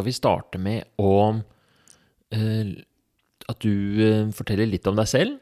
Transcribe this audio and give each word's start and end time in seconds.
skal 0.00 0.08
vi 0.08 0.16
starte 0.16 0.60
med 0.60 0.86
å 0.96 1.12
eh, 2.32 2.72
At 3.50 3.60
du 3.60 4.00
eh, 4.00 4.32
forteller 4.32 4.68
litt 4.70 4.86
om 4.88 4.96
deg 4.96 5.08
selv, 5.10 5.36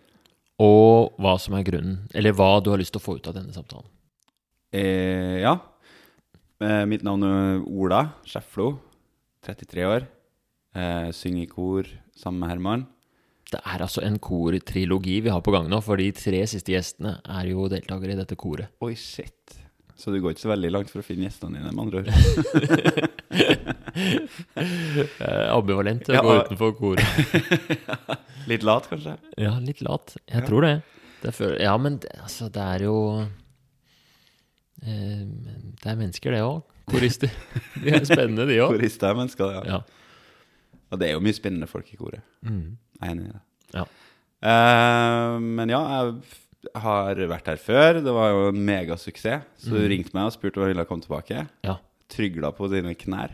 og 0.59 1.15
hva 1.23 1.37
som 1.39 1.55
er 1.55 1.63
grunnen 1.63 2.09
Eller 2.11 2.35
hva 2.35 2.59
du 2.59 2.73
har 2.73 2.81
lyst 2.81 2.91
til 2.97 2.99
å 2.99 3.05
få 3.05 3.19
ut 3.21 3.29
av 3.31 3.37
denne 3.37 3.55
samtalen. 3.55 3.87
Eh, 4.75 5.39
ja. 5.45 5.55
Eh, 6.59 6.83
mitt 6.91 7.05
navn 7.07 7.23
er 7.23 7.63
Ola 7.63 8.03
Skjeflo. 8.27 8.73
33 9.47 9.87
år. 9.87 10.09
Eh, 10.75 11.11
synger 11.15 11.45
i 11.45 11.51
kor 11.53 11.87
sammen 12.19 12.43
med 12.43 12.51
Herman. 12.51 12.87
Det 13.49 13.63
er 13.63 13.81
altså 13.81 14.03
en 14.05 14.19
kortrilogi 14.19 15.21
vi 15.25 15.31
har 15.33 15.41
på 15.41 15.55
gang 15.55 15.71
nå, 15.71 15.79
for 15.81 15.97
de 15.97 16.11
tre 16.13 16.43
siste 16.51 16.75
gjestene 16.75 17.15
er 17.23 17.53
jo 17.55 17.71
deltakere 17.71 18.13
i 18.13 18.19
dette 18.19 18.37
koret. 18.37 18.75
Oi, 18.85 18.93
shit. 18.99 19.55
Så 19.99 20.13
du 20.15 20.21
går 20.23 20.31
ikke 20.37 20.45
så 20.45 20.53
veldig 20.53 20.71
langt 20.71 20.91
for 20.93 21.03
å 21.03 21.07
finne 21.07 21.27
gjestene 21.27 21.59
dine, 21.59 21.73
med 21.75 21.83
andre 21.83 21.99
ord. 22.03 22.09
Eh, 23.99 25.49
ambivalent 25.51 26.07
å 26.09 26.15
Ja, 26.15 26.21
gå 26.23 26.35
utenfor 26.45 26.73
koret. 26.79 27.03
Litt 28.51 28.63
lat, 28.67 28.87
kanskje? 28.91 29.17
Ja, 29.41 29.57
litt 29.59 29.81
lat. 29.85 30.15
Jeg 30.29 30.43
Ja. 30.43 30.47
tror 30.47 30.63
det. 30.63 30.83
det 31.23 31.33
føl 31.35 31.57
ja, 31.61 31.73
men 31.83 31.97
det, 31.99 32.11
altså, 32.23 32.47
det 32.53 32.63
er 32.63 32.85
jo 32.87 32.95
eh, 34.87 35.25
Det 35.83 35.87
er 35.91 35.97
mennesker, 35.99 36.31
det 36.37 36.43
òg. 36.47 36.63
Korister. 36.89 37.31
De 37.83 37.91
er 37.91 38.05
spennende, 38.07 38.47
de 38.49 38.61
òg. 38.63 38.77
Korister 38.77 39.11
er 39.11 39.15
mennesker, 39.19 39.51
ja. 39.59 39.63
Ja. 39.67 39.81
Og 40.93 40.99
det 41.01 41.09
er 41.09 41.13
jo 41.19 41.21
mye 41.27 41.37
spennende 41.37 41.67
folk 41.69 41.91
i 41.93 41.97
koret. 42.01 42.23
Mm. 42.47 42.79
Jeg 43.01 43.03
er 43.03 43.11
enig 43.17 43.27
i 43.27 43.33
det. 43.35 43.43
Ja. 43.75 43.85
Eh, 44.49 45.35
men 45.43 45.69
ja, 45.75 45.83
jeg 45.99 46.15
har 46.75 47.15
vært 47.31 47.47
her 47.53 47.57
før. 47.63 48.01
Det 48.03 48.13
var 48.15 48.31
jo 48.33 48.49
en 48.51 48.63
megasuksess. 48.67 49.45
Så 49.59 49.71
du 49.71 49.79
Mm. 49.85 49.89
ringte 49.93 50.15
meg 50.15 50.27
og 50.27 50.33
spurte 50.35 50.59
om 50.59 50.65
jeg 50.67 50.75
ville 50.75 50.85
komme 50.87 51.03
tilbake. 51.05 51.49
Ja. 51.65 51.77
Trygla 52.11 52.51
på 52.57 52.69
dine 52.71 52.95
knær 52.95 53.31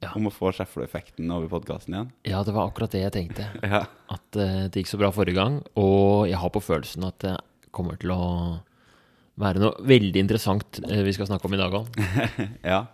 Ja. 0.00 0.12
om 0.14 0.26
å 0.28 0.30
få 0.32 0.52
Skjeflo-effekten 0.54 1.30
over 1.32 1.48
podkasten 1.48 1.94
igjen. 1.94 2.10
ja, 2.24 2.42
det 2.44 2.54
var 2.54 2.68
akkurat 2.70 2.90
det 2.90 3.02
jeg 3.02 3.12
tenkte. 3.12 3.48
Ja. 3.64 3.86
At 4.08 4.36
uh, 4.36 4.68
det 4.68 4.74
gikk 4.84 4.86
så 4.92 4.98
bra 4.98 5.10
forrige 5.10 5.34
gang, 5.34 5.62
og 5.76 6.28
jeg 6.28 6.36
har 6.38 6.50
på 6.50 6.62
følelsen 6.62 7.04
at 7.08 7.18
det 7.18 7.36
kommer 7.72 7.98
til 7.98 8.10
å 8.14 8.60
være 9.38 9.58
noe 9.58 9.74
veldig 9.82 10.16
interessant 10.16 10.80
uh, 10.88 11.02
vi 11.02 11.12
skal 11.12 11.26
snakke 11.26 11.46
om 11.46 11.54
i 11.54 11.56
dag 11.56 11.72
òg. 11.72 11.86
ja. 12.64 12.86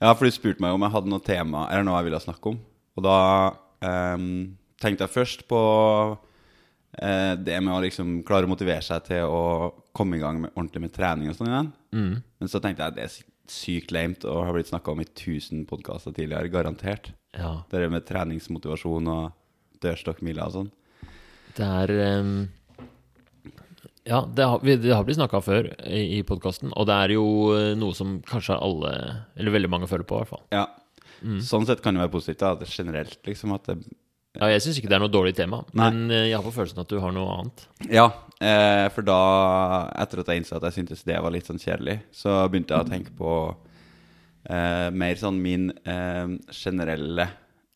ja, 0.00 0.12
for 0.14 0.24
du 0.24 0.30
spurte 0.30 0.60
meg 0.60 0.72
om 0.74 0.80
jeg 0.86 0.92
hadde 0.94 1.10
noe 1.10 1.20
tema 1.26 1.66
eller 1.70 1.82
noe 1.84 1.98
jeg 1.98 2.10
ville 2.12 2.20
snakke 2.22 2.46
om. 2.54 2.60
Og 2.96 3.02
da 3.02 3.54
um, 4.14 4.56
tenkte 4.80 5.06
jeg 5.06 5.14
først 5.16 5.48
på 5.48 5.60
eh, 7.00 7.34
det 7.36 7.58
med 7.62 7.74
å 7.74 7.80
liksom 7.84 8.22
klare 8.28 8.44
å 8.48 8.50
motivere 8.52 8.82
seg 8.84 9.04
til 9.08 9.24
å 9.24 9.72
komme 9.96 10.16
i 10.16 10.22
gang 10.22 10.40
med, 10.44 10.52
ordentlig 10.56 10.82
med 10.86 10.92
trening 10.96 11.30
og 11.32 11.36
sånn 11.38 11.48
igjen. 11.52 11.72
Mm. 11.94 12.14
Men 12.40 12.48
så 12.52 12.60
tenkte 12.60 12.82
jeg 12.84 12.92
at 12.92 12.98
det 12.98 13.06
er 13.08 13.18
sykt 13.52 13.90
lame 13.92 14.16
og 14.24 14.44
har 14.46 14.54
blitt 14.56 14.70
snakka 14.70 14.92
om 14.94 15.00
i 15.02 15.08
1000 15.08 15.66
podkaster 15.68 16.14
tidligere, 16.16 16.48
garantert. 16.52 17.12
Ja. 17.36 17.62
Det 17.70 17.84
med 17.90 18.06
treningsmotivasjon 18.08 19.08
og 19.12 19.32
dørstokkmila 19.82 20.46
og 20.48 20.52
sånn. 20.58 20.72
Det 21.56 21.68
er 21.68 21.92
um 22.20 22.34
Ja, 24.04 24.24
det 24.26 24.42
har, 24.44 24.58
vi- 24.58 24.76
det 24.82 24.90
har 24.94 25.04
blitt 25.06 25.16
snakka 25.18 25.38
før 25.40 25.68
i, 25.86 26.18
i 26.18 26.22
podkasten, 26.26 26.72
og 26.74 26.86
det 26.88 26.94
er 27.04 27.12
jo 27.14 27.24
eh, 27.54 27.74
noe 27.78 27.94
som 27.94 28.16
kanskje 28.26 28.56
alle, 28.58 28.90
eller 29.38 29.54
veldig 29.54 29.70
mange, 29.70 29.86
føler 29.86 30.02
på, 30.08 30.16
i 30.16 30.24
hvert 30.24 30.32
fall. 30.32 30.42
Ja. 30.50 30.64
Sånn 31.46 31.68
sett 31.68 31.82
kan 31.84 31.94
det 31.94 32.02
være 32.02 32.10
positivt. 32.10 32.40
da, 32.40 32.50
at 32.56 32.64
det 32.64 32.66
generelt 32.72 33.20
liksom 33.28 33.52
at 33.54 33.68
det 33.70 33.76
Ja, 34.38 34.48
jeg 34.48 34.62
syns 34.64 34.78
ikke 34.80 34.88
det 34.88 34.96
er 34.96 35.02
noe 35.02 35.12
dårlig 35.12 35.34
tema, 35.36 35.58
Nei. 35.76 35.90
men 35.90 36.12
eh, 36.14 36.28
jeg 36.30 36.38
har 36.38 36.44
på 36.46 36.54
følelsen 36.54 36.80
at 36.80 36.88
du 36.88 36.96
har 37.02 37.12
noe 37.12 37.34
annet. 37.34 37.66
Ja, 37.92 38.06
eh, 38.40 38.86
for 38.94 39.04
da, 39.04 39.18
etter 40.00 40.22
at 40.22 40.30
jeg 40.32 40.40
innså 40.40 40.56
at 40.56 40.64
jeg 40.70 40.78
syntes 40.78 41.04
det 41.04 41.18
var 41.20 41.34
litt 41.34 41.50
sånn 41.50 41.60
kjedelig, 41.60 41.98
så 42.16 42.38
begynte 42.48 42.72
jeg 42.72 42.86
å 42.86 42.88
tenke 42.88 43.12
på 43.18 43.32
eh, 44.48 44.88
mer 44.96 45.20
sånn 45.20 45.36
min 45.44 45.68
eh, 45.84 46.32
generelle 46.48 47.28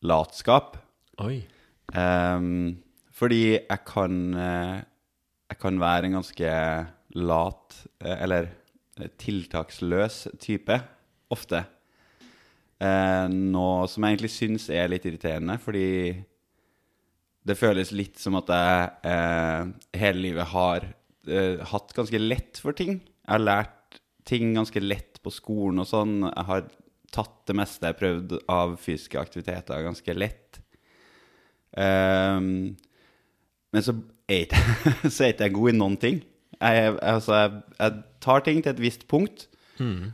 latskap. 0.09 0.79
Oi. 1.21 1.43
Ehm, 1.97 2.77
fordi 3.15 3.41
jeg 3.55 3.79
kan 3.87 4.15
eh, 4.35 4.77
Jeg 5.47 5.57
kan 5.61 5.77
være 5.79 6.09
en 6.09 6.17
ganske 6.17 6.49
lat, 7.15 7.75
eh, 8.03 8.17
eller 8.25 8.49
eh, 8.99 9.07
tiltaksløs 9.21 10.17
type, 10.43 10.75
ofte. 11.31 11.61
Eh, 12.83 13.27
noe 13.31 13.85
som 13.87 14.03
jeg 14.03 14.17
egentlig 14.17 14.33
syns 14.33 14.67
er 14.69 14.91
litt 14.91 15.07
irriterende, 15.07 15.55
fordi 15.63 15.85
det 17.47 17.55
føles 17.55 17.93
litt 17.95 18.19
som 18.19 18.37
at 18.39 18.51
jeg 18.51 19.11
eh, 19.11 19.69
hele 20.01 20.23
livet 20.25 20.49
har 20.51 20.85
eh, 21.27 21.63
hatt 21.71 21.93
ganske 21.95 22.19
lett 22.19 22.59
for 22.63 22.75
ting. 22.77 22.99
Jeg 22.99 23.31
har 23.31 23.43
lært 23.43 23.99
ting 24.27 24.53
ganske 24.57 24.81
lett 24.83 25.21
på 25.23 25.31
skolen 25.31 25.83
og 25.83 25.87
sånn. 25.89 26.19
Jeg 26.27 26.47
har 26.49 26.65
tatt 27.15 27.37
det 27.47 27.55
meste 27.55 27.87
jeg 27.87 27.95
har 27.95 28.01
prøvd 28.01 28.35
av 28.51 28.75
fysiske 28.81 29.19
aktiviteter 29.21 29.85
ganske 29.85 30.17
lett. 30.17 30.59
Um, 31.77 32.73
men 33.71 33.83
så 33.85 33.93
er 34.27 34.47
ikke 34.47 34.61
er 35.11 35.35
ikke 35.35 35.53
god 35.55 35.71
i 35.71 35.77
noen 35.77 35.97
ting. 36.01 36.19
Jeg, 36.57 36.97
altså, 37.05 37.37
jeg, 37.37 37.63
jeg 37.77 38.03
tar 38.23 38.43
ting 38.43 38.63
til 38.63 38.73
et 38.73 38.81
visst 38.81 39.07
punkt, 39.11 39.47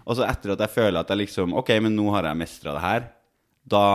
og 0.03 0.17
så 0.19 0.25
etter 0.27 0.53
at 0.53 0.63
jeg 0.65 0.73
føler 0.73 0.99
at 0.99 1.11
jeg 1.13 1.21
liksom 1.21 1.53
Ok, 1.55 1.69
men 1.79 1.93
nå 1.95 2.09
har 2.11 2.25
jeg 2.27 2.35
mestra 2.35 2.73
det 2.75 2.81
her, 2.83 3.05
da, 3.63 3.85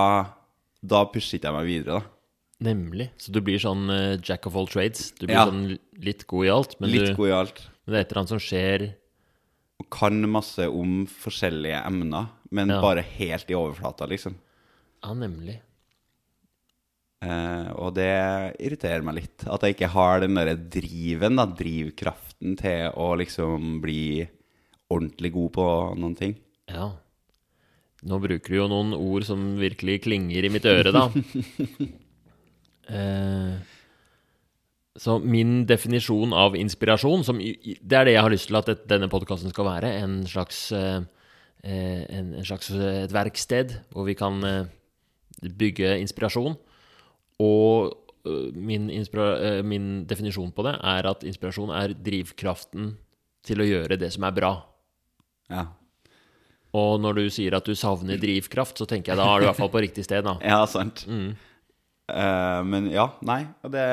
da 0.80 1.02
pusher 1.12 1.36
ikke 1.36 1.50
jeg 1.50 1.56
meg 1.58 1.68
videre, 1.68 1.98
da. 1.98 2.17
Nemlig. 2.60 3.10
Så 3.22 3.30
du 3.30 3.38
blir 3.44 3.60
sånn 3.62 3.84
eh, 3.94 4.16
jack 4.24 4.46
of 4.48 4.56
all 4.58 4.66
trades. 4.66 5.12
Du 5.18 5.26
blir 5.28 5.36
Ja. 5.36 5.44
sånn 5.46 5.78
litt 6.02 6.26
god 6.26 6.46
i 6.46 6.50
alt, 6.50 6.74
men, 6.80 6.90
Litt 6.90 7.06
du, 7.06 7.14
god 7.14 7.28
i 7.28 7.36
alt. 7.36 7.60
men 7.86 7.92
det 7.92 7.98
er 7.98 8.00
et 8.04 8.10
eller 8.12 8.20
annet 8.22 8.28
som 8.34 8.38
skjer 8.42 8.94
Og 9.80 9.86
kan 9.94 10.18
masse 10.28 10.66
om 10.66 11.06
forskjellige 11.06 11.84
emner, 11.86 12.28
men 12.50 12.68
Ja. 12.68 12.80
bare 12.82 13.00
helt 13.02 13.48
i 13.48 13.54
overflata, 13.54 14.08
liksom. 14.08 14.34
Ja, 15.04 15.14
nemlig. 15.14 15.60
Eh, 17.22 17.70
og 17.76 17.94
det 17.94 18.56
irriterer 18.58 19.02
meg 19.04 19.14
litt. 19.14 19.44
At 19.46 19.60
jeg 19.62 19.76
ikke 19.76 19.90
har 19.90 20.20
den 20.20 20.34
derre 20.34 20.56
driven, 20.56 21.36
da, 21.36 21.46
drivkraften 21.46 22.56
til 22.58 22.90
å 22.94 23.16
liksom 23.18 23.80
bli 23.80 24.28
ordentlig 24.90 25.32
god 25.32 25.52
på 25.52 25.96
noen 25.98 26.16
ting. 26.16 26.36
Ja. 26.68 26.90
Nå 28.04 28.20
bruker 28.22 28.48
du 28.48 28.56
jo 28.56 28.68
noen 28.68 28.94
ord 28.94 29.24
som 29.24 29.56
virkelig 29.58 30.02
klinger 30.02 30.44
i 30.44 30.48
mitt 30.48 30.64
øre, 30.64 30.92
da. 30.92 31.08
eh, 32.88 33.58
så 34.98 35.18
min 35.22 35.62
definisjon 35.68 36.34
av 36.34 36.56
inspirasjon, 36.58 37.22
som, 37.26 37.38
det 37.38 37.98
er 37.98 38.08
det 38.08 38.16
jeg 38.16 38.24
har 38.24 38.34
lyst 38.34 38.50
til 38.50 38.58
at 38.58 38.88
denne 38.90 39.10
podkasten 39.12 39.52
skal 39.54 39.68
være, 39.68 39.92
en 40.02 40.20
slags, 40.26 40.72
eh, 40.74 41.00
eh, 41.62 42.02
en, 42.18 42.34
en 42.34 42.48
slags 42.48 42.72
et 42.74 43.14
verksted 43.14 43.78
hvor 43.94 44.08
vi 44.08 44.16
kan 44.18 44.42
bygge 45.38 45.98
inspirasjon. 46.02 46.58
Og 47.38 47.94
min, 48.58 48.88
inspira 48.90 49.62
min 49.62 50.02
definisjon 50.10 50.50
på 50.52 50.64
det 50.66 50.74
er 50.82 51.06
at 51.06 51.22
inspirasjon 51.24 51.70
er 51.70 51.94
drivkraften 51.94 52.96
til 53.46 53.62
å 53.62 53.68
gjøre 53.68 53.98
det 54.00 54.10
som 54.14 54.26
er 54.26 54.34
bra. 54.34 54.52
Ja, 55.48 55.68
Og 56.76 56.98
når 57.00 57.16
du 57.16 57.30
sier 57.32 57.54
at 57.56 57.64
du 57.64 57.72
savner 57.78 58.18
drivkraft, 58.20 58.76
så 58.76 58.84
tenker 58.88 59.14
jeg 59.14 59.20
da 59.20 59.28
er 59.30 59.40
du 59.40 59.46
i 59.46 59.48
hvert 59.48 59.60
fall 59.62 59.72
på 59.72 59.80
riktig 59.80 60.04
sted, 60.04 60.26
da. 60.26 60.34
ja 60.52 60.60
sant. 60.68 61.06
Mm. 61.08 61.30
Eh, 62.08 62.60
men 62.64 62.88
ja, 62.92 63.10
nei, 63.26 63.42
og 63.64 63.74
det 63.74 63.84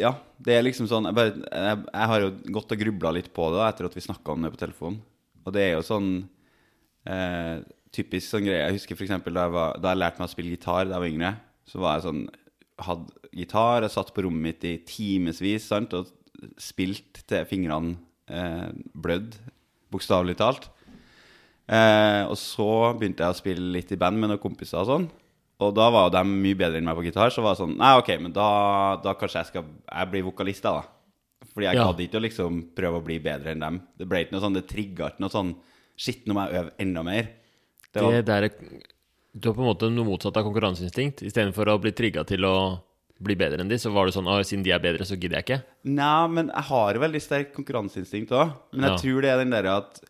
Ja, 0.00 0.10
det 0.42 0.56
er 0.56 0.64
liksom 0.66 0.88
sånn 0.90 1.06
Jeg, 1.06 1.14
bare, 1.14 1.34
jeg, 1.38 1.82
jeg 1.86 2.10
har 2.10 2.24
jo 2.24 2.30
gått 2.56 2.74
og 2.74 2.80
grubla 2.80 3.12
litt 3.14 3.30
på 3.34 3.46
det 3.52 3.60
da, 3.60 3.68
etter 3.70 3.86
at 3.86 3.94
vi 3.94 4.02
snakka 4.02 4.34
om 4.34 4.42
det 4.42 4.50
på 4.56 4.62
telefonen. 4.64 4.98
Og 5.46 5.54
det 5.54 5.62
er 5.64 5.76
jo 5.76 5.86
sånn 5.86 6.10
eh, 7.08 7.62
typisk 7.94 8.26
sånn 8.32 8.48
greie. 8.48 8.64
Jeg 8.66 8.80
husker 8.80 8.98
f.eks. 8.98 9.14
Da, 9.30 9.46
da 9.78 9.92
jeg 9.94 10.00
lærte 10.02 10.20
meg 10.20 10.28
å 10.28 10.32
spille 10.34 10.52
gitar 10.56 10.88
da 10.88 10.98
jeg 10.98 11.04
var 11.04 11.12
yngre. 11.12 11.32
Så 11.68 11.82
var 11.82 11.98
jeg 11.98 12.08
sånn 12.08 12.26
Hadde 12.78 13.30
gitar, 13.34 13.82
jeg 13.82 13.90
satt 13.90 14.12
på 14.14 14.22
rommet 14.22 14.44
mitt 14.44 14.64
i 14.68 14.76
timevis 14.86 15.64
og 15.74 16.12
spilt 16.62 17.24
til 17.26 17.46
fingrene 17.50 17.96
eh, 18.30 18.68
blødd, 18.94 19.34
bokstavelig 19.90 20.36
talt. 20.38 20.68
Eh, 21.68 22.22
og 22.30 22.36
så 22.40 22.68
begynte 22.98 23.24
jeg 23.26 23.34
å 23.34 23.36
spille 23.36 23.72
litt 23.74 23.90
i 23.92 23.98
band 24.00 24.16
med 24.18 24.30
noen 24.32 24.40
kompiser 24.40 24.80
og 24.80 24.86
sånn. 24.88 25.08
Og 25.60 25.74
da 25.74 25.88
var 25.90 26.06
jo 26.06 26.14
de 26.14 26.22
mye 26.30 26.56
bedre 26.56 26.78
enn 26.78 26.86
meg 26.86 26.96
på 26.96 27.04
gitar, 27.08 27.32
så 27.34 27.42
var 27.42 27.56
det 27.56 27.60
sånn 27.64 27.76
Nei, 27.76 27.90
OK, 27.98 28.12
men 28.22 28.32
da, 28.32 28.96
da 29.02 29.14
kanskje 29.18 29.40
jeg 29.42 29.48
skal 29.50 29.64
Jeg 29.66 30.10
blir 30.12 30.22
vokalist, 30.28 30.62
da. 30.62 30.72
da. 30.78 30.82
Fordi 31.52 31.66
jeg 31.66 31.76
Ja. 31.76 31.84
gadd 31.88 32.00
ikke 32.04 32.18
å 32.20 32.22
liksom 32.22 32.60
prøve 32.76 33.00
å 33.00 33.04
bli 33.04 33.18
bedre 33.18 33.50
enn 33.52 33.60
dem. 33.60 33.80
Det 33.98 34.06
ble 34.08 34.24
ikke 34.24 34.32
noe 34.36 34.40
sånn, 34.44 34.54
det 34.54 34.68
trigga 34.70 35.10
ikke 35.10 35.20
noe 35.26 35.34
sånn 35.34 35.56
Shit, 35.98 36.24
nå 36.26 36.34
må 36.36 36.44
jeg 36.46 36.60
øve 36.62 36.70
enda 36.78 37.02
mer. 37.02 37.28
Det 37.92 38.02
var, 38.02 38.10
Det 38.12 38.24
der, 38.26 38.48
du 39.34 39.48
har 39.48 39.54
på 39.56 39.64
en 39.64 39.74
måte 39.74 39.88
noe 39.90 40.06
motsatt 40.06 40.36
av 40.38 40.44
konkurranseinstinkt. 40.46 41.24
Istedenfor 41.26 41.66
å 41.72 41.80
bli 41.82 41.90
trigga 41.90 42.22
til 42.24 42.44
å 42.46 42.78
bli 43.20 43.34
bedre 43.34 43.58
enn 43.64 43.68
de, 43.68 43.74
så 43.82 43.90
var 43.92 44.06
det 44.06 44.14
sånn 44.14 44.28
siden 44.46 44.62
de 44.62 44.70
er 44.70 44.78
bedre, 44.78 45.02
så 45.02 45.18
gidder 45.18 45.40
jeg 45.42 45.46
ikke. 45.48 45.62
Nei, 45.90 46.28
men 46.28 46.52
jeg 46.54 46.64
har 46.70 46.94
jo 46.94 47.00
veldig 47.02 47.20
sterk 47.24 47.50
konkurranseinstinkt 47.56 48.30
òg. 48.30 48.52
Men 48.72 48.84
jeg 48.86 48.90
Ja. 48.92 48.96
tror 49.02 49.22
det 49.22 49.30
er 49.32 49.38
den 49.42 49.50
derre 49.50 49.76
at, 49.78 50.00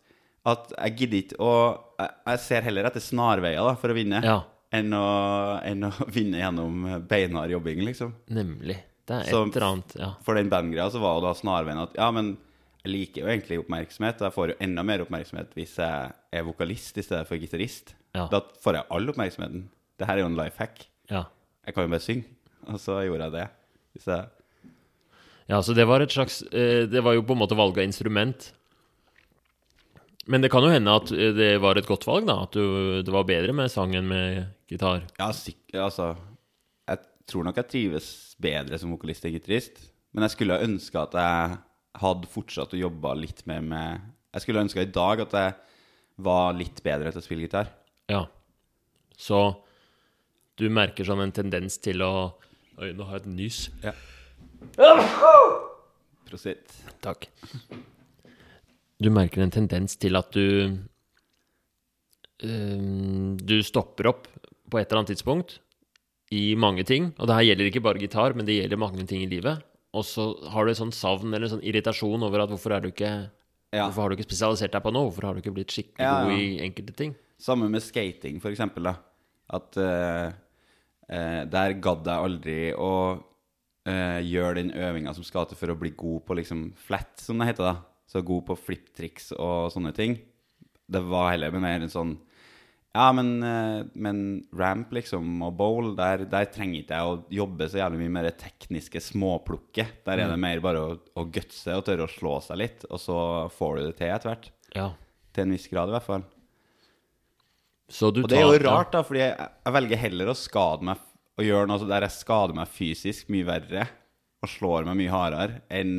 at 0.45 0.71
jeg 0.77 0.95
gidder 0.97 1.17
ikke 1.23 1.39
å 1.39 1.53
jeg, 1.99 2.39
ser 2.39 2.61
heller 2.61 2.85
etter 2.87 2.99
snarveier 3.03 3.59
da, 3.65 3.73
for 3.75 3.89
å 3.91 3.95
vinne, 3.97 4.21
Ja, 4.23 4.37
enn, 4.71 4.93
å, 4.93 5.59
enn 5.65 5.83
å 5.83 5.91
vinne 6.15 6.39
gjennom 6.39 6.85
beinhard 7.09 7.51
jobbing, 7.51 7.81
liksom. 7.85 8.13
nemlig. 8.29 8.77
Det 9.09 9.15
er 9.17 9.21
et 9.25 9.29
Så- 9.33 9.41
eller 9.43 9.65
annet 9.65 9.95
Ja. 9.97 10.11
For 10.23 10.35
den 10.35 10.49
bandgreia 10.49 10.89
så 10.93 10.99
var 11.01 11.15
jo 11.17 11.25
da 11.27 11.33
snarveien 11.33 11.81
at 11.81 11.95
ja, 11.97 12.11
men 12.11 12.37
jeg 12.85 12.91
liker 12.93 13.21
jo 13.25 13.27
egentlig 13.27 13.57
oppmerksomhet. 13.65 14.21
og 14.21 14.27
Jeg 14.29 14.33
får 14.37 14.47
jo 14.53 14.55
enda 14.61 14.83
mer 14.85 14.99
oppmerksomhet 15.03 15.49
hvis 15.57 15.75
jeg 15.81 16.11
er 16.31 16.43
vokalist 16.43 16.97
i 16.97 17.01
stedet 17.03 17.27
for 17.27 17.35
gitarist. 17.41 17.95
Ja. 18.15 18.27
Da 18.31 18.39
får 18.63 18.75
jeg 18.77 18.85
all 18.91 19.09
oppmerksomheten. 19.09 19.65
Det 19.97 20.07
her 20.07 20.15
er 20.17 20.21
jo 20.21 20.29
en 20.29 20.37
life 20.37 20.57
hack. 20.61 20.85
Ja. 21.09 21.25
Jeg 21.65 21.73
kan 21.75 21.83
jo 21.83 21.89
bare 21.89 22.05
synge, 22.05 22.23
og 22.69 22.79
så 22.79 23.01
gjorde 23.03 23.25
jeg 23.27 23.31
det. 23.33 23.47
Hvis 23.97 24.05
jeg 24.07 24.29
Ja, 25.49 25.59
så 25.65 25.73
det 25.75 25.87
var 25.89 25.99
et 26.01 26.09
slags 26.13 26.43
eh, 26.53 26.85
Det 26.85 27.01
var 27.03 27.13
jo 27.17 27.23
på 27.25 27.33
en 27.33 27.41
måte 27.41 27.57
valg 27.57 27.77
av 27.77 27.83
instrument. 27.83 28.51
Men 30.29 30.43
det 30.43 30.51
kan 30.53 30.65
jo 30.65 30.71
hende 30.71 30.93
at 30.93 31.11
eh, 31.15 31.31
det 31.33 31.51
var 31.63 31.79
et 31.79 31.87
godt 31.89 32.05
valg, 32.07 32.27
da. 32.29 32.35
At 32.45 32.57
du, 32.57 32.99
det 33.05 33.13
var 33.13 33.27
bedre 33.27 33.55
med 33.55 33.71
sang 33.73 33.95
enn 33.97 34.09
med 34.09 34.43
gitar. 34.69 35.07
Ja, 35.17 35.31
sikkert, 35.33 35.79
altså 35.89 36.11
Jeg 36.89 37.01
tror 37.29 37.47
nok 37.47 37.57
jeg 37.61 37.69
trives 37.69 38.11
bedre 38.41 38.77
som 38.81 38.93
vokalist 38.93 39.25
enn 39.25 39.35
gitarist. 39.37 39.81
Men 40.13 40.25
jeg 40.25 40.35
skulle 40.35 40.61
ønske 40.65 41.01
at 41.01 41.17
jeg 41.17 41.57
hadde 41.99 42.29
fortsatt 42.29 42.73
å 42.77 42.79
jobbe 42.79 43.15
litt 43.17 43.41
mer 43.49 43.65
med 43.65 44.05
Jeg 44.35 44.45
skulle 44.45 44.61
ønske 44.65 44.85
i 44.85 44.93
dag 44.93 45.25
at 45.25 45.33
jeg 45.37 45.57
var 46.21 46.53
litt 46.57 46.81
bedre 46.85 47.13
til 47.13 47.21
å 47.21 47.25
spille 47.25 47.47
gitar. 47.47 47.71
Ja. 48.11 48.25
Så 49.17 49.41
du 50.59 50.67
merker 50.73 51.07
sånn 51.07 51.23
en 51.23 51.33
tendens 51.35 51.79
til 51.81 52.03
å 52.05 52.13
Oi, 52.79 52.93
nå 52.95 53.03
har 53.09 53.17
jeg 53.17 53.25
et 53.25 53.31
nys. 53.33 53.57
Ja. 53.83 53.91
Prosit. 56.29 56.77
Takk. 57.03 57.27
Du 58.99 59.07
merker 59.15 59.43
en 59.43 59.53
tendens 59.53 59.95
til 59.99 60.17
at 60.19 60.33
du 60.35 60.75
ehm, 62.43 63.37
Du 63.39 63.59
stopper 63.63 64.11
opp 64.11 64.27
på 64.69 64.79
et 64.79 64.85
eller 64.89 65.01
annet 65.01 65.15
tidspunkt 65.15 65.59
i 66.35 66.53
mange 66.59 66.83
ting. 66.85 67.09
Og 67.17 67.25
det 67.25 67.35
her 67.39 67.47
gjelder 67.47 67.69
ikke 67.71 67.81
bare 67.81 68.01
gitar, 68.01 68.35
men 68.37 68.45
det 68.45 68.59
gjelder 68.59 68.77
mange 68.77 69.01
ting 69.09 69.23
i 69.25 69.29
livet. 69.31 69.63
Og 69.97 70.05
så 70.05 70.27
har 70.53 70.65
du 70.65 70.69
et 70.69 70.77
sånn 70.77 70.93
savn 70.93 71.31
eller 71.33 71.47
en 71.47 71.55
sånn 71.55 71.65
irritasjon 71.65 72.21
over 72.27 72.43
at 72.43 72.51
hvorfor 72.53 72.75
er 72.75 72.83
du 72.85 72.91
ikke 72.91 73.13
Ja. 73.69 73.83
Hvorfor 73.85 74.01
har 74.01 74.09
du 74.09 74.15
ikke 74.17 74.25
spesialisert 74.25 74.73
deg 74.73 74.81
på 74.81 74.91
noe? 74.93 75.09
Hvorfor 75.09 75.27
har 75.27 75.33
du 75.33 75.41
ikke 75.43 75.53
blitt 75.53 75.73
skikkelig 75.73 76.01
Ja, 76.01 76.13
ja. 76.19 76.25
god 76.25 76.41
i 76.41 76.61
enkelte 76.65 76.93
ting? 76.97 77.11
Samme 77.39 77.69
med 77.69 77.83
skating, 77.85 78.39
for 78.41 78.49
eksempel. 78.49 78.89
Da. 78.89 78.95
At 79.57 79.77
uh, 79.77 80.31
uh, 81.09 81.41
der 81.49 81.75
gadd 81.77 82.09
jeg 82.09 82.25
aldri 82.29 82.57
å 82.73 82.93
uh, 83.21 84.19
gjøre 84.25 84.55
den 84.57 84.73
øvinga 84.73 85.13
som 85.13 85.25
skal 85.25 85.45
til 85.49 85.57
for 85.57 85.69
å 85.69 85.77
bli 85.77 85.93
god 85.97 86.25
på 86.25 86.37
liksom 86.41 86.65
flat, 86.81 87.13
som 87.21 87.37
det 87.37 87.51
heter. 87.51 87.69
da 87.69 87.88
Så 88.09 88.23
god 88.25 88.47
på 88.47 88.57
flipptriks 88.57 89.31
og 89.37 89.69
sånne 89.73 89.93
ting. 89.93 90.17
Det 90.89 91.01
var 91.05 91.35
heller 91.35 91.53
mer 91.61 91.85
en 91.85 91.93
sånn 91.93 92.17
Ja, 92.89 93.11
men, 93.13 93.43
eh, 93.45 93.83
men 93.93 94.21
ramp, 94.57 94.89
liksom, 94.97 95.43
og 95.45 95.53
bowl, 95.59 95.91
der, 95.93 96.23
der 96.25 96.47
trenger 96.49 96.79
ikke 96.79 96.97
jeg 96.97 97.09
å 97.11 97.19
jobbe 97.37 97.67
så 97.69 97.83
jævlig 97.83 97.99
mye 98.01 98.13
med 98.15 98.25
det 98.25 98.39
tekniske 98.41 99.03
småplukket. 99.11 99.99
Der 100.07 100.23
er 100.23 100.31
det 100.33 100.39
mer 100.41 100.63
bare 100.63 100.81
å, 100.81 100.95
å 101.13 101.25
gutse 101.29 101.75
og 101.77 101.85
tørre 101.85 102.07
å 102.07 102.09
slå 102.09 102.39
seg 102.41 102.57
litt, 102.63 102.87
og 102.89 102.97
så 102.97 103.19
får 103.53 103.77
du 103.77 103.83
det 103.83 103.93
til 103.99 104.09
etter 104.09 104.31
hvert. 104.31 104.49
Ja. 104.73 104.87
Til 105.37 105.45
en 105.45 105.53
viss 105.53 105.69
grad, 105.69 105.93
i 105.93 105.95
hvert 105.99 106.07
fall. 106.07 106.25
Så 107.93 108.09
du 108.09 108.23
Og 108.23 108.31
det 108.33 108.41
er 108.41 108.49
jo 108.49 108.63
rart, 108.65 108.89
da, 108.93 109.03
fordi 109.05 109.21
jeg, 109.21 109.37
jeg 109.37 109.75
velger 109.77 110.03
heller 110.07 110.33
å 110.33 110.37
skade 110.37 110.89
meg 110.89 111.05
og 111.39 111.45
gjøre 111.45 111.69
noe 111.69 111.87
der 111.93 112.05
jeg 112.05 112.17
skader 112.17 112.57
meg 112.57 112.73
fysisk 112.73 113.29
mye 113.31 113.47
verre 113.47 113.85
og 114.41 114.49
slår 114.49 114.89
meg 114.89 114.97
mye 114.99 115.13
hardere, 115.13 115.61
enn 115.69 115.93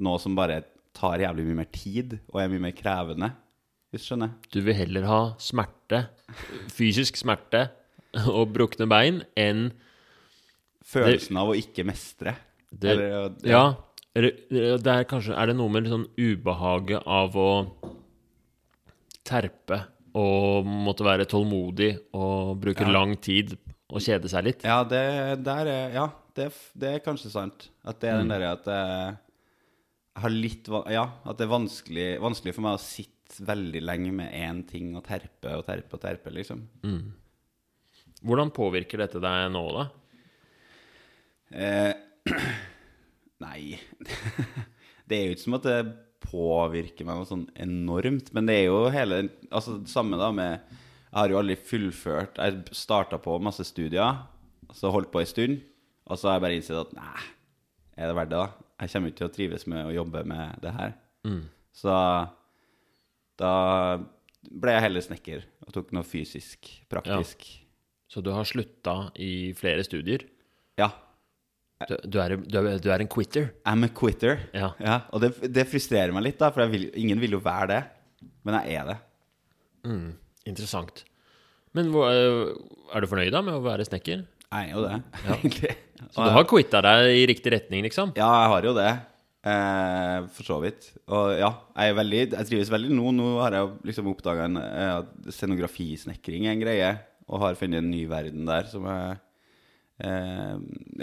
noe 0.00 0.20
som 0.22 0.36
bare 0.38 0.60
tar 0.96 1.22
jævlig 1.22 1.44
mye 1.48 1.58
mer 1.62 1.70
tid 1.72 2.18
og 2.32 2.40
er 2.42 2.48
mye 2.52 2.64
mer 2.68 2.74
krevende. 2.76 3.30
Hvis 3.90 4.04
du 4.04 4.12
skjønner? 4.12 4.32
Du 4.54 4.60
vil 4.62 4.76
heller 4.78 5.06
ha 5.08 5.20
smerte, 5.42 6.04
fysisk 6.70 7.16
smerte 7.18 7.68
og 8.36 8.52
brukne 8.54 8.86
bein, 8.90 9.22
enn 9.38 9.70
Følelsen 10.90 11.36
av 11.38 11.50
å 11.52 11.54
ikke 11.58 11.84
mestre. 11.86 12.32
det, 12.72 12.90
Eller, 12.96 13.12
ja. 13.46 13.50
Ja. 13.52 13.64
eh, 14.18 14.76
det 14.80 14.90
er 14.94 15.04
kanskje 15.06 15.36
Er 15.38 15.50
det 15.52 15.56
noe 15.58 15.70
med 15.70 15.86
sånn 15.90 16.06
ubehaget 16.18 17.04
av 17.06 17.36
å 17.38 17.50
terpe 19.26 19.82
og 20.18 20.66
måtte 20.66 21.04
være 21.06 21.26
tålmodig 21.30 21.92
og 22.18 22.56
bruke 22.62 22.82
Ja. 22.82 22.90
lang 22.90 23.14
tid 23.22 23.54
og 23.90 24.00
kjede 24.02 24.28
seg 24.32 24.44
litt? 24.48 24.64
Ja, 24.66 24.82
det, 24.82 25.44
der 25.44 25.66
er, 25.70 25.92
ja 25.94 26.08
det, 26.34 26.48
det 26.74 26.94
er 26.96 27.04
kanskje 27.04 27.30
sant. 27.30 27.68
At 27.84 28.00
det 28.00 28.10
er 28.10 28.18
den 28.22 28.30
derre 28.32 28.52
at 28.56 28.64
det 28.66 28.78
jeg 28.80 29.16
har 30.18 30.32
litt 30.32 30.68
Ja, 30.90 31.04
at 31.24 31.38
det 31.38 31.46
er 31.46 31.52
vanskelig, 31.54 32.08
vanskelig 32.22 32.54
for 32.56 32.66
meg 32.66 32.78
å 32.78 32.82
sitte 32.82 33.44
veldig 33.46 33.80
lenge 33.84 34.10
med 34.12 34.32
én 34.34 34.64
ting 34.66 34.96
og 34.98 35.04
terpe 35.06 35.52
og 35.54 35.62
terpe 35.68 35.94
og 35.94 36.02
terpe, 36.02 36.32
liksom. 36.34 36.64
Hvordan 38.26 38.50
påvirker 38.52 38.98
dette 39.04 39.22
deg 39.22 39.46
nå, 39.54 39.62
da? 39.76 39.84
Eh, 41.50 41.92
nei 43.44 43.74
Det 45.10 45.16
er 45.16 45.24
jo 45.24 45.34
ikke 45.34 45.42
som 45.42 45.56
at 45.56 45.64
det 45.66 45.78
påvirker 46.22 47.06
meg 47.08 47.16
noe 47.18 47.26
sånn 47.26 47.46
enormt, 47.58 48.28
men 48.36 48.46
det 48.46 48.58
er 48.60 48.68
jo 48.68 48.84
hele 48.94 49.24
Altså 49.50 49.80
det 49.80 49.90
samme 49.90 50.18
da 50.20 50.28
med 50.30 50.60
Jeg 50.60 51.16
har 51.16 51.32
jo 51.32 51.40
aldri 51.40 51.56
fullført 51.56 52.38
Jeg 52.38 52.76
starta 52.76 53.18
på 53.18 53.38
masse 53.42 53.64
studier, 53.66 54.20
så 54.76 54.92
holdt 54.94 55.10
på 55.10 55.22
en 55.22 55.30
stund, 55.30 55.62
og 56.06 56.18
så 56.20 56.28
har 56.30 56.38
jeg 56.38 56.44
bare 56.44 56.58
innsett 56.60 56.82
at 56.84 56.92
nei, 56.94 57.24
er 57.96 58.10
det 58.10 58.18
verdt 58.20 58.30
det, 58.30 58.44
da? 58.44 58.69
Jeg 58.80 58.92
kommer 58.94 59.12
ikke 59.12 59.20
til 59.20 59.28
å 59.28 59.34
trives 59.34 59.66
med 59.68 59.90
å 59.90 59.94
jobbe 59.94 60.22
med 60.28 60.60
det 60.64 60.72
her. 60.76 60.94
Så 61.76 61.92
da 63.40 63.52
ble 64.50 64.72
jeg 64.74 64.84
heller 64.86 65.04
snekker 65.04 65.44
og 65.66 65.74
tok 65.76 65.92
noe 65.96 66.06
fysisk, 66.08 66.70
praktisk. 66.90 67.44
Så 68.10 68.22
du 68.24 68.32
har 68.34 68.48
slutta 68.48 69.10
i 69.20 69.52
flere 69.58 69.84
studier? 69.86 70.24
Ja. 70.80 70.88
Du, 71.88 71.94
du, 72.04 72.16
er, 72.20 72.34
du, 72.40 72.56
er, 72.58 72.80
du 72.82 72.88
er 72.92 73.04
en 73.04 73.08
quitter? 73.08 73.52
I'm 73.68 73.86
a 73.86 73.90
quitter. 73.92 74.42
Ja. 74.56 74.72
og 75.12 75.22
det, 75.22 75.30
det 75.52 75.68
frustrerer 75.70 76.12
meg 76.12 76.26
litt, 76.26 76.40
da, 76.40 76.50
for 76.52 76.68
vil, 76.72 76.88
ingen 76.98 77.20
vil 77.22 77.38
jo 77.38 77.42
være 77.44 77.68
det. 77.70 77.78
Men 78.44 78.58
jeg 78.60 78.80
er 78.80 78.90
det. 78.90 78.98
Interessant. 80.50 81.04
Men 81.76 81.92
hvor, 81.94 82.10
eh, 82.10 82.50
er 82.92 83.04
du 83.04 83.08
fornøyd 83.08 83.32
da 83.32 83.44
med 83.46 83.56
å 83.56 83.62
være 83.64 83.86
snekker? 83.86 84.26
Jeg 84.50 84.66
er 84.66 84.74
jo 84.74 84.82
det, 84.84 84.98
egentlig. 85.36 85.76
Så 86.08 86.24
du 86.24 86.32
har 86.34 86.46
quitta 86.48 86.80
deg 86.84 87.12
i 87.20 87.24
riktig 87.28 87.52
retning, 87.54 87.84
liksom? 87.86 88.14
Ja, 88.18 88.28
jeg 88.42 88.52
har 88.54 88.68
jo 88.68 88.74
det. 88.76 88.90
Eh, 89.40 90.26
for 90.36 90.44
så 90.44 90.58
vidt. 90.60 90.90
Og 91.08 91.32
ja, 91.38 91.48
jeg, 91.72 91.92
er 91.92 91.96
veldig, 91.96 92.20
jeg 92.34 92.48
trives 92.50 92.72
veldig 92.72 92.92
nå. 92.92 93.12
Nå 93.16 93.28
har 93.40 93.56
jeg 93.56 93.70
liksom 93.88 94.10
oppdaga 94.12 94.48
eh, 94.60 94.92
at 94.98 95.32
scenografisnekring 95.32 96.46
er 96.46 96.56
en 96.56 96.64
greie, 96.64 96.90
og 97.30 97.44
har 97.44 97.58
funnet 97.58 97.80
en 97.80 97.90
ny 97.92 98.04
verden 98.10 98.48
der 98.48 98.68
som 98.68 98.88
jeg 98.90 99.18
eh, 100.04 100.56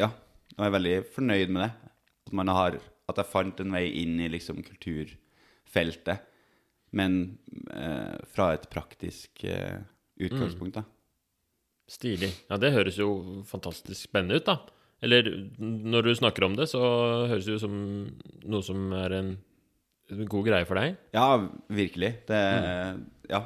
Ja, 0.04 0.12
og 0.58 0.64
jeg 0.64 0.70
er 0.70 0.78
veldig 0.78 0.96
fornøyd 1.16 1.54
med 1.54 1.66
det. 1.66 1.72
At, 2.28 2.34
man 2.42 2.54
har, 2.54 2.80
at 3.08 3.22
jeg 3.22 3.32
fant 3.32 3.64
en 3.64 3.74
vei 3.74 3.86
inn 4.04 4.18
i 4.22 4.30
liksom 4.34 4.62
kulturfeltet, 4.66 6.26
men 6.98 7.20
eh, 7.74 8.18
fra 8.34 8.52
et 8.56 8.70
praktisk 8.72 9.46
eh, 9.48 9.80
utgangspunkt, 10.22 10.78
da. 10.80 10.86
Stilig. 11.88 12.34
Ja, 12.52 12.58
det 12.60 12.74
høres 12.76 12.98
jo 13.00 13.44
fantastisk 13.48 14.10
spennende 14.10 14.42
ut, 14.42 14.50
da. 14.50 14.77
Eller 15.06 15.28
når 15.62 16.08
du 16.08 16.16
snakker 16.18 16.48
om 16.48 16.56
det, 16.58 16.70
så 16.72 16.82
høres 17.30 17.46
det 17.46 17.58
jo 17.58 17.62
som 17.62 17.76
noe 18.50 18.66
som 18.66 18.88
er 18.98 19.14
en 19.20 19.36
god 20.32 20.48
greie 20.48 20.66
for 20.66 20.80
deg. 20.80 20.98
Ja, 21.16 21.28
virkelig. 21.70 22.14
Det, 22.30 22.42
ja. 23.30 23.44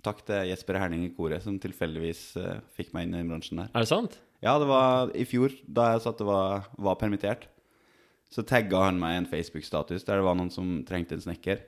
Takk 0.00 0.24
til 0.24 0.48
Jesper 0.48 0.80
Herning 0.80 1.04
i 1.04 1.12
koret, 1.12 1.44
som 1.44 1.58
tilfeldigvis 1.60 2.22
uh, 2.40 2.58
fikk 2.72 2.94
meg 2.96 3.06
inn 3.06 3.18
i 3.18 3.26
bransjen 3.28 3.60
der. 3.60 3.72
Er 3.74 3.84
det 3.84 3.90
sant? 3.90 4.16
Ja, 4.40 4.54
det 4.58 4.68
var 4.70 5.12
i 5.12 5.26
fjor, 5.28 5.52
da 5.68 5.90
jeg 5.92 6.06
satt 6.06 6.22
og 6.24 6.30
var, 6.30 6.70
var 6.80 6.96
permittert. 7.00 7.44
Så 8.32 8.46
tagga 8.46 8.86
han 8.86 9.00
meg 9.00 9.18
en 9.18 9.28
Facebook-status 9.28 10.06
der 10.06 10.20
det 10.20 10.24
var 10.24 10.38
noen 10.38 10.52
som 10.54 10.78
trengte 10.88 11.18
en 11.18 11.24
snekker. 11.26 11.60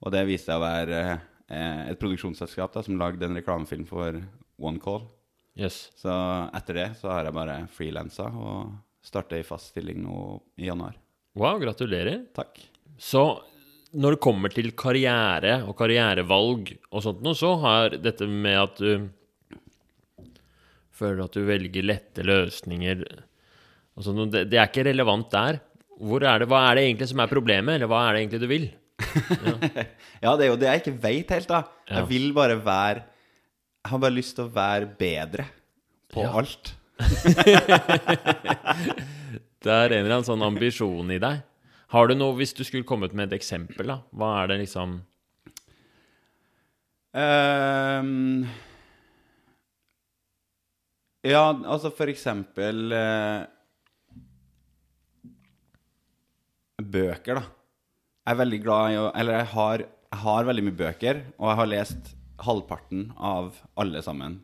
Og 0.00 0.10
det 0.14 0.24
viste 0.26 0.48
seg 0.48 0.58
å 0.58 0.64
være 0.64 1.00
eh, 1.06 1.82
et 1.92 2.00
produksjonsselskap 2.00 2.72
da, 2.74 2.82
som 2.82 2.98
lagde 2.98 3.28
en 3.28 3.36
reklamefilm 3.36 3.84
for 3.88 4.18
OneCall. 4.58 5.04
Jøss. 5.58 5.78
Så 5.98 6.12
etter 6.56 6.78
det 6.78 6.88
så 7.00 7.10
har 7.12 7.26
jeg 7.26 7.36
bare 7.36 7.56
frilansa 7.74 8.28
og 8.30 8.74
starta 9.04 9.38
i 9.38 9.46
fast 9.46 9.72
stilling 9.72 10.02
nå 10.04 10.16
i 10.60 10.68
januar. 10.68 10.96
Wow, 11.38 11.58
gratulerer. 11.62 12.26
Takk. 12.36 12.60
Så 13.00 13.24
når 13.96 14.14
det 14.14 14.22
kommer 14.22 14.52
til 14.54 14.70
karriere 14.78 15.60
og 15.66 15.74
karrierevalg 15.78 16.74
og 16.90 17.02
sånt 17.04 17.24
noe, 17.24 17.38
så 17.38 17.54
har 17.62 17.96
dette 17.98 18.28
med 18.30 18.58
at 18.60 18.78
du 18.78 19.08
føler 21.00 21.24
at 21.24 21.34
du 21.34 21.46
velger 21.48 21.86
lette 21.86 22.24
løsninger 22.26 23.02
og 23.96 24.04
sånt, 24.04 24.20
noe, 24.20 24.30
det, 24.30 24.56
er 24.56 24.68
ikke 24.68 24.86
relevant 24.86 25.30
der. 25.32 25.60
Hvor 26.00 26.24
er 26.24 26.40
det, 26.40 26.48
hva 26.48 26.62
er 26.68 26.78
det 26.78 26.84
egentlig 26.86 27.08
som 27.10 27.20
er 27.20 27.32
problemet, 27.32 27.76
eller 27.76 27.90
hva 27.90 28.04
er 28.06 28.14
det 28.14 28.22
egentlig 28.24 28.42
du 28.42 28.50
vil? 28.50 28.68
Ja, 30.20 30.34
det 30.36 30.44
er 30.44 30.50
jo 30.50 30.58
det 30.60 30.68
jeg 30.68 30.82
ikke 30.82 31.00
veit 31.00 31.30
helt, 31.32 31.48
da. 31.48 31.62
Ja. 31.88 32.00
Jeg 32.02 32.08
vil 32.10 32.26
bare 32.36 32.58
være 32.60 33.06
Jeg 33.80 33.90
har 33.94 34.00
bare 34.02 34.12
lyst 34.16 34.36
til 34.36 34.44
å 34.46 34.52
være 34.52 34.86
bedre 35.00 35.46
på 36.12 36.24
Ja. 36.24 36.32
alt. 36.40 36.74
Det 39.60 39.68
er 39.72 39.92
en 39.92 40.00
eller 40.04 40.14
annen 40.18 40.24
sånn 40.24 40.42
ambisjon 40.44 41.10
i 41.12 41.18
deg. 41.20 41.42
Har 41.92 42.08
du 42.08 42.14
noe, 42.16 42.36
hvis 42.38 42.52
du 42.56 42.62
skulle 42.64 42.86
kommet 42.86 43.12
med 43.16 43.28
et 43.32 43.36
eksempel, 43.40 43.86
da? 43.90 43.98
Hva 44.16 44.28
er 44.42 44.46
det 44.52 44.58
liksom 44.62 45.00
um, 47.12 48.46
ja, 51.26 51.42
altså 51.66 51.90
for 51.92 52.08
eksempel 52.08 52.94
uh, 52.94 53.42
Bøker, 56.80 57.34
da. 57.36 57.42
jeg 58.24 58.32
er 58.32 58.38
veldig 58.40 58.60
glad 58.64 58.94
i 58.94 58.96
å 59.02 59.10
Eller 59.20 59.36
jeg 59.42 59.48
har, 59.52 59.82
jeg 59.84 60.20
har 60.24 60.48
veldig 60.48 60.64
mye 60.70 60.78
bøker, 60.80 61.20
og 61.36 61.50
jeg 61.50 61.58
har 61.60 61.68
lest 61.74 62.14
halvparten 62.44 63.10
av 63.16 63.56
alle 63.80 64.02
sammen. 64.04 64.40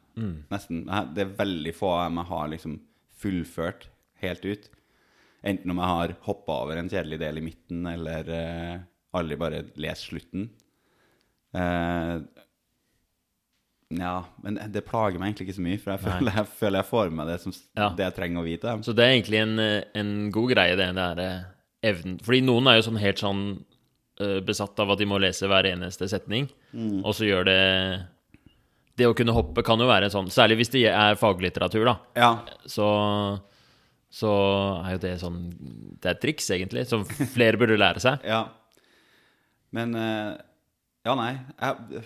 Nesten. 0.50 0.84
Det 1.14 1.24
er 1.24 1.36
veldig 1.38 1.74
få 1.76 1.90
av 1.94 2.06
dem 2.06 2.20
jeg 2.22 2.30
har 2.30 2.50
liksom 2.52 2.78
fullført 3.20 3.88
helt 4.22 4.44
ut. 4.44 4.70
Enten 5.46 5.70
om 5.72 5.80
jeg 5.80 5.92
har 5.92 6.14
hoppa 6.26 6.60
over 6.64 6.80
en 6.80 6.90
kjedelig 6.90 7.20
del 7.22 7.38
i 7.40 7.44
midten, 7.44 7.84
eller 7.86 8.30
uh, 8.32 8.80
aldri 9.16 9.38
bare 9.40 9.62
lest 9.80 10.08
slutten. 10.08 10.48
Uh, 11.56 12.24
ja, 13.94 14.16
men 14.42 14.58
det 14.74 14.82
plager 14.88 15.20
meg 15.20 15.30
egentlig 15.30 15.46
ikke 15.46 15.58
så 15.60 15.66
mye, 15.68 15.78
for 15.82 15.94
jeg 15.94 16.02
føler 16.02 16.40
jeg, 16.40 16.50
føler 16.58 16.80
jeg 16.80 16.90
får 16.90 17.12
med 17.12 17.20
meg 17.20 17.28
det, 17.30 17.36
som, 17.44 17.54
Ja. 17.78 17.90
det 17.94 18.08
jeg 18.08 18.16
trenger 18.16 18.42
å 18.42 18.46
vite. 18.48 18.74
Så 18.82 18.94
det 18.96 19.04
er 19.04 19.14
egentlig 19.14 19.42
en, 19.44 19.58
eh, 19.62 19.84
en 19.94 20.10
god 20.34 20.50
greie, 20.56 20.76
det 20.76 20.88
der 20.96 21.22
evnen 21.86 22.16
Fordi 22.24 22.40
noen 22.42 22.66
er 22.66 22.80
jo 22.80 22.86
sånn 22.88 22.98
helt 22.98 23.22
sånn 23.22 23.44
besatt 24.46 24.78
av 24.80 24.90
at 24.94 24.98
de 25.02 25.06
må 25.08 25.18
lese 25.20 25.44
hver 25.50 25.66
eneste 25.68 26.08
setning, 26.08 26.46
og 27.04 27.12
så 27.16 27.26
gjør 27.28 27.44
det 27.50 27.56
Det 28.96 29.04
å 29.04 29.12
kunne 29.16 29.34
hoppe 29.36 29.60
kan 29.62 29.76
jo 29.76 29.84
være 29.90 30.08
sånn 30.08 30.30
Særlig 30.32 30.56
hvis 30.62 30.70
det 30.72 30.86
er 30.88 31.18
faglitteratur, 31.20 31.84
da. 31.84 31.96
Ja, 32.16 32.30
Så, 32.64 32.86
så 34.08 34.30
er 34.86 34.94
jo 34.94 35.02
det 35.02 35.10
sånn 35.20 35.42
Det 36.00 36.08
er 36.08 36.14
et 36.14 36.22
triks, 36.22 36.48
egentlig, 36.56 36.86
som 36.88 37.04
flere 37.04 37.60
burde 37.60 37.76
lære 37.76 38.00
seg. 38.00 38.24
Ja. 38.32 38.46
Men 39.76 39.92
eh, 40.00 40.32
Ja, 41.04 41.14
nei. 41.18 41.34
Jeg, 41.60 42.02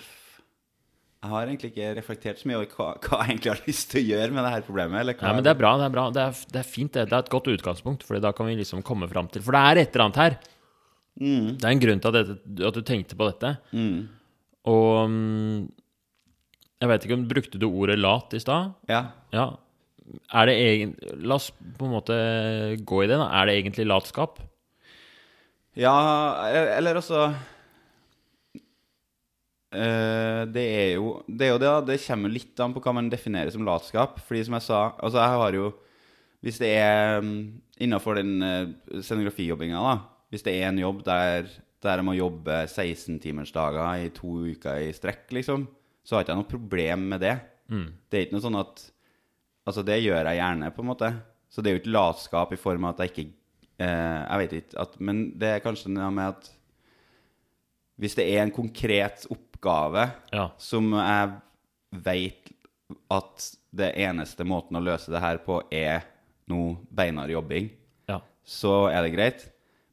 jeg 1.21 1.31
har 1.35 1.47
egentlig 1.47 1.71
ikke 1.75 1.88
reflektert 1.99 2.38
så 2.40 2.49
mye 2.49 2.59
over 2.59 2.71
hva, 2.75 2.93
hva 3.05 3.19
jeg 3.23 3.35
egentlig 3.37 3.52
har 3.52 3.67
lyst 3.69 3.90
til 3.93 4.00
å 4.00 4.07
gjøre 4.09 4.33
med 4.35 4.47
det 4.47 4.52
her 4.55 4.62
problemet. 4.64 5.00
Eller 5.02 5.14
hva 5.21 5.29
Ja, 5.29 5.35
men 5.37 5.45
det 5.45 5.50
er 5.52 5.59
bra. 5.61 5.75
Det 5.79 5.85
er, 5.87 5.93
bra. 5.95 6.05
Det 6.17 6.23
er, 6.25 6.38
det 6.57 6.61
er 6.62 6.69
fint, 6.75 6.95
det. 6.97 7.05
Det 7.11 7.17
er 7.19 7.26
et 7.26 7.35
godt 7.35 7.50
utgangspunkt, 7.52 8.07
for 8.09 8.19
da 8.25 8.33
kan 8.35 8.49
vi 8.49 8.57
liksom 8.59 8.81
komme 8.83 9.07
fram 9.11 9.29
til 9.31 9.45
For 9.45 9.52
det 9.55 9.61
er 9.69 9.83
et 9.85 9.93
eller 9.95 10.07
annet 10.09 10.21
her. 10.25 10.38
Det 11.61 11.67
er 11.67 11.75
en 11.75 11.83
grunn 11.83 12.00
til 12.00 12.12
at, 12.12 12.31
dette, 12.31 12.67
at 12.69 12.76
du 12.76 12.83
tenkte 12.87 13.17
på 13.19 13.29
dette. 13.29 13.57
Mm. 13.76 14.09
Og 14.71 15.11
mm, 15.11 15.69
jeg 16.81 16.88
vet 16.88 17.05
ikke 17.05 17.19
om 17.19 17.26
Brukte 17.29 17.61
du 17.61 17.69
ordet 17.69 17.99
lat 18.00 18.37
i 18.37 18.40
stad? 18.40 18.73
Ja. 18.88 19.02
Ja. 19.35 19.50
Er 20.35 20.49
det 20.49 20.57
egen... 20.59 20.95
La 21.23 21.37
oss 21.37 21.50
på 21.52 21.87
en 21.87 21.95
måte 21.95 22.17
gå 22.81 23.05
i 23.05 23.09
det. 23.11 23.19
da. 23.21 23.29
Er 23.40 23.49
det 23.49 23.59
egentlig 23.59 23.88
latskap? 23.88 24.40
ja, 25.79 25.95
eller 26.76 26.99
også 26.99 27.29
eh, 29.71 30.40
Det 30.50 30.64
er 30.67 30.88
jo 30.97 31.23
det, 31.29 31.47
er 31.47 31.52
jo 31.52 31.61
det, 31.62 31.69
da. 31.69 31.81
det 31.93 32.00
kommer 32.02 32.33
litt 32.33 32.59
an 32.61 32.75
på 32.75 32.83
hva 32.83 32.97
man 32.97 33.12
definerer 33.12 33.52
som 33.55 33.67
latskap. 33.67 34.19
Fordi 34.26 34.45
som 34.49 34.57
jeg 34.59 34.67
sa, 34.67 34.81
altså 34.99 35.21
jeg 35.21 35.43
har 35.45 35.59
jo 35.61 35.73
Hvis 36.40 36.59
det 36.59 36.73
er 36.73 37.21
mm, 37.21 37.61
innafor 37.85 38.17
den 38.17 38.40
uh, 38.40 39.00
scenografijobbinga, 39.05 39.76
da 39.76 39.99
Hvis 40.30 40.44
det 40.46 40.54
er 40.60 40.68
en 40.68 40.78
jobb 40.78 41.02
der, 41.06 41.49
der 41.82 41.96
jeg 42.00 42.06
må 42.06 42.14
jobbe 42.14 42.60
16-timersdager 42.70 44.04
i 44.04 44.10
to 44.14 44.30
uker 44.52 44.78
i 44.87 44.92
strekk, 44.94 45.26
liksom, 45.34 45.66
så 46.04 46.16
har 46.16 46.25
ikke 46.25 46.34
jeg 46.37 46.40
noe 46.42 46.50
problem 46.52 47.08
med 47.14 47.20
det. 47.25 47.34
Det 47.70 48.18
er 48.18 48.25
ikke 48.26 48.37
noe 48.38 48.46
sånn 48.49 48.60
at 48.62 48.87
Altså, 49.68 49.82
det 49.87 49.99
gjør 50.02 50.25
jeg 50.26 50.38
gjerne, 50.40 50.70
på 50.75 50.80
en 50.82 50.88
måte. 50.88 51.08
Så 51.52 51.62
det 51.62 51.68
er 51.70 51.75
jo 51.76 51.80
ikke 51.82 51.92
latskap 51.92 52.52
i 52.54 52.58
form 52.58 52.87
av 52.88 52.94
at 52.94 53.02
jeg 53.04 53.10
ikke 53.12 53.25
eh, 53.84 54.22
Jeg 54.25 54.38
vet 54.40 54.54
ikke 54.56 54.78
at 54.82 54.94
Men 55.04 55.20
det 55.38 55.50
er 55.52 55.62
kanskje 55.62 55.92
noe 55.92 56.08
med 56.16 56.32
at 56.32 56.49
hvis 58.00 58.14
det 58.16 58.25
er 58.32 58.40
en 58.46 58.50
konkret 58.56 59.26
oppgave 59.30 60.06
Ja. 60.32 60.46
som 60.58 60.88
jeg 60.96 61.34
vet 62.06 62.50
at 63.12 63.44
det 63.76 63.90
eneste 64.00 64.46
måten 64.49 64.78
å 64.78 64.82
løse 64.82 65.12
det 65.12 65.20
her 65.20 65.37
på 65.44 65.60
er 65.70 66.06
noe 66.49 66.78
beinhard 66.90 67.30
jobbing, 67.30 67.68
Ja. 68.08 68.22
så 68.42 68.88
er 68.90 69.02
det 69.04 69.12
greit. 69.14 69.44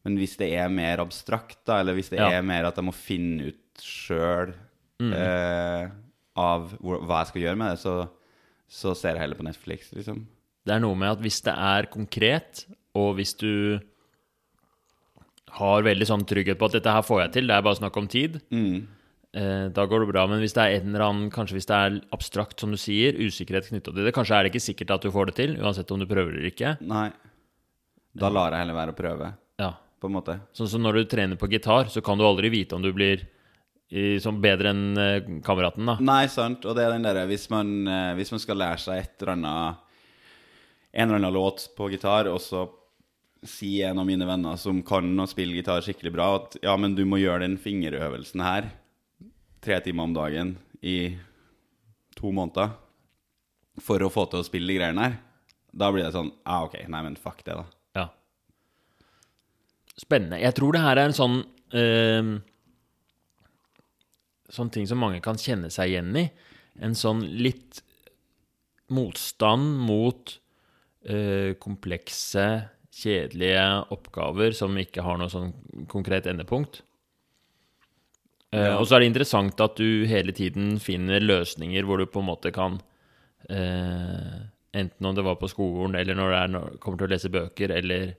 Men 0.07 0.15
hvis 0.21 0.37
det 0.39 0.47
er 0.55 0.69
mer 0.71 1.01
abstrakt, 1.03 1.57
da, 1.67 1.81
eller 1.83 1.97
hvis 1.97 2.09
det 2.13 2.21
Ja. 2.21 2.29
er 2.39 2.45
mer 2.47 2.69
at 2.69 2.77
jeg 2.79 2.85
må 2.87 2.93
finne 2.95 3.49
ut 3.51 3.83
sjøl 3.83 4.53
eh, 5.13 5.89
av 6.39 6.71
hvor, 6.79 7.01
hva 7.03 7.19
jeg 7.25 7.27
skal 7.33 7.41
gjøre 7.43 7.59
med 7.59 7.73
det, 7.75 7.79
så, 7.83 7.95
så 8.71 8.95
ser 8.95 9.17
jeg 9.17 9.25
heller 9.25 9.37
på 9.37 9.45
Netflix, 9.45 9.91
liksom. 9.93 10.23
Det 10.67 10.73
er 10.75 10.81
noe 10.83 10.95
med 10.99 11.11
at 11.17 11.19
hvis 11.23 11.41
det 11.45 11.53
er 11.53 11.85
konkret, 11.91 12.63
og 12.97 13.15
hvis 13.19 13.35
du 13.39 13.79
har 15.57 15.85
veldig 15.85 16.07
sånn 16.09 16.25
trygghet 16.27 16.59
på 16.59 16.67
at 16.67 16.75
dette 16.77 16.91
her 16.91 17.05
får 17.05 17.21
jeg 17.25 17.31
til, 17.37 17.47
det 17.49 17.55
er 17.55 17.63
bare 17.65 17.79
snakk 17.79 17.97
om 18.01 18.07
tid, 18.11 18.39
eh, 18.51 19.67
da 19.73 19.85
går 19.87 20.03
det 20.03 20.09
bra. 20.11 20.25
Men 20.27 20.41
hvis 20.43 20.53
det 20.57 20.63
er 20.65 20.75
en 20.81 20.89
eller 20.91 21.05
annen, 21.07 21.29
kanskje 21.33 21.55
hvis 21.57 21.69
det 21.69 21.77
er 21.77 21.99
abstrakt, 22.15 22.59
som 22.59 22.71
du 22.73 22.77
sier, 22.81 23.15
usikkerhet 23.15 23.69
knytta 23.71 23.93
til 23.95 24.03
det, 24.07 24.13
kanskje 24.15 24.35
er 24.39 24.43
det 24.47 24.51
ikke 24.55 24.65
sikkert 24.67 24.91
at 24.97 25.07
du 25.07 25.11
får 25.13 25.31
det 25.31 25.35
til, 25.39 25.55
uansett 25.63 25.91
om 25.95 25.99
du 26.03 26.07
prøver 26.09 26.35
eller 26.35 26.49
ikke. 26.51 26.75
Nei. 26.85 27.09
Da 28.17 28.29
lar 28.33 28.51
jeg 28.55 28.65
heller 28.65 28.79
være 28.81 28.95
å 28.95 28.97
prøve, 28.97 29.33
Ja. 29.61 29.73
På 29.99 30.09
en 30.09 30.15
måte. 30.17 30.37
Sånn 30.57 30.69
som 30.69 30.83
når 30.83 31.01
du 31.01 31.09
trener 31.09 31.39
på 31.39 31.49
gitar, 31.51 31.89
så 31.93 32.03
kan 32.05 32.19
du 32.19 32.25
aldri 32.27 32.51
vite 32.53 32.77
om 32.77 32.83
du 32.83 32.91
blir 32.95 33.25
i, 33.89 34.17
som 34.19 34.41
bedre 34.43 34.73
enn 34.73 34.99
eh, 34.99 35.29
kameraten, 35.45 35.87
da. 35.87 35.95
Nei, 36.03 36.25
sant. 36.31 36.65
Og 36.67 36.75
det 36.75 36.83
er 36.83 36.95
den 36.95 37.05
derre 37.07 37.27
hvis, 37.29 37.47
man, 37.53 37.71
eh, 37.87 38.13
hvis 38.19 38.33
man 38.33 38.41
skal 38.43 38.59
lære 38.59 38.81
seg 38.83 39.03
et 39.03 39.21
eller 39.21 39.37
annet 39.37 39.83
En 40.97 41.09
eller 41.09 41.19
annen 41.19 41.35
låt 41.35 41.67
på 41.77 41.89
gitar, 41.91 42.29
og 42.31 42.39
så 42.41 42.63
sier 43.45 43.91
en 43.91 43.99
av 44.01 44.07
mine 44.07 44.25
venner 44.25 44.57
som 44.57 44.79
kan 44.85 45.07
å 45.19 45.27
spille 45.29 45.53
gitar 45.59 45.83
skikkelig 45.85 46.13
bra, 46.15 46.27
at 46.39 46.57
ja, 46.63 46.73
men 46.79 46.95
du 46.97 47.03
må 47.05 47.19
gjøre 47.21 47.43
den 47.43 47.57
fingerøvelsen 47.61 48.41
her 48.41 48.71
tre 49.61 49.77
timer 49.83 50.07
om 50.07 50.15
dagen 50.15 50.55
i 50.81 51.17
to 52.17 52.31
måneder 52.33 52.71
for 53.83 54.01
å 54.01 54.09
få 54.09 54.25
til 54.31 54.41
å 54.41 54.47
spille 54.47 54.71
de 54.71 54.79
greiene 54.79 55.05
her. 55.05 55.17
Da 55.69 55.91
blir 55.93 56.07
det 56.07 56.15
sånn 56.15 56.31
Ja, 56.39 56.63
ok, 56.65 56.79
nei, 56.89 57.03
men 57.05 57.19
fuck 57.19 57.43
det, 57.45 57.59
da. 57.59 57.67
Spennende. 59.97 60.39
Jeg 60.41 60.53
tror 60.57 60.75
det 60.75 60.83
her 60.83 60.99
er 60.99 61.09
en 61.09 61.17
sånn 61.17 61.41
eh, 61.73 62.35
Sånn 64.47 64.69
ting 64.71 64.85
som 64.87 65.01
mange 65.03 65.19
kan 65.19 65.35
kjenne 65.35 65.67
seg 65.73 65.91
igjen 65.91 66.13
i. 66.15 66.29
En 66.79 66.93
sånn 66.95 67.19
litt 67.35 67.81
motstand 68.95 69.73
mot 69.83 70.31
eh, 71.03 71.51
komplekse, 71.59 72.45
kjedelige 72.97 73.65
oppgaver 73.91 74.55
som 74.55 74.77
ikke 74.79 75.03
har 75.03 75.19
noe 75.19 75.33
sånn 75.33 75.51
konkret 75.91 76.29
endepunkt. 76.31 76.79
Eh. 78.55 78.73
Og 78.77 78.85
så 78.87 78.95
er 78.95 79.03
det 79.03 79.11
interessant 79.11 79.59
at 79.63 79.75
du 79.75 80.07
hele 80.07 80.31
tiden 80.35 80.77
finner 80.79 81.23
løsninger 81.23 81.83
hvor 81.83 81.99
du 81.99 82.07
på 82.07 82.23
en 82.23 82.29
måte 82.29 82.53
kan 82.55 82.79
eh, 83.51 84.45
Enten 84.77 85.07
om 85.09 85.13
det 85.15 85.23
var 85.25 85.37
på 85.39 85.47
skolen, 85.49 85.95
eller 85.97 86.13
når 86.13 86.29
det 86.29 86.37
er 86.37 86.49
når 86.53 86.65
du 86.69 86.79
kommer 86.83 86.99
til 86.99 87.07
å 87.07 87.09
lese 87.09 87.29
bøker, 87.33 87.71
eller 87.73 88.11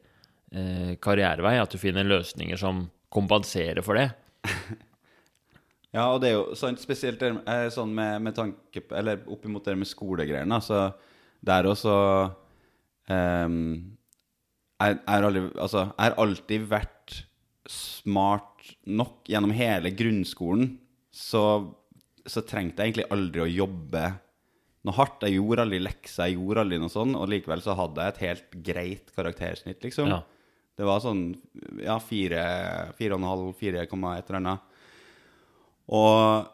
eh, 0.53 0.97
karrierevei, 1.03 1.57
at 1.61 1.73
du 1.73 1.79
finner 1.81 2.07
løsninger 2.07 2.61
som 2.61 2.87
kompenserer 3.15 3.85
for 3.85 4.01
det. 4.01 4.11
Ja, 5.89 6.11
og 6.13 6.21
det 6.21 6.29
er 6.29 6.35
jo 6.37 6.57
sant, 6.59 6.83
spesielt 6.83 7.21
der, 7.23 7.39
eh, 7.49 7.71
sånn 7.73 7.95
med, 7.97 8.21
med 8.27 8.35
tanke 8.37 8.83
Eller 8.93 9.23
oppimot 9.25 9.65
det 9.65 9.73
med 9.81 9.89
skolegreiene. 9.89 10.59
Altså, 10.59 10.91
der 11.41 11.69
også 11.71 11.95
ehm, 13.09 13.97
jeg, 14.79 14.99
jeg 14.99 15.27
aldri, 15.31 15.43
altså, 15.57 15.87
jeg 15.89 16.05
har 16.05 16.21
alltid 16.23 16.69
vært 16.71 17.17
smart 17.69 18.69
nok 18.85 19.27
gjennom 19.33 19.53
hele 19.57 19.93
grunnskolen. 19.97 20.77
Så, 21.09 21.43
så 22.29 22.45
trengte 22.47 22.85
jeg 22.85 22.93
egentlig 22.93 23.09
aldri 23.15 23.45
å 23.45 23.51
jobbe 23.51 24.05
noe 24.87 24.97
hardt. 25.01 25.25
Jeg 25.27 25.39
gjorde 25.41 25.65
aldri 25.67 25.81
lekser, 25.83 26.29
jeg 26.29 26.39
gjorde 26.39 26.67
aldri 26.67 26.83
noe 26.83 26.93
sånn, 26.93 27.17
og 27.19 27.33
likevel 27.33 27.65
så 27.65 27.75
hadde 27.79 28.05
jeg 28.05 28.15
et 28.15 28.25
helt 28.27 28.59
greit 28.69 29.15
karaktersnitt, 29.17 29.81
liksom. 29.89 30.13
Ja. 30.13 30.21
Det 30.79 30.87
var 30.87 31.01
sånn 31.03 31.25
ja, 31.83 31.97
fire, 31.99 32.43
fire 32.99 33.17
og 33.17 33.21
en 33.23 33.29
halv, 33.33 33.49
fire 33.59 33.87
komma 33.91 34.13
et 34.21 34.29
eller 34.31 34.39
annet. 34.39 34.77
Og, 35.89 36.49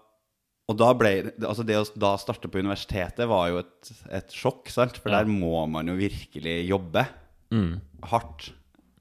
og 0.70 0.76
da 0.80 0.88
ble 0.96 1.10
Altså, 1.44 1.64
det 1.66 1.76
å 1.76 1.84
da 2.00 2.14
starte 2.22 2.48
på 2.48 2.60
universitetet 2.62 3.26
var 3.28 3.50
jo 3.50 3.58
et, 3.64 3.90
et 4.16 4.32
sjokk, 4.32 4.70
sant? 4.72 4.96
For 5.02 5.12
Ja. 5.12 5.20
der 5.22 5.28
må 5.30 5.66
man 5.68 5.90
jo 5.92 5.98
virkelig 6.00 6.56
jobbe 6.70 7.06
Mm. 7.52 7.74
hardt. 8.08 8.48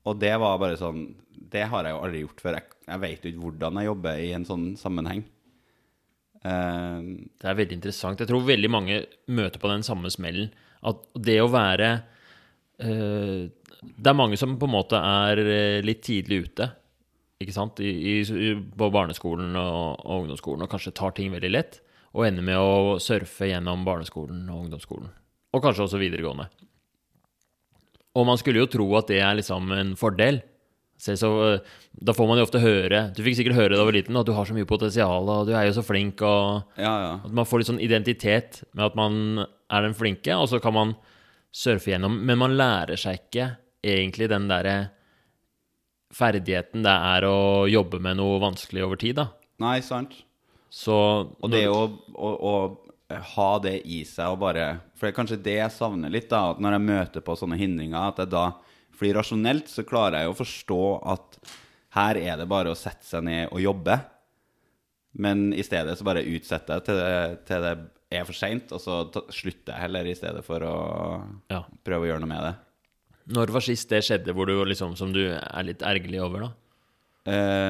Og 0.05 0.19
det 0.19 0.33
var 0.37 0.59
bare 0.59 0.75
sånn 0.77 1.15
Det 1.53 1.63
har 1.71 1.85
jeg 1.87 1.93
jo 1.95 2.01
aldri 2.03 2.19
gjort 2.25 2.41
før. 2.43 2.53
Jeg, 2.59 2.63
jeg 2.89 2.99
vet 2.99 3.23
jo 3.23 3.31
ikke 3.31 3.43
hvordan 3.45 3.77
jeg 3.79 3.87
jobber 3.87 4.19
i 4.19 4.31
en 4.35 4.45
sånn 4.45 4.65
sammenheng. 4.77 5.23
Uh, 6.43 6.99
Det 7.39 7.47
er 7.47 7.55
veldig 7.61 7.77
interessant. 7.79 8.19
Jeg 8.19 8.27
tror 8.29 8.43
veldig 8.45 8.69
mange 8.71 8.97
møter 9.31 9.61
på 9.63 9.69
den 9.71 9.83
samme 9.87 10.11
smellen. 10.11 10.51
At 10.83 10.99
det 11.15 11.37
å 11.39 11.47
være 11.51 12.03
Det 12.83 14.09
er 14.09 14.17
mange 14.17 14.39
som 14.39 14.55
på 14.59 14.67
en 14.69 14.75
måte 14.75 14.99
er 14.99 15.41
eh, 15.43 15.79
litt 15.85 16.03
tidlig 16.05 16.43
ute. 16.47 16.69
Ikke 17.43 17.55
sant? 17.55 17.81
I, 17.83 18.21
i, 18.21 18.53
på 18.55 18.91
barneskolen 18.93 19.55
og, 19.59 20.03
og 20.05 20.23
ungdomsskolen, 20.23 20.63
og 20.63 20.71
kanskje 20.71 20.95
tar 20.95 21.15
ting 21.17 21.33
veldig 21.33 21.51
lett. 21.51 21.81
Og 22.13 22.27
ender 22.27 22.45
med 22.45 22.61
å 22.61 22.99
surfe 23.01 23.49
gjennom 23.49 23.83
barneskolen 23.87 24.45
og 24.47 24.67
ungdomsskolen. 24.67 25.09
Og 25.53 25.63
kanskje 25.63 25.87
også 25.87 26.01
videregående. 26.01 26.47
Og 28.13 28.27
man 28.29 28.37
skulle 28.37 28.61
jo 28.61 28.69
tro 28.69 28.85
at 28.99 29.09
det 29.09 29.19
er 29.25 29.37
liksom 29.39 29.71
en 29.73 29.95
fordel. 29.97 30.43
Se 31.01 31.15
så, 31.17 31.31
eh, 31.47 31.71
da 32.05 32.13
får 32.15 32.29
man 32.29 32.37
jo 32.37 32.45
ofte 32.45 32.61
høre 32.61 32.99
Du 33.15 33.23
fikk 33.25 33.39
sikkert 33.39 33.57
høre 33.57 33.73
da 33.73 33.81
du 33.81 33.87
var 33.89 33.95
liten 33.95 34.19
at 34.19 34.27
du 34.27 34.35
har 34.37 34.45
så 34.47 34.55
mye 34.55 34.69
potensial, 34.69 35.25
og 35.27 35.49
du 35.49 35.55
er 35.57 35.65
jo 35.67 35.73
så 35.75 35.83
flink, 35.85 36.21
og 36.21 36.77
ja, 36.77 36.93
ja. 37.05 37.13
at 37.25 37.33
man 37.33 37.49
får 37.49 37.59
litt 37.59 37.71
sånn 37.71 37.81
identitet 37.83 38.61
med 38.71 38.85
at 38.85 38.95
man 38.99 39.43
er 39.43 39.87
den 39.87 39.97
flinke, 39.97 40.37
og 40.37 40.47
så 40.51 40.61
kan 40.63 40.77
man 40.77 40.93
surfe 41.53 41.93
gjennom. 41.93 42.17
Men 42.25 42.41
man 42.41 42.57
lærer 42.57 42.99
seg 42.99 43.21
ikke 43.21 43.47
egentlig 43.83 44.29
den 44.31 44.49
derre 44.49 44.77
ferdigheten 46.13 46.85
det 46.85 46.93
er 46.93 47.25
å 47.25 47.65
jobbe 47.69 47.99
med 48.03 48.19
noe 48.19 48.41
vanskelig 48.41 48.85
over 48.85 48.99
tid, 49.01 49.17
da. 49.21 49.29
Nei, 49.63 49.79
sant. 49.85 50.15
Så 50.73 50.95
Og 51.37 51.51
det 51.53 51.67
å, 51.69 51.85
å, 52.13 52.29
å 52.33 52.53
ha 53.37 53.49
det 53.61 53.75
i 53.85 53.99
seg 54.09 54.33
og 54.33 54.39
bare 54.41 54.63
For 54.97 55.05
det 55.05 55.11
er 55.11 55.17
kanskje 55.19 55.41
det 55.45 55.57
jeg 55.59 55.75
savner 55.75 56.13
litt, 56.13 56.31
da. 56.31 56.53
At 56.53 56.61
når 56.63 56.77
jeg 56.77 56.85
møter 56.87 57.25
på 57.25 57.35
sånne 57.37 57.59
hindringer, 57.59 57.99
at 58.09 58.23
jeg 58.23 58.31
da 58.33 58.47
Fordi 58.93 59.11
rasjonelt 59.13 59.69
så 59.69 59.85
klarer 59.85 60.19
jeg 60.19 60.29
jo 60.29 60.33
å 60.33 60.39
forstå 60.39 60.81
at 61.13 61.37
her 61.93 62.17
er 62.17 62.39
det 62.41 62.49
bare 62.49 62.71
å 62.73 62.77
sette 62.77 63.05
seg 63.05 63.21
ned 63.27 63.51
og 63.53 63.61
jobbe. 63.61 63.99
Men 65.21 65.51
i 65.53 65.61
stedet 65.61 65.93
så 65.93 66.05
bare 66.07 66.23
utsetter 66.25 66.79
jeg 66.79 66.85
til 66.87 66.97
det, 66.97 67.17
til 67.45 67.65
det 67.67 67.73
er 68.19 68.25
for 68.27 68.37
seint, 68.37 68.71
og 68.75 68.81
så 68.83 69.01
slutter 69.33 69.73
jeg 69.73 69.81
heller 69.85 70.07
i 70.09 70.15
stedet 70.17 70.43
for 70.45 70.59
å 70.67 70.75
Ja. 71.51 71.63
prøve 71.85 72.05
å 72.07 72.09
gjøre 72.11 72.23
noe 72.23 72.31
med 72.33 72.43
det. 72.47 72.53
Når 73.33 73.51
var 73.55 73.63
sist 73.63 73.89
det 73.89 74.01
skjedde 74.03 74.33
hvor 74.35 74.45
du 74.49 74.57
liksom, 74.67 74.97
som 74.99 75.13
du 75.15 75.21
er 75.31 75.63
litt 75.63 75.79
ergerlig 75.85 76.19
over, 76.23 76.47
da? 76.47 76.51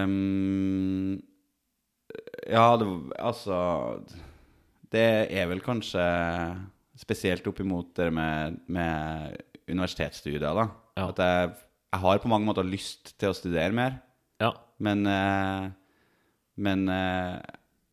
Um, 0.03 1.21
ja, 2.50 2.65
det, 2.81 2.88
altså 3.21 3.57
Det 4.93 5.03
er 5.33 5.47
vel 5.50 5.62
kanskje 5.65 6.01
spesielt 7.01 7.45
opp 7.50 7.59
imot 7.63 7.93
det 7.97 8.09
med, 8.13 8.59
med 8.69 9.38
universitetsstudier, 9.69 10.53
da. 10.57 10.67
Ja. 10.97 11.07
At 11.09 11.21
jeg, 11.23 11.53
jeg 11.93 12.01
har 12.03 12.19
på 12.21 12.29
mange 12.31 12.45
måter 12.50 12.65
lyst 12.67 13.15
til 13.21 13.31
å 13.31 13.38
studere 13.38 13.73
mer, 13.73 14.00
Ja. 14.41 14.51
men 14.79 15.05
eh, 15.07 15.69
Men 16.57 16.83
eh, 16.89 17.39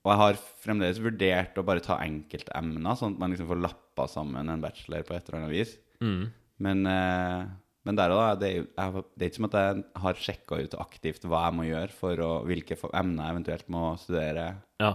Og 0.01 0.11
jeg 0.15 0.21
har 0.23 0.39
fremdeles 0.65 1.01
vurdert 1.05 1.59
å 1.61 1.65
bare 1.67 1.83
ta 1.85 1.99
enkeltemner, 2.01 2.95
sånn 2.97 3.17
at 3.17 3.21
man 3.21 3.35
liksom 3.35 3.49
får 3.51 3.59
lappa 3.67 4.07
sammen 4.09 4.49
en 4.49 4.63
bachelor 4.63 5.03
på 5.05 5.13
et 5.17 5.27
eller 5.29 5.43
annet 5.43 5.53
vis. 5.53 5.75
Mm. 6.01 6.23
Men, 6.65 6.87
eh, 6.89 7.43
men 7.85 7.97
der 7.99 8.13
og 8.15 8.21
da, 8.21 8.35
det 8.41 8.49
er, 8.79 8.93
jo- 8.95 9.05
det 9.17 9.27
er 9.27 9.29
ikke 9.31 9.37
som 9.41 9.49
at 9.51 9.59
jeg 9.61 9.85
har 10.05 10.15
sjekka 10.25 10.61
ut 10.65 10.75
aktivt 10.81 11.23
hva 11.29 11.43
jeg 11.47 11.57
må 11.59 11.67
gjøre 11.69 11.93
for 11.93 12.17
å, 12.25 12.31
hvilke 12.49 12.77
emner 12.97 13.27
jeg 13.27 13.35
eventuelt 13.37 13.69
må 13.69 13.83
studere. 14.01 14.47
Ja. 14.81 14.95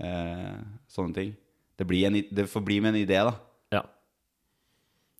Eh, 0.00 0.56
sånne 0.88 1.14
ting. 1.16 1.36
Det, 1.76 1.86
blir 1.88 2.06
en, 2.08 2.16
det 2.32 2.48
får 2.48 2.64
bli 2.64 2.80
med 2.80 2.94
en 2.94 3.02
idé, 3.04 3.20
da. 3.28 3.34
Ja. 3.76 3.82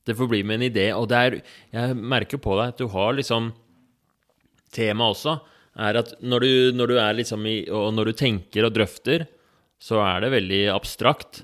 Det 0.07 0.17
får 0.17 0.29
bli 0.33 0.43
med 0.49 0.61
en 0.63 0.71
idé, 0.71 0.87
og 0.97 1.09
det 1.11 1.17
er 1.19 1.37
Jeg 1.73 1.97
merker 1.97 2.39
på 2.41 2.57
deg 2.57 2.69
at 2.73 2.79
du 2.81 2.87
har 2.89 3.13
liksom 3.19 3.53
Temaet 4.73 5.13
også 5.17 5.37
er 5.77 5.99
at 6.01 6.15
når 6.25 6.45
du, 6.45 6.53
når 6.77 6.93
du 6.93 6.97
er 7.01 7.17
liksom 7.19 7.47
i 7.49 7.57
Og 7.69 7.91
når 7.95 8.11
du 8.11 8.13
tenker 8.17 8.65
og 8.69 8.75
drøfter, 8.77 9.27
så 9.77 10.01
er 10.05 10.25
det 10.25 10.33
veldig 10.33 10.63
abstrakt. 10.73 11.43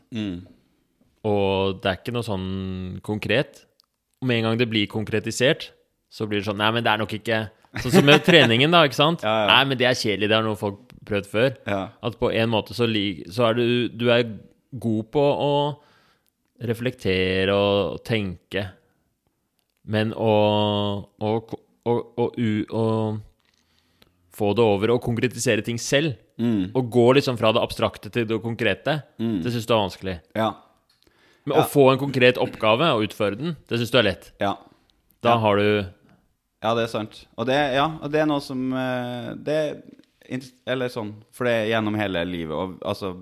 Og 1.29 1.81
det 1.83 1.91
er 1.91 1.99
ikke 2.01 2.15
noe 2.17 2.27
sånn 2.27 2.47
konkret. 3.05 3.65
Med 4.25 4.41
en 4.41 4.51
gang 4.51 4.61
det 4.61 4.71
blir 4.71 4.89
konkretisert, 4.91 5.71
så 6.13 6.27
blir 6.29 6.41
det 6.41 6.49
sånn 6.49 6.61
Nei, 6.61 6.71
men 6.73 6.85
det 6.85 6.93
er 6.93 7.03
nok 7.03 7.13
ikke 7.19 7.43
Sånn 7.81 7.95
som 7.95 8.05
med 8.05 8.21
treningen, 8.29 8.73
da, 8.73 8.83
ikke 8.85 8.99
sant? 8.99 9.23
Ja, 9.25 9.33
ja. 9.43 9.47
Nei, 9.49 9.63
men 9.71 9.79
det 9.81 9.87
er 9.89 9.97
kjedelig, 9.97 10.29
det 10.29 10.37
har 10.37 10.45
noen 10.45 10.61
folk 10.61 10.83
prøvd 11.09 11.29
før. 11.31 11.55
Ja. 11.65 11.79
At 12.05 12.19
på 12.21 12.29
en 12.29 12.51
måte 12.53 12.77
så, 12.77 12.85
så 13.33 13.47
er 13.49 13.57
du, 13.57 13.65
du 13.89 14.11
er 14.13 14.27
god 14.83 15.09
på 15.15 15.23
å 15.25 15.55
reflektere 16.69 17.55
og 17.57 18.03
tenke, 18.07 18.67
men 19.89 20.13
å, 20.13 20.35
å, 21.17 21.31
å, 21.89 21.95
å 22.29 22.85
få 24.33 24.53
det 24.57 24.65
over 24.65 24.95
og 24.95 25.03
konkretisere 25.05 25.65
ting 25.65 25.79
selv, 25.81 26.15
og 26.75 26.91
gå 26.91 27.07
liksom 27.19 27.37
fra 27.39 27.53
det 27.55 27.63
abstrakte 27.63 28.11
til 28.11 28.25
det 28.27 28.39
konkrete, 28.43 28.99
det 29.19 29.53
syns 29.53 29.67
du 29.69 29.75
er 29.75 29.83
vanskelig. 29.85 30.15
Ja. 30.39 30.51
Men 31.45 31.59
å 31.59 31.67
få 31.67 31.89
en 31.93 31.99
konkret 32.01 32.39
oppgave 32.39 32.87
og 32.95 33.05
utføre 33.09 33.39
den, 33.39 33.57
det 33.69 33.81
syns 33.81 33.91
du 33.93 33.99
er 33.99 34.07
lett. 34.13 34.29
Ja. 34.43 34.55
Da 35.23 35.37
har 35.39 35.59
du 35.59 35.67
Ja, 36.63 36.73
det 36.79 36.85
er 36.85 36.91
sant. 36.91 37.25
Og 37.37 37.47
det, 37.47 37.57
ja, 37.75 37.89
og 37.99 38.11
det 38.11 38.21
er 38.23 38.27
noe 38.31 38.43
som 38.43 38.73
eh, 38.75 39.33
Det 39.39 39.55
er 39.55 40.41
Eller 40.71 40.91
sånn, 40.91 41.13
for 41.35 41.47
det 41.47 41.53
er 41.55 41.71
gjennom 41.73 41.97
hele 41.99 42.23
livet. 42.27 42.55
Og 42.55 42.77
altså 42.87 43.13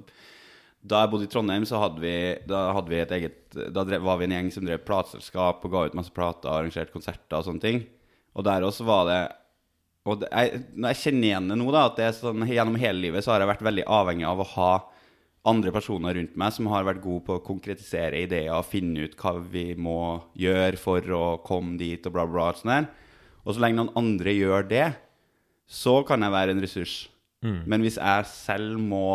Da 0.81 1.03
jeg 1.03 1.11
bodde 1.13 1.29
i 1.29 1.31
Trondheim, 1.33 1.65
så 1.69 1.81
hadde 1.81 2.01
vi, 2.01 2.15
da 2.49 2.71
hadde 2.77 2.93
vi 2.93 3.01
et 3.01 3.15
eget 3.17 3.57
Da 3.73 3.85
drev, 3.85 4.05
var 4.05 4.21
vi 4.21 4.29
en 4.29 4.37
gjeng 4.37 4.51
som 4.53 4.65
drev 4.65 4.85
plateselskap 4.85 5.65
og 5.65 5.73
ga 5.73 5.87
ut 5.89 5.97
masse 5.97 6.13
plater, 6.13 6.53
arrangerte 6.53 6.93
konserter 6.93 7.41
og 7.41 7.49
sånne 7.49 7.65
ting. 7.65 7.83
Og 8.37 8.45
der 8.45 8.65
også 8.65 8.85
var 8.89 9.09
det 9.09 9.21
Og 10.09 10.25
jeg, 10.25 10.63
når 10.73 10.95
jeg 10.95 11.01
kjenner 11.03 11.29
igjen 11.29 11.51
det 11.53 11.59
nå, 11.61 11.67
da, 11.75 11.83
at 11.91 12.17
sånn 12.17 12.47
gjennom 12.49 12.79
hele 12.81 13.03
livet 13.03 13.25
så 13.25 13.35
har 13.35 13.45
jeg 13.45 13.51
vært 13.53 13.67
veldig 13.67 13.85
avhengig 13.99 14.27
av 14.31 14.41
å 14.41 14.49
ha 14.55 14.71
andre 15.51 15.73
personer 15.73 16.17
rundt 16.17 16.35
meg 16.41 16.53
som 16.53 16.69
har 16.73 16.85
vært 16.89 17.03
gode 17.05 17.25
på 17.27 17.37
å 17.39 17.45
konkretisere 17.45 18.19
ideer 18.25 18.53
og 18.53 18.69
finne 18.69 19.07
ut 19.07 19.15
hva 19.21 19.35
vi 19.41 19.71
må 19.77 20.21
gjøre 20.41 20.81
for 20.81 21.15
å 21.17 21.25
komme 21.45 21.79
dit, 21.81 22.05
og 22.05 22.17
bla, 22.17 22.27
bla, 22.29 22.51
og 22.53 22.61
Sånn 22.61 22.75
der. 22.75 22.91
Og 23.45 23.57
så 23.57 23.63
lenge 23.65 23.81
noen 23.81 23.95
andre 23.97 24.35
gjør 24.37 24.67
det, 24.69 24.89
så 25.71 26.01
kan 26.05 26.25
jeg 26.25 26.35
være 26.35 26.55
en 26.57 26.65
ressurs. 26.65 26.97
Men 27.41 27.81
hvis 27.81 27.97
jeg 27.97 28.27
selv 28.29 28.81
må 28.85 29.07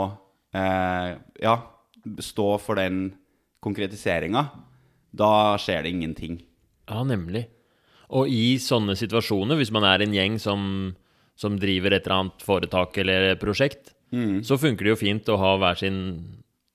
eh, 0.56 1.12
ja, 1.44 1.56
stå 2.26 2.48
for 2.62 2.80
den 2.80 3.12
konkretiseringa, 3.62 4.48
da 5.14 5.32
skjer 5.62 5.86
det 5.86 5.94
ingenting. 5.94 6.40
Ja, 6.90 7.04
nemlig. 7.06 7.46
Og 8.10 8.30
i 8.30 8.58
sånne 8.62 8.96
situasjoner, 9.00 9.58
hvis 9.58 9.72
man 9.74 9.84
er 9.90 10.04
en 10.06 10.14
gjeng 10.14 10.38
som, 10.40 10.94
som 11.36 11.58
driver 11.60 11.96
et 11.98 12.06
eller 12.06 12.20
annet 12.20 12.46
foretak 12.46 12.98
eller 13.02 13.36
prosjekt, 13.42 13.94
så 14.46 14.56
funker 14.56 14.86
det 14.86 14.92
jo 14.94 15.00
fint 15.02 15.28
å 15.34 15.36
ha 15.42 15.56
hver 15.60 15.76
sin, 15.76 15.98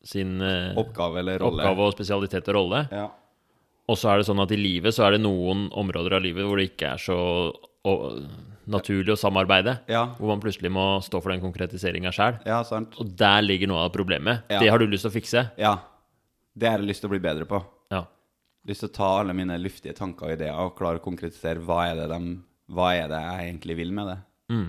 sin 0.05 0.41
eh, 0.45 0.75
Oppgave 0.77 1.23
eller 1.23 1.39
rolle. 1.41 1.63
oppgave 1.63 1.87
og 1.87 1.95
spesialitet 1.95 2.51
og 2.53 2.57
rolle. 2.59 2.83
Ja. 2.93 3.07
Og 3.89 3.97
så 3.97 4.11
er 4.13 4.21
det 4.21 4.27
sånn 4.29 4.43
at 4.43 4.53
i 4.53 4.59
livet 4.61 4.93
så 4.95 5.07
er 5.07 5.17
det 5.17 5.23
noen 5.25 5.69
områder 5.73 6.19
av 6.19 6.23
livet 6.23 6.45
hvor 6.45 6.61
det 6.61 6.69
ikke 6.75 6.91
er 6.93 7.01
så 7.01 7.17
og, 7.89 8.05
naturlig 8.71 9.15
å 9.15 9.19
samarbeide. 9.19 9.79
Ja. 9.89 10.05
Hvor 10.19 10.35
man 10.35 10.43
plutselig 10.43 10.69
må 10.75 11.01
stå 11.03 11.23
for 11.23 11.33
den 11.33 11.41
konkretiseringa 11.41 12.13
sjøl. 12.13 12.37
ja. 12.45 12.61
Og 12.61 13.17
der 13.19 13.41
ligger 13.47 13.71
noe 13.73 13.87
av 13.87 13.95
problemet. 13.95 14.45
Ja. 14.53 14.61
Det 14.61 14.69
har 14.71 14.79
du 14.79 14.87
lyst 14.91 15.07
til 15.09 15.15
å 15.15 15.17
fikse. 15.17 15.47
Ja. 15.59 15.79
Det 16.53 16.69
har 16.69 16.83
jeg 16.83 16.91
lyst 16.91 17.01
til 17.01 17.09
å 17.09 17.15
bli 17.15 17.23
bedre 17.25 17.49
på. 17.49 17.63
Lyst 18.69 18.85
til 18.85 18.91
å 18.91 18.93
ta 18.93 19.09
alle 19.21 19.33
mine 19.37 19.57
luftige 19.59 19.97
tanker 19.97 20.29
og 20.29 20.35
ideer 20.37 20.59
og 20.61 20.75
klare 20.77 21.01
å 21.01 21.05
konkretisere 21.05 21.63
hva 21.65 21.87
er 21.89 21.97
det, 21.97 22.09
de, 22.13 22.35
hva 22.77 22.91
er 22.95 23.09
det 23.09 23.21
jeg 23.25 23.47
egentlig 23.49 23.77
vil 23.79 23.93
med 23.97 24.11
det. 24.13 24.19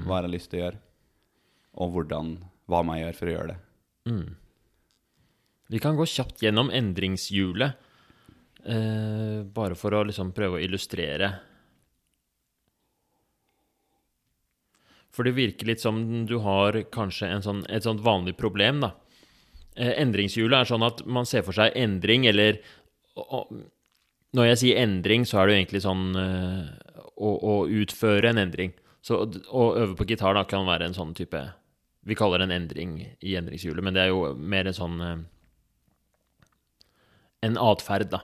Hva 0.06 0.16
har 0.20 0.28
jeg 0.28 0.36
lyst 0.36 0.52
til 0.52 0.60
å 0.60 0.64
gjøre, 0.64 0.80
og 1.82 1.92
hvordan, 1.96 2.32
hva 2.72 2.84
må 2.86 2.96
jeg 2.96 3.06
gjøre 3.06 3.18
for 3.18 3.28
å 3.28 3.36
gjøre 3.36 3.52
det. 3.52 3.58
Vi 5.72 5.80
kan 5.80 5.96
gå 5.96 6.06
kjapt 6.06 6.44
gjennom 6.44 6.72
endringshjulet, 6.76 7.72
eh, 8.66 9.44
bare 9.44 9.76
for 9.76 9.96
å 9.96 10.04
liksom 10.08 10.32
prøve 10.36 10.60
å 10.60 10.64
illustrere. 10.64 11.32
For 15.12 15.24
det 15.28 15.36
virker 15.36 15.68
litt 15.68 15.84
som 15.84 16.26
du 16.26 16.38
har 16.40 16.74
kanskje 16.92 17.28
en 17.28 17.42
sånn, 17.44 17.66
et 17.70 17.84
sånt 17.84 18.04
vanlig 18.04 18.38
problem, 18.38 18.82
da. 18.82 18.94
Eh, 19.76 19.94
endringshjulet 20.02 20.62
er 20.62 20.66
sånn 20.66 20.84
at 20.88 21.06
man 21.06 21.26
ser 21.26 21.44
for 21.44 21.56
seg 21.56 21.76
endring, 21.76 22.28
eller 22.28 22.60
å, 23.16 23.24
og, 23.42 23.64
Når 24.38 24.46
jeg 24.52 24.60
sier 24.62 24.78
endring, 24.84 25.26
så 25.28 25.42
er 25.42 25.48
det 25.50 25.54
jo 25.56 25.60
egentlig 25.62 25.82
sånn 25.84 26.04
eh, 26.16 26.70
å, 27.20 27.32
å 27.36 27.56
utføre 27.68 28.30
en 28.32 28.40
endring. 28.46 28.72
Så 29.04 29.18
å- 29.26 29.74
øve 29.82 29.96
på 30.00 30.06
gitar 30.08 30.38
da 30.38 30.44
kan 30.48 30.64
være 30.70 30.86
en 30.88 30.94
sånn 30.98 31.14
type 31.18 31.40
Vi 32.06 32.16
kaller 32.18 32.38
det 32.42 32.48
en 32.48 32.56
endring 32.64 32.94
i 33.22 33.36
endringshjulet, 33.38 33.84
men 33.86 33.94
det 33.94 34.04
er 34.06 34.10
jo 34.14 34.34
mer 34.38 34.66
en 34.70 34.74
sånn 34.78 34.96
eh, 35.06 35.18
En 37.46 37.58
atferd, 37.58 38.10
da. 38.14 38.22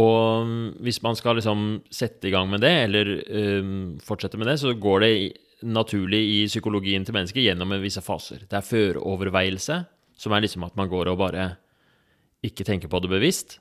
Og 0.00 0.46
mm, 0.48 0.68
hvis 0.86 1.02
man 1.04 1.16
skal 1.18 1.36
liksom 1.36 1.64
sette 1.92 2.30
i 2.30 2.32
gang 2.32 2.48
med 2.48 2.62
det, 2.64 2.70
eller 2.86 3.10
øhm, 3.28 3.98
fortsette 4.00 4.38
med 4.40 4.48
det, 4.48 4.54
så 4.62 4.72
går 4.80 5.04
det 5.04 5.10
naturlig 5.68 6.20
i 6.32 6.38
psykologien 6.48 7.04
til 7.04 7.14
mennesker 7.14 7.44
gjennom 7.44 7.74
en 7.76 7.82
visse 7.84 8.00
faser. 8.02 8.46
Det 8.48 8.56
er 8.56 8.64
føroverveielse, 8.64 9.76
som 10.16 10.32
er 10.32 10.46
liksom 10.46 10.64
at 10.64 10.78
man 10.80 10.88
går 10.90 11.12
og 11.12 11.20
bare 11.20 11.50
ikke 12.42 12.64
tenker 12.66 12.88
på 12.90 13.02
det 13.04 13.12
bevisst. 13.12 13.58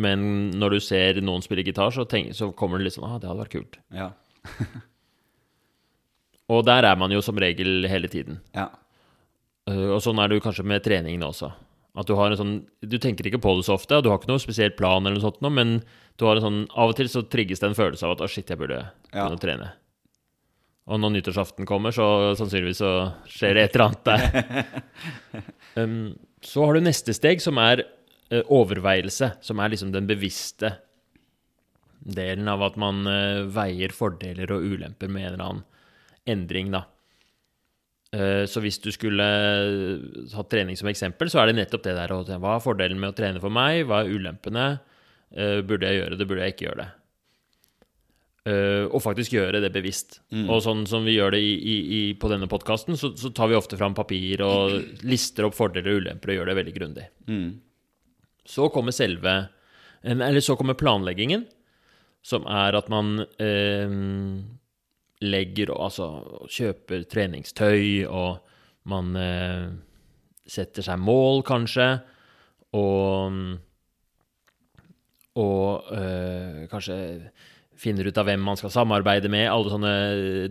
Men 0.00 0.50
når 0.56 0.76
du 0.76 0.80
ser 0.80 1.20
noen 1.20 1.44
spille 1.44 1.64
gitar, 1.66 1.92
så, 1.92 2.06
tenk, 2.08 2.32
så 2.36 2.48
kommer 2.56 2.80
det 2.80 2.88
litt 2.88 2.96
sånn 2.96 3.08
Ah, 3.10 3.18
det 3.20 3.28
hadde 3.28 3.42
vært 3.44 3.56
kult. 3.56 3.78
Ja. 3.92 4.12
Og 6.52 6.64
der 6.66 6.84
er 6.88 6.96
man 6.98 7.12
jo 7.12 7.20
som 7.24 7.38
regel 7.40 7.86
hele 7.88 8.08
tiden. 8.12 8.40
Ja. 8.56 8.70
Uh, 9.68 9.94
og 9.94 10.00
sånn 10.02 10.18
er 10.18 10.28
det 10.28 10.40
jo 10.40 10.42
kanskje 10.44 10.64
med 10.66 10.82
treningene 10.84 11.28
også. 11.28 11.52
At 11.94 12.08
du 12.08 12.16
har 12.18 12.32
en 12.32 12.38
sånn 12.40 12.54
Du 12.88 12.96
tenker 12.98 13.28
ikke 13.28 13.38
på 13.44 13.52
det 13.58 13.66
så 13.68 13.76
ofte, 13.76 13.98
og 13.98 14.02
du 14.04 14.08
har 14.10 14.18
ikke 14.18 14.30
noe 14.30 14.42
spesiell 14.42 14.72
plan, 14.74 15.04
eller 15.04 15.20
noe 15.20 15.26
sånt, 15.26 15.42
nå, 15.44 15.50
men 15.52 15.74
du 16.18 16.24
har 16.26 16.38
en 16.40 16.46
sånn 16.46 16.60
Av 16.72 16.90
og 16.90 16.96
til 16.98 17.10
så 17.12 17.22
trigges 17.28 17.60
det 17.62 17.68
en 17.68 17.78
følelse 17.78 18.08
av 18.08 18.16
at 18.16 18.24
å, 18.24 18.28
shit, 18.32 18.48
jeg 18.50 18.58
burde 18.58 18.80
Ja. 19.12 19.28
å 19.28 19.38
trene. 19.40 19.70
Og 20.90 20.98
når 20.98 21.12
nyttårsaften 21.14 21.68
kommer, 21.68 21.94
så 21.94 22.32
sannsynligvis 22.40 22.80
så 22.82 22.92
skjer 23.30 23.54
det 23.54 23.62
et 23.68 23.76
eller 23.76 23.86
annet 23.86 24.08
der. 24.08 25.44
um, 25.84 25.98
så 26.42 26.64
har 26.66 26.74
du 26.74 26.82
neste 26.88 27.14
steg, 27.14 27.44
som 27.44 27.60
er 27.62 27.84
overveielse, 28.48 29.32
som 29.44 29.60
er 29.60 29.68
liksom 29.74 29.90
den 29.92 30.06
bevisste 30.08 30.70
delen 32.02 32.48
av 32.50 32.62
at 32.66 32.78
man 32.80 33.04
eh, 33.06 33.42
veier 33.52 33.92
fordeler 33.94 34.50
og 34.56 34.64
ulemper 34.72 35.10
med 35.12 35.26
en 35.26 35.34
eller 35.34 35.44
annen 35.44 35.64
endring, 36.32 36.70
da. 36.74 36.84
Eh, 38.14 38.44
Så 38.50 38.60
hvis 38.64 38.80
du 38.82 38.90
skulle 38.94 39.26
hatt 40.34 40.50
trening 40.50 40.76
som 40.78 40.88
eksempel, 40.90 41.30
så 41.30 41.42
er 41.42 41.50
det 41.52 41.58
nettopp 41.60 41.84
det 41.86 41.94
der 41.98 42.14
å 42.16 42.22
Hva 42.26 42.56
er 42.56 42.64
fordelen 42.64 42.98
med 43.00 43.12
å 43.12 43.16
trene 43.18 43.40
for 43.42 43.50
meg? 43.54 43.84
Hva 43.86 44.02
er 44.02 44.10
ulempene? 44.16 44.66
Eh, 45.34 45.60
Burde 45.62 45.86
jeg 45.88 46.00
gjøre 46.02 46.18
det? 46.18 46.26
Burde 46.28 46.42
jeg 46.48 46.56
ikke 46.56 46.66
gjøre 46.70 46.82
det? 46.84 46.90
eh, 48.50 48.84
og 48.90 48.98
faktisk 49.04 49.36
gjøre 49.36 49.60
det 49.62 49.70
bevisst. 49.72 50.16
Og 50.50 50.58
sånn 50.64 50.80
som 50.90 51.04
vi 51.06 51.14
gjør 51.14 51.30
det 51.36 51.40
i, 51.46 51.52
i, 51.54 51.76
i, 51.94 52.00
på 52.18 52.26
denne 52.32 52.48
podkasten, 52.50 52.96
så, 52.98 53.12
så 53.14 53.30
tar 53.30 53.46
vi 53.52 53.54
ofte 53.54 53.78
fram 53.78 53.94
papir 53.94 54.42
og 54.42 54.74
lister 55.06 55.46
opp 55.46 55.54
fordeler 55.54 55.94
og 55.94 56.00
ulemper 56.02 56.32
og 56.32 56.40
gjør 56.40 56.50
det 56.50 56.56
veldig 56.58 56.74
grundig. 56.74 57.04
Mm. 57.30 57.52
Så 58.48 58.68
kommer 58.74 58.90
selve 58.94 59.48
Eller 60.02 60.40
så 60.42 60.56
kommer 60.58 60.74
planleggingen, 60.74 61.44
som 62.22 62.46
er 62.50 62.74
at 62.74 62.88
man 62.90 63.20
eh, 63.38 63.92
legger 65.22 65.70
Altså 65.76 66.08
kjøper 66.50 67.04
treningstøy, 67.10 68.06
og 68.10 68.40
man 68.90 69.14
eh, 69.14 69.68
setter 70.50 70.82
seg 70.82 70.98
mål, 70.98 71.44
kanskje, 71.46 71.86
og 72.74 73.38
Og 75.38 75.94
eh, 75.96 76.66
kanskje 76.68 76.98
finner 77.82 78.06
ut 78.06 78.18
av 78.20 78.26
hvem 78.28 78.42
man 78.44 78.58
skal 78.58 78.70
samarbeide 78.70 79.30
med, 79.32 79.46
alle 79.50 79.70
sånne 79.72 79.94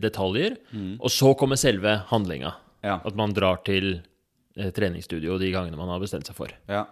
detaljer. 0.02 0.56
Og 1.00 1.12
så 1.14 1.34
kommer 1.38 1.60
selve 1.60 2.00
handlinga. 2.10 2.56
Ja. 2.84 2.98
At 3.06 3.16
man 3.16 3.32
drar 3.38 3.62
til 3.68 4.02
eh, 4.58 4.72
treningsstudio 4.74 5.38
de 5.40 5.52
gangene 5.54 5.78
man 5.80 5.92
har 5.94 6.02
bestemt 6.02 6.28
seg 6.28 6.36
for. 6.36 6.52
Ja. 6.68 6.88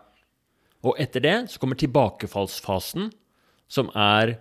Og 0.87 0.99
etter 1.01 1.23
det 1.23 1.37
så 1.51 1.59
kommer 1.59 1.79
tilbakefallsfasen, 1.79 3.09
som 3.69 3.89
er 3.91 4.35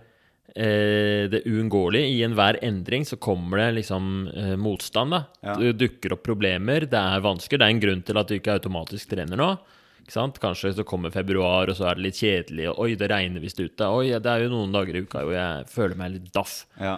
eh, 0.55 1.25
det 1.31 1.43
uunngåelige. 1.45 2.13
I 2.15 2.21
enhver 2.27 2.61
endring 2.65 3.03
så 3.05 3.19
kommer 3.21 3.59
det 3.59 3.81
liksom 3.81 4.29
eh, 4.31 4.53
motstand. 4.59 5.15
da. 5.15 5.23
Ja. 5.43 5.57
Det 5.59 5.75
dukker 5.81 6.15
opp 6.15 6.23
problemer, 6.25 6.87
det 6.87 7.01
er 7.01 7.25
vansker. 7.25 7.59
Det 7.59 7.67
er 7.67 7.75
en 7.75 7.83
grunn 7.83 8.05
til 8.07 8.21
at 8.21 8.31
du 8.31 8.37
ikke 8.37 8.55
automatisk 8.55 9.11
trener 9.11 9.39
nå. 9.39 9.51
Ikke 9.99 10.15
sant? 10.15 10.39
Kanskje 10.41 10.71
så 10.79 10.87
kommer 10.87 11.13
februar, 11.13 11.69
og 11.69 11.77
så 11.77 11.89
er 11.89 11.99
det 11.99 12.07
litt 12.07 12.21
kjedelig. 12.23 12.69
og 12.71 12.85
Oi, 12.85 12.95
det 12.97 13.11
regner 13.11 13.43
visst 13.43 13.59
ute. 13.59 13.91
Oi, 13.91 14.07
det 14.15 14.31
er 14.31 14.47
jo 14.47 14.55
noen 14.55 14.73
dager 14.73 14.95
i 14.95 15.03
uka 15.03 15.25
hvor 15.27 15.35
jeg 15.35 15.67
føler 15.69 15.99
meg 15.99 16.15
litt 16.15 16.31
daff. 16.33 16.63
Ja. 16.79 16.95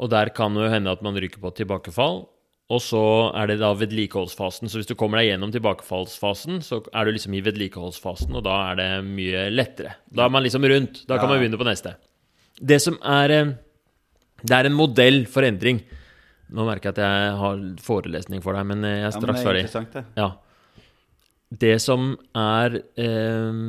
Og 0.00 0.10
der 0.12 0.32
kan 0.34 0.56
det 0.56 0.66
jo 0.66 0.74
hende 0.74 0.92
at 0.92 1.02
man 1.04 1.16
ryker 1.20 1.40
på 1.40 1.54
tilbakefall. 1.56 2.24
Og 2.70 2.78
så 2.84 3.00
er 3.34 3.48
det 3.50 3.56
da 3.58 3.72
vedlikeholdsfasen. 3.74 4.70
Så 4.70 4.78
hvis 4.78 4.86
du 4.86 4.94
kommer 4.94 5.18
deg 5.18 5.32
gjennom 5.32 5.50
tilbakefallsfasen, 5.50 6.60
så 6.62 6.78
er 6.94 7.04
du 7.08 7.10
liksom 7.16 7.34
i 7.34 7.40
vedlikeholdsfasen, 7.42 8.36
og 8.38 8.44
da 8.46 8.58
er 8.70 8.76
det 8.78 8.88
mye 9.08 9.48
lettere. 9.50 9.96
Da 10.06 10.28
er 10.28 10.30
man 10.36 10.44
liksom 10.46 10.62
rundt. 10.70 11.00
Da 11.08 11.16
kan 11.18 11.26
Ja. 11.28 11.34
man 11.34 11.40
begynne 11.42 11.58
på 11.58 11.66
neste. 11.66 11.96
Det 12.62 12.78
som 12.82 12.98
er 13.02 13.30
eh, 13.30 13.52
Det 14.44 14.52
er 14.56 14.66
en 14.66 14.72
modell 14.78 15.26
for 15.26 15.42
endring. 15.42 15.82
Nå 16.50 16.64
merker 16.64 16.88
jeg 16.92 16.98
at 16.98 17.02
jeg 17.02 17.34
har 17.38 17.58
forelesning 17.84 18.40
for 18.42 18.54
deg, 18.54 18.64
men 18.66 18.84
eh, 18.84 19.00
jeg 19.02 19.04
er 19.04 19.10
ja, 19.10 19.20
men 19.20 19.20
straks 19.20 19.40
det 19.40 19.40
er 19.40 19.48
ferdig. 19.50 19.64
interessant, 19.66 19.92
det. 19.92 20.04
Ja. 20.16 20.30
Det 21.50 21.74
som 21.82 22.06
er 22.34 22.78
eh, 22.96 23.60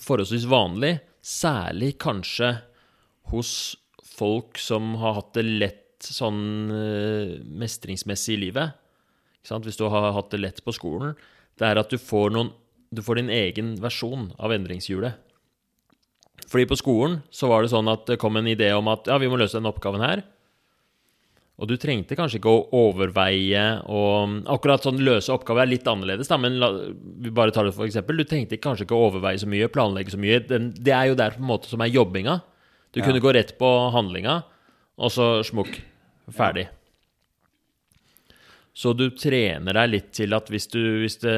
forholdsvis 0.00 0.46
vanlig, 0.48 1.00
særlig 1.20 1.98
kanskje 1.98 2.54
hos 3.32 3.76
folk 4.16 4.56
som 4.58 4.94
har 5.02 5.14
hatt 5.18 5.34
det 5.34 5.44
lett 5.44 5.79
sånn 6.06 6.70
eh, 6.74 7.34
mestringsmessig 7.44 8.36
i 8.36 8.40
livet, 8.46 8.76
ikke 9.40 9.52
sant? 9.52 9.64
hvis 9.68 9.78
du 9.80 9.86
har 9.88 10.12
hatt 10.16 10.30
det 10.32 10.40
lett 10.42 10.64
på 10.64 10.74
skolen, 10.76 11.14
det 11.60 11.68
er 11.68 11.80
at 11.80 11.90
du 11.92 11.98
får, 12.00 12.30
noen, 12.34 12.52
du 12.92 13.02
får 13.04 13.20
din 13.20 13.30
egen 13.32 13.74
versjon 13.82 14.30
av 14.40 14.52
endringshjulet. 14.56 15.14
Fordi 16.50 16.66
på 16.66 16.78
skolen 16.80 17.20
så 17.30 17.50
var 17.50 17.62
det 17.62 17.70
sånn 17.72 17.88
at 17.92 18.06
det 18.08 18.18
kom 18.20 18.36
en 18.40 18.48
idé 18.48 18.72
om 18.74 18.88
at 18.90 19.06
ja, 19.06 19.18
vi 19.20 19.28
må 19.30 19.36
løse 19.38 19.58
denne 19.58 19.70
oppgaven 19.70 20.02
her. 20.02 20.22
Og 21.60 21.68
du 21.68 21.74
trengte 21.76 22.16
kanskje 22.16 22.38
ikke 22.40 22.52
å 22.56 22.62
overveie 22.88 23.64
og 23.92 24.38
Akkurat 24.48 24.80
sånn 24.86 25.02
løse 25.04 25.28
oppgaver 25.34 25.66
er 25.66 25.68
litt 25.74 25.88
annerledes, 25.90 26.30
da, 26.30 26.38
men 26.40 26.56
la, 26.58 26.70
vi 27.20 27.32
bare 27.36 27.52
tar 27.52 27.68
det 27.68 27.74
for 27.76 27.84
eksempel. 27.84 28.16
Du 28.16 28.24
trengte 28.24 28.56
kanskje 28.56 28.86
ikke 28.86 28.96
å 28.96 29.10
overveie 29.10 29.42
så 29.42 29.48
mye, 29.50 29.68
planlegge 29.72 30.14
så 30.14 30.20
mye. 30.20 30.40
Det 30.48 30.94
er 30.96 31.10
jo 31.10 31.18
der 31.20 31.36
på 31.36 31.42
en 31.44 31.50
måte 31.50 31.68
som 31.68 31.84
er 31.84 31.92
jobbinga. 31.92 32.38
Du 32.96 33.00
Ja. 33.00 33.06
kunne 33.06 33.20
gå 33.20 33.34
rett 33.36 33.52
på 33.60 33.68
handlinga, 33.92 34.42
og 34.98 35.12
så 35.12 35.44
smukk. 35.44 35.82
Ferdig. 36.34 36.68
Så 38.76 38.94
du 38.96 39.08
trener 39.18 39.76
deg 39.76 39.90
litt 39.90 40.10
til 40.16 40.32
at 40.36 40.48
hvis 40.50 40.68
du 40.70 40.80
hvis 41.02 41.18
det, 41.24 41.36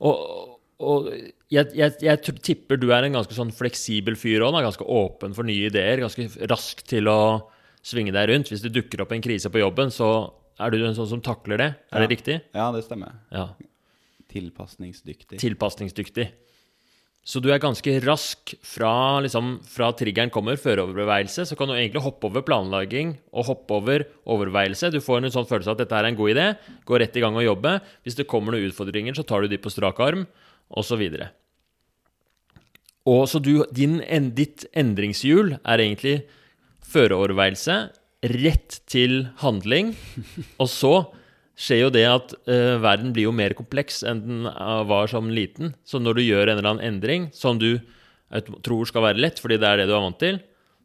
Og, 0.00 0.54
og 0.80 1.10
jeg, 1.52 1.68
jeg, 1.76 1.92
jeg 2.02 2.38
tipper 2.42 2.80
du 2.80 2.88
er 2.94 3.06
en 3.06 3.18
ganske 3.18 3.36
sånn 3.36 3.52
fleksibel 3.54 4.16
fyr 4.18 4.42
òg, 4.46 4.56
ganske 4.64 4.86
åpen 4.88 5.36
for 5.36 5.46
nye 5.46 5.68
ideer. 5.68 6.02
Ganske 6.02 6.48
rask 6.50 6.82
til 6.88 7.10
å 7.12 7.18
svinge 7.84 8.14
deg 8.16 8.30
rundt. 8.32 8.50
Hvis 8.50 8.64
det 8.64 8.72
dukker 8.74 9.04
opp 9.04 9.12
en 9.14 9.22
krise 9.24 9.52
på 9.52 9.62
jobben, 9.62 9.92
så 9.94 10.10
er 10.58 10.72
du 10.72 10.80
en 10.80 10.96
sånn 10.96 11.10
som 11.16 11.22
takler 11.24 11.60
det. 11.60 11.70
Er 11.92 12.04
det 12.04 12.10
riktig? 12.14 12.40
Ja, 12.56 12.70
det 12.74 12.84
stemmer. 12.86 13.20
Ja. 13.34 13.50
Tilpasningsdyktig. 14.34 15.38
Tilpasningsdyktig. 15.42 16.26
Så 17.24 17.40
du 17.40 17.46
er 17.48 17.60
ganske 17.62 17.92
rask 18.04 18.52
fra, 18.68 19.20
liksom, 19.24 19.54
fra 19.64 19.88
triggeren 19.96 20.32
kommer, 20.32 20.58
føreroverbevegelse, 20.60 21.46
så 21.48 21.56
kan 21.56 21.70
du 21.70 21.72
egentlig 21.72 22.02
hoppe 22.04 22.28
over 22.28 22.44
planlegging 22.44 23.14
og 23.32 23.48
hoppe 23.48 23.78
over 23.78 24.04
overveielse. 24.28 24.90
Du 24.92 25.00
får 25.00 25.22
en 25.22 25.32
sånn 25.32 25.48
følelse 25.48 25.72
av 25.72 25.78
at 25.78 25.86
dette 25.86 25.96
er 25.96 26.10
en 26.10 26.18
god 26.18 26.34
idé, 26.34 26.46
gå 26.84 27.00
rett 27.00 27.16
i 27.16 27.24
gang 27.24 27.38
og 27.40 27.46
jobbe. 27.46 27.78
Hvis 28.04 28.18
det 28.20 28.28
kommer 28.28 28.52
noen 28.52 28.68
utfordringer, 28.68 29.16
så 29.16 29.24
tar 29.24 29.40
du 29.40 29.48
de 29.48 29.60
på 29.60 29.72
strak 29.72 30.04
arm, 30.04 30.26
osv. 30.68 31.00
Og 33.08 33.24
så 33.32 33.40
du, 33.40 33.54
din, 33.72 33.98
ditt 34.36 34.68
endringshjul 34.76 35.56
er 35.62 35.80
egentlig 35.80 36.18
føreoverveielse, 36.84 37.80
rett 38.36 38.80
til 38.88 39.30
handling, 39.40 39.94
og 40.60 40.68
så 40.68 40.94
skjer 41.56 41.84
jo 41.84 41.90
det 41.94 42.04
at 42.08 42.32
uh, 42.50 42.76
verden 42.82 43.12
blir 43.14 43.28
jo 43.28 43.34
mer 43.36 43.54
kompleks 43.54 44.02
enn 44.06 44.22
den 44.24 44.46
eh, 44.50 44.80
var 44.90 45.10
som 45.10 45.28
liten. 45.30 45.74
Så 45.86 46.00
når 46.02 46.18
du 46.18 46.22
gjør 46.26 46.48
en 46.50 46.58
eller 46.58 46.70
annen 46.72 46.88
endring 46.88 47.28
som 47.36 47.60
du 47.62 47.76
tror 48.66 48.88
skal 48.90 49.04
være 49.04 49.20
lett, 49.22 49.38
fordi 49.38 49.60
det 49.62 49.68
er 49.68 49.78
det 49.78 49.86
du 49.86 49.94
er 49.94 50.02
vant 50.02 50.18
til, 50.18 50.40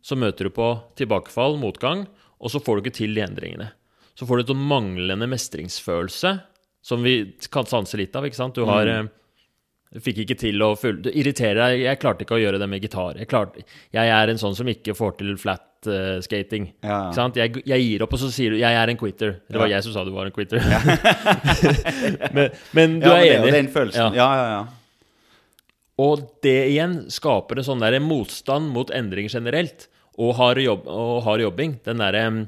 så 0.05 0.15
møter 0.19 0.45
du 0.47 0.53
på 0.53 0.67
tilbakefall, 0.99 1.58
motgang, 1.58 2.03
og 2.39 2.51
så 2.53 2.62
får 2.62 2.77
du 2.77 2.84
ikke 2.84 2.97
til 2.99 3.15
de 3.17 3.23
endringene. 3.25 3.71
Så 4.13 4.27
får 4.27 4.38
du 4.38 4.43
en 4.43 4.51
sånn 4.51 4.67
manglende 4.69 5.27
mestringsfølelse, 5.32 6.36
som 6.86 7.01
vi 7.03 7.15
kan 7.51 7.65
sanse 7.67 7.97
litt 7.99 8.15
av. 8.15 8.27
ikke 8.27 8.38
sant? 8.38 8.55
Du 8.55 8.67
har 8.69 8.86
Mm. 8.86 9.10
du 9.93 9.99
fikk 9.99 10.21
ikke 10.25 10.38
til 10.38 10.62
å 10.62 10.75
full... 10.77 11.01
Du 11.01 11.10
irriterer 11.10 11.58
deg. 11.58 11.82
Jeg 11.88 11.99
klarte 11.99 12.23
ikke 12.23 12.38
å 12.38 12.43
gjøre 12.43 12.60
det 12.62 12.69
med 12.69 12.82
gitar. 12.86 13.17
Jeg, 13.17 13.27
klarte... 13.27 13.65
jeg 13.91 14.13
er 14.13 14.29
en 14.29 14.38
sånn 14.38 14.55
som 14.55 14.67
ikke 14.67 14.93
får 14.93 15.17
til 15.17 15.34
flat 15.41 15.65
eh, 15.88 16.20
skating. 16.26 16.74
Ja, 16.84 16.89
ja. 16.89 16.98
Ikke 17.10 17.15
sant? 17.15 17.36
Jeg, 17.39 17.62
jeg 17.65 17.86
gir 17.86 18.04
opp, 18.04 18.13
og 18.13 18.20
så 18.20 18.32
sier 18.34 18.52
du 18.52 18.58
'jeg 18.58 18.74
er 18.76 18.89
en 18.89 18.98
quitter'. 18.98 19.36
Det 19.50 19.56
var 19.60 19.68
Ja. 19.68 19.76
jeg 19.78 19.84
som 19.84 19.94
sa 19.94 20.04
du 20.04 20.12
var 20.12 20.26
en 20.26 20.32
quitter. 20.32 20.60
men, 22.36 22.50
men 22.74 23.00
du 23.00 23.08
ja, 23.08 23.13
men 23.15 23.20
er 23.20 23.24
det 23.24 23.32
er 23.36 23.44
enig. 23.44 23.54
den 23.54 23.72
følelsen. 23.74 24.13
Ja, 24.18 24.30
ja, 24.36 24.46
ja. 24.58 24.65
Og 26.00 26.22
det 26.42 26.70
igjen 26.72 27.10
skaper 27.12 27.58
en 27.60 27.63
sånn 27.68 27.82
der 27.84 28.00
motstand 28.00 28.72
mot 28.72 28.89
endring 28.96 29.28
generelt, 29.32 29.88
og 30.20 30.36
hard, 30.36 30.58
jobb, 30.63 30.88
og 30.88 31.24
hard 31.24 31.42
jobbing. 31.42 31.80
Den 31.86 31.98
derre 32.04 32.48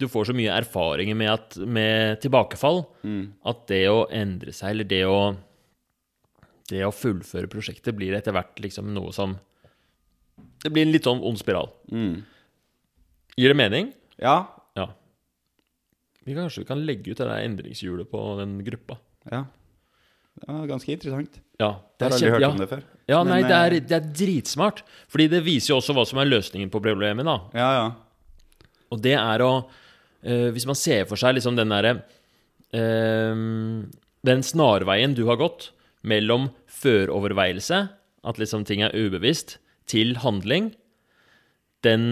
Du 0.00 0.06
får 0.08 0.30
så 0.30 0.32
mye 0.32 0.48
erfaringer 0.56 1.14
med, 1.14 1.28
at, 1.28 1.56
med 1.68 2.20
tilbakefall 2.22 2.86
at 3.44 3.66
det 3.68 3.82
å 3.90 4.06
endre 4.10 4.50
seg, 4.52 4.70
eller 4.70 4.84
det 4.84 5.04
å 5.04 5.36
Det 6.70 6.80
å 6.86 6.90
fullføre 6.94 7.50
prosjektet 7.50 7.94
blir 7.98 8.14
etter 8.14 8.32
hvert 8.32 8.56
liksom 8.62 8.94
noe 8.94 9.12
som 9.12 9.36
Det 10.64 10.70
blir 10.72 10.86
en 10.86 10.92
litt 10.92 11.04
sånn 11.04 11.20
ond 11.22 11.36
spiral. 11.38 11.68
Mm. 11.92 12.22
Gir 13.40 13.54
det 13.54 13.56
mening? 13.56 13.92
Ja. 14.20 14.36
Ja. 14.76 14.90
Vi 16.26 16.36
kanskje 16.36 16.62
vi 16.62 16.68
kan 16.68 16.84
legge 16.84 17.14
ut 17.14 17.16
det 17.18 17.24
der 17.26 17.46
endringshjulet 17.46 18.10
på 18.10 18.26
den 18.42 18.60
gruppa. 18.66 19.00
ja. 19.30 19.46
Det 20.40 20.46
var 20.48 20.68
ganske 20.70 20.92
interessant. 20.94 21.34
Ja, 21.60 21.68
Jeg 21.98 22.06
har 22.06 22.14
aldri 22.14 22.28
hørt 22.32 22.40
ja. 22.44 22.48
om 22.48 22.60
det 22.60 22.66
før. 22.70 22.82
Ja, 23.10 23.18
Men, 23.24 23.30
nei, 23.34 23.40
det 23.44 23.56
er, 23.56 23.74
eh, 23.76 23.82
det 23.84 23.96
er 23.96 24.06
dritsmart. 24.22 24.78
Fordi 25.10 25.26
det 25.28 25.40
viser 25.44 25.72
jo 25.74 25.80
også 25.80 25.92
hva 25.96 26.04
som 26.08 26.20
er 26.22 26.30
løsningen 26.30 26.70
på 26.72 26.80
problemet. 26.80 27.26
da. 27.26 27.34
Ja, 27.52 27.70
ja. 27.76 28.68
Og 28.94 29.02
det 29.04 29.16
er 29.18 29.44
å 29.44 29.50
eh, 30.22 30.48
Hvis 30.54 30.64
man 30.70 30.78
ser 30.78 31.04
for 31.10 31.20
seg 31.20 31.34
liksom 31.36 31.58
den 31.58 31.68
derre 31.74 31.92
eh, 32.72 33.36
Den 34.30 34.46
snarveien 34.46 35.14
du 35.18 35.26
har 35.28 35.36
gått 35.36 35.72
mellom 36.02 36.48
føroverveielse, 36.70 37.82
at 38.24 38.38
liksom 38.40 38.64
ting 38.64 38.80
er 38.86 38.94
ubevisst, 38.96 39.58
til 39.90 40.14
handling, 40.22 40.70
den, 41.84 42.06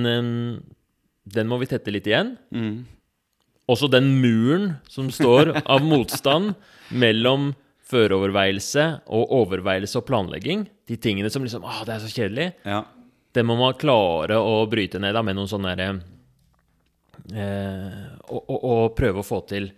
den 1.34 1.48
må 1.50 1.58
vi 1.60 1.68
tette 1.70 1.92
litt 1.92 2.08
igjen. 2.08 2.34
Mm. 2.54 2.86
Også 3.68 3.88
den 3.92 4.14
muren 4.22 4.70
som 4.88 5.10
står 5.12 5.52
av 5.74 5.84
motstand 5.84 6.54
mellom 6.88 7.50
føreoverveielse 7.88 8.84
og 9.16 9.32
overveielse 9.42 10.00
og 10.00 10.06
planlegging, 10.08 10.66
de 10.88 10.96
tingene 11.00 11.30
som 11.32 11.44
liksom 11.44 11.64
ah, 11.68 11.82
det 11.88 11.96
er 11.96 12.04
så 12.04 12.12
kjedelig, 12.12 12.46
ja. 12.68 12.82
det 13.36 13.44
må 13.48 13.56
man 13.60 13.76
klare 13.80 14.38
å 14.40 14.62
bryte 14.68 15.00
ned 15.00 15.16
da, 15.16 15.24
med 15.24 15.38
noen 15.38 15.50
sånne 15.50 15.74
derre 15.76 15.98
eh, 17.32 18.06
og, 18.28 18.40
og, 18.42 18.58
og 18.58 18.96
prøve 18.96 19.22
å 19.22 19.26
få 19.26 19.40
til, 19.48 19.70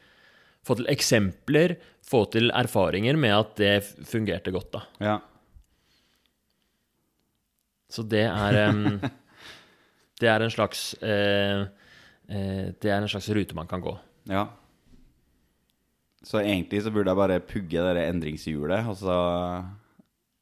få 0.66 0.78
til 0.80 0.90
eksempler, 0.90 1.76
få 2.06 2.24
til 2.34 2.50
erfaringer 2.50 3.18
med 3.18 3.36
at 3.36 3.54
det 3.62 3.74
fungerte 4.10 4.54
godt, 4.54 4.72
da. 4.78 4.86
ja. 5.10 5.18
Så 7.90 8.04
det 8.06 8.22
er 8.22 8.56
em, 8.68 9.00
Det 10.20 10.28
er 10.28 10.44
en 10.44 10.52
slags 10.52 10.94
eh, 11.02 11.62
eh, 12.28 12.66
Det 12.80 12.90
er 12.92 12.98
en 13.00 13.08
slags 13.10 13.28
rute 13.34 13.56
man 13.56 13.66
kan 13.70 13.80
gå. 13.84 13.94
Ja. 14.30 14.46
Så 16.22 16.42
egentlig 16.42 16.82
så 16.84 16.90
burde 16.92 17.08
jeg 17.10 17.16
bare 17.22 17.40
pugge 17.40 17.80
det 17.80 17.94
der 17.96 18.02
endringshjulet, 18.10 18.88
og 18.92 18.98
så 19.00 19.14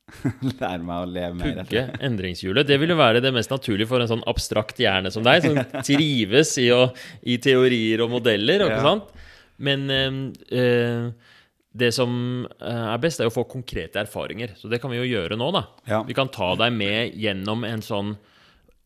Lære 0.59 0.81
meg 0.89 1.03
å 1.05 1.09
leve 1.11 1.35
mer 1.37 1.59
Pugge 1.63 1.83
endringshjulet. 2.09 2.67
Det 2.67 2.79
ville 2.81 2.97
være 2.97 3.21
det 3.21 3.31
mest 3.37 3.53
naturlige 3.53 3.91
for 3.91 4.01
en 4.01 4.09
sånn 4.11 4.25
abstrakt 4.31 4.79
hjerne 4.81 5.13
som 5.13 5.23
deg, 5.27 5.45
som 5.45 5.59
trives 5.89 6.55
i, 6.63 6.71
å, 6.73 6.87
i 7.29 7.37
teorier 7.45 8.01
og 8.07 8.15
modeller, 8.17 8.65
ikke 8.67 8.79
Ja. 8.81 8.87
sant? 8.87 9.13
Men 9.59 9.85
eh, 9.91 10.17
eh, 10.55 11.35
det 11.79 11.91
som 11.95 12.13
eh, 12.47 12.85
er 12.95 13.01
best, 13.03 13.21
er 13.21 13.29
å 13.29 13.35
få 13.35 13.45
konkrete 13.51 14.01
erfaringer. 14.01 14.55
Så 14.59 14.71
det 14.73 14.79
kan 14.83 14.91
vi 14.95 15.01
jo 15.03 15.07
gjøre 15.11 15.37
nå, 15.39 15.51
da. 15.55 15.65
Ja. 15.91 16.01
Vi 16.09 16.17
kan 16.17 16.31
ta 16.33 16.53
deg 16.59 16.73
med 16.79 17.15
gjennom 17.19 17.67
en 17.69 17.83
sånn 17.85 18.15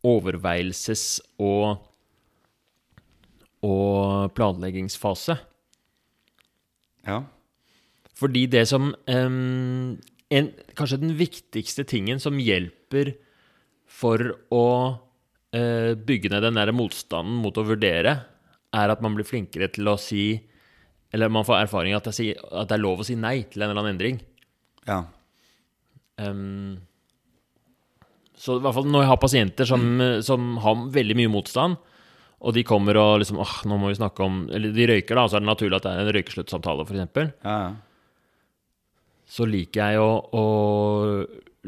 overveielses- 0.03 1.21
og 1.38 1.88
og 3.62 4.33
planleggingsfase. 4.35 5.37
Ja. 7.07 7.23
Fordi 8.19 8.45
det 8.51 8.65
som 8.71 8.93
um, 8.95 9.95
en, 10.31 10.51
Kanskje 10.79 11.01
den 11.03 11.17
viktigste 11.19 11.85
tingen 11.88 12.21
som 12.23 12.38
hjelper 12.43 13.15
for 13.91 14.23
å 14.55 14.67
uh, 14.95 15.93
bygge 15.99 16.31
ned 16.33 16.47
den 16.47 16.61
der 16.61 16.75
motstanden 16.75 17.41
mot 17.43 17.59
å 17.59 17.67
vurdere, 17.67 18.17
er 18.73 18.93
at 18.93 19.03
man 19.05 19.17
blir 19.19 19.29
flinkere 19.29 19.69
til 19.69 19.91
å 19.91 19.99
si 20.01 20.41
Eller 21.12 21.29
man 21.29 21.45
får 21.45 21.67
erfaring 21.67 21.93
at 21.93 22.07
det, 22.09 22.15
er 22.25 22.38
at 22.41 22.71
det 22.71 22.79
er 22.79 22.81
lov 22.81 23.03
å 23.03 23.07
si 23.07 23.19
nei 23.21 23.43
til 23.45 23.62
en 23.62 23.71
eller 23.71 23.83
annen 23.83 23.95
endring. 23.99 24.23
Ja. 24.88 25.03
Em, 26.17 26.81
så 28.42 28.59
i 28.59 28.62
hvert 28.64 28.74
fall 28.74 28.88
når 28.90 29.05
jeg 29.05 29.11
har 29.12 29.22
pasienter 29.22 29.68
som, 29.68 29.87
som 30.26 30.57
har 30.64 30.87
veldig 30.94 31.16
mye 31.20 31.31
motstand, 31.31 31.78
og 32.42 32.57
de 32.57 32.64
kommer 32.66 32.98
og 32.98 33.20
liksom 33.22 33.38
åh, 33.38 33.55
nå 33.70 33.78
må 33.78 33.92
vi 33.92 34.00
snakke 34.00 34.24
om 34.24 34.40
Eller 34.50 34.72
de 34.74 34.87
røyker, 34.90 35.14
da, 35.14 35.28
så 35.31 35.38
er 35.38 35.44
det 35.44 35.50
naturlig 35.52 35.78
at 35.78 35.87
det 35.87 35.92
er 35.92 36.02
en 36.02 36.12
røykesluttsamtale, 36.16 36.87
f.eks. 36.88 37.31
Ja, 37.46 37.55
ja. 37.55 37.70
så 39.31 39.46
liker 39.46 39.92
jeg 39.94 40.02
å, 40.02 40.11
å 40.35 40.44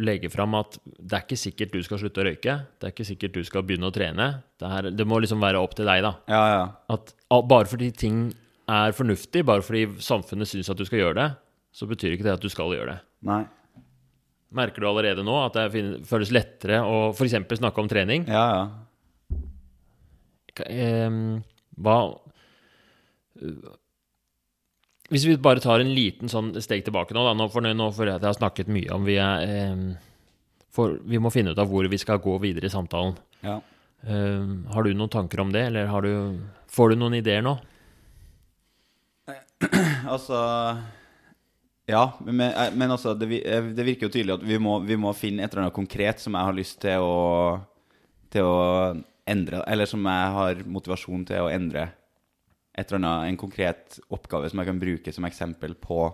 legge 0.03 0.31
fram 0.33 0.57
at 0.59 0.81
det 0.83 1.15
er 1.15 1.23
ikke 1.23 1.39
sikkert 1.39 1.77
du 1.77 1.85
skal 1.87 2.01
slutte 2.03 2.25
å 2.25 2.27
røyke. 2.27 2.57
Det 2.75 2.89
er 2.89 2.95
ikke 2.95 3.07
sikkert 3.07 3.37
du 3.39 3.45
skal 3.47 3.63
begynne 3.67 3.87
å 3.87 3.95
trene. 3.95 4.27
Det, 4.59 4.71
her, 4.71 4.91
det 4.91 5.07
må 5.07 5.21
liksom 5.23 5.43
være 5.45 5.63
opp 5.63 5.77
til 5.79 5.87
deg, 5.87 6.03
da. 6.03 6.17
ja, 6.35 6.43
ja. 6.57 6.65
At 6.91 7.15
bare 7.31 7.71
fordi 7.71 7.93
ting 7.95 8.25
er 8.71 8.97
fornuftig, 8.97 9.45
bare 9.47 9.63
fordi 9.63 9.87
samfunnet 10.03 10.51
syns 10.51 10.73
at 10.73 10.81
du 10.81 10.87
skal 10.89 11.05
gjøre 11.05 11.19
det, 11.21 11.29
så 11.75 11.87
betyr 11.91 12.17
ikke 12.17 12.27
det 12.27 12.35
at 12.35 12.43
du 12.43 12.51
skal 12.51 12.75
gjøre 12.75 12.97
det. 12.97 13.01
Nei. 13.31 13.45
Merker 14.55 14.85
du 14.85 14.89
allerede 14.89 15.25
nå 15.27 15.35
at 15.43 15.57
det 15.59 15.85
føles 16.07 16.33
lettere 16.35 16.81
å 16.87 17.11
f.eks. 17.13 17.37
snakke 17.59 17.83
om 17.83 17.91
trening? 17.91 18.27
Ja, 18.31 18.45
ja. 18.55 18.65
Ehm, 20.71 21.43
hva 21.83 21.97
Hvis 25.11 25.25
vi 25.27 25.35
bare 25.43 25.59
tar 25.59 25.83
en 25.83 25.91
liten 25.91 26.31
sånn 26.31 26.53
steg 26.63 26.85
tilbake 26.87 27.17
nå, 27.17 27.25
da, 27.27 27.35
nå, 27.35 27.49
føler 27.51 28.13
jeg 28.13 28.21
at 28.21 28.23
jeg 28.23 28.31
har 28.31 28.39
snakket 28.39 28.71
mye 28.71 28.95
om 28.95 29.03
vi 29.07 29.19
er 29.19 29.43
ehm, 29.49 29.87
for 30.75 30.99
Vi 31.07 31.19
må 31.23 31.33
finne 31.35 31.55
ut 31.55 31.59
av 31.59 31.71
hvor 31.71 31.87
vi 31.91 31.99
skal 31.99 32.23
gå 32.23 32.39
videre 32.43 32.71
i 32.71 32.75
samtalen. 32.75 33.19
ja. 33.43 33.61
Ehm, 34.05 34.67
har 34.69 34.85
du 34.85 34.93
noen 34.93 35.09
tanker 35.09 35.41
om 35.41 35.53
det, 35.53 35.63
eller 35.71 35.87
har 35.89 36.05
du, 36.05 36.37
får 36.69 36.93
du 36.93 37.01
noen 37.01 37.15
ideer 37.17 37.43
nå? 37.43 37.57
Altså 40.15 40.37
Ja, 41.87 42.15
men, 42.25 42.55
men 42.79 42.91
altså, 42.95 43.13
det, 43.19 43.29
eh, 43.45 43.67
det 43.77 43.85
virker 43.85 44.09
jo 44.09 44.13
tydelig 44.15 44.39
at 44.39 44.45
vi 44.49 44.57
må, 44.63 44.79
vi 44.87 44.97
må 44.97 45.13
finne 45.17 45.45
et 45.45 45.53
eller 45.53 45.67
annet 45.67 45.77
konkret 45.77 46.23
som 46.23 46.33
jeg 46.37 46.49
har 46.49 46.57
lyst 46.57 46.79
til 46.85 47.05
å 47.05 47.19
Til 48.33 48.43
å 48.49 49.03
endre 49.29 49.61
Eller 49.69 49.87
som 49.87 50.05
jeg 50.09 50.33
har 50.39 50.63
motivasjon 50.65 51.27
til 51.29 51.45
å 51.45 51.51
endre. 51.53 51.91
Et 52.75 52.89
eller 52.89 53.03
annet, 53.03 53.29
En 53.29 53.37
konkret 53.41 53.99
oppgave 54.11 54.49
som 54.51 54.59
jeg 54.63 54.71
kan 54.73 54.81
bruke 54.81 55.13
som 55.15 55.29
eksempel 55.29 55.75
på 55.77 56.07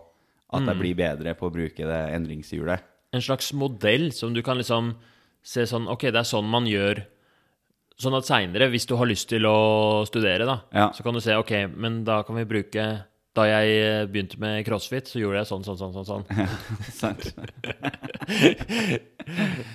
at 0.51 0.67
jeg 0.67 0.81
blir 0.81 0.97
bedre 0.99 1.37
på 1.39 1.47
å 1.47 1.53
bruke 1.55 1.87
det 1.87 2.01
endringshjulet. 2.17 2.83
En 3.15 3.23
slags 3.23 3.53
modell 3.55 4.09
som 4.13 4.35
du 4.35 4.43
kan 4.43 4.59
liksom 4.59 4.97
se 5.47 5.63
sånn 5.71 5.87
Ok, 5.89 6.09
det 6.11 6.19
er 6.19 6.27
sånn 6.27 6.51
man 6.51 6.67
gjør 6.67 7.05
Sånn 8.01 8.17
at 8.17 8.25
seinere, 8.25 8.71
hvis 8.73 8.87
du 8.89 8.95
har 8.97 9.07
lyst 9.07 9.29
til 9.29 9.45
å 9.45 10.07
studere, 10.09 10.47
da, 10.49 10.63
Ja. 10.73 10.87
så 10.91 11.03
kan 11.05 11.13
du 11.15 11.21
se 11.21 11.35
ok, 11.37 11.69
men 11.77 12.03
da 12.03 12.23
kan 12.25 12.35
vi 12.35 12.47
bruke 12.49 13.05
Da 13.39 13.45
jeg 13.47 13.67
eh, 13.79 14.09
begynte 14.11 14.35
med 14.43 14.65
crossfit, 14.67 15.07
så 15.09 15.21
gjorde 15.21 15.39
jeg 15.39 15.47
sånn, 15.51 15.63
sånn, 15.63 15.79
sånn, 15.79 15.95
sånn. 15.95 16.05
sånn. 16.99 17.19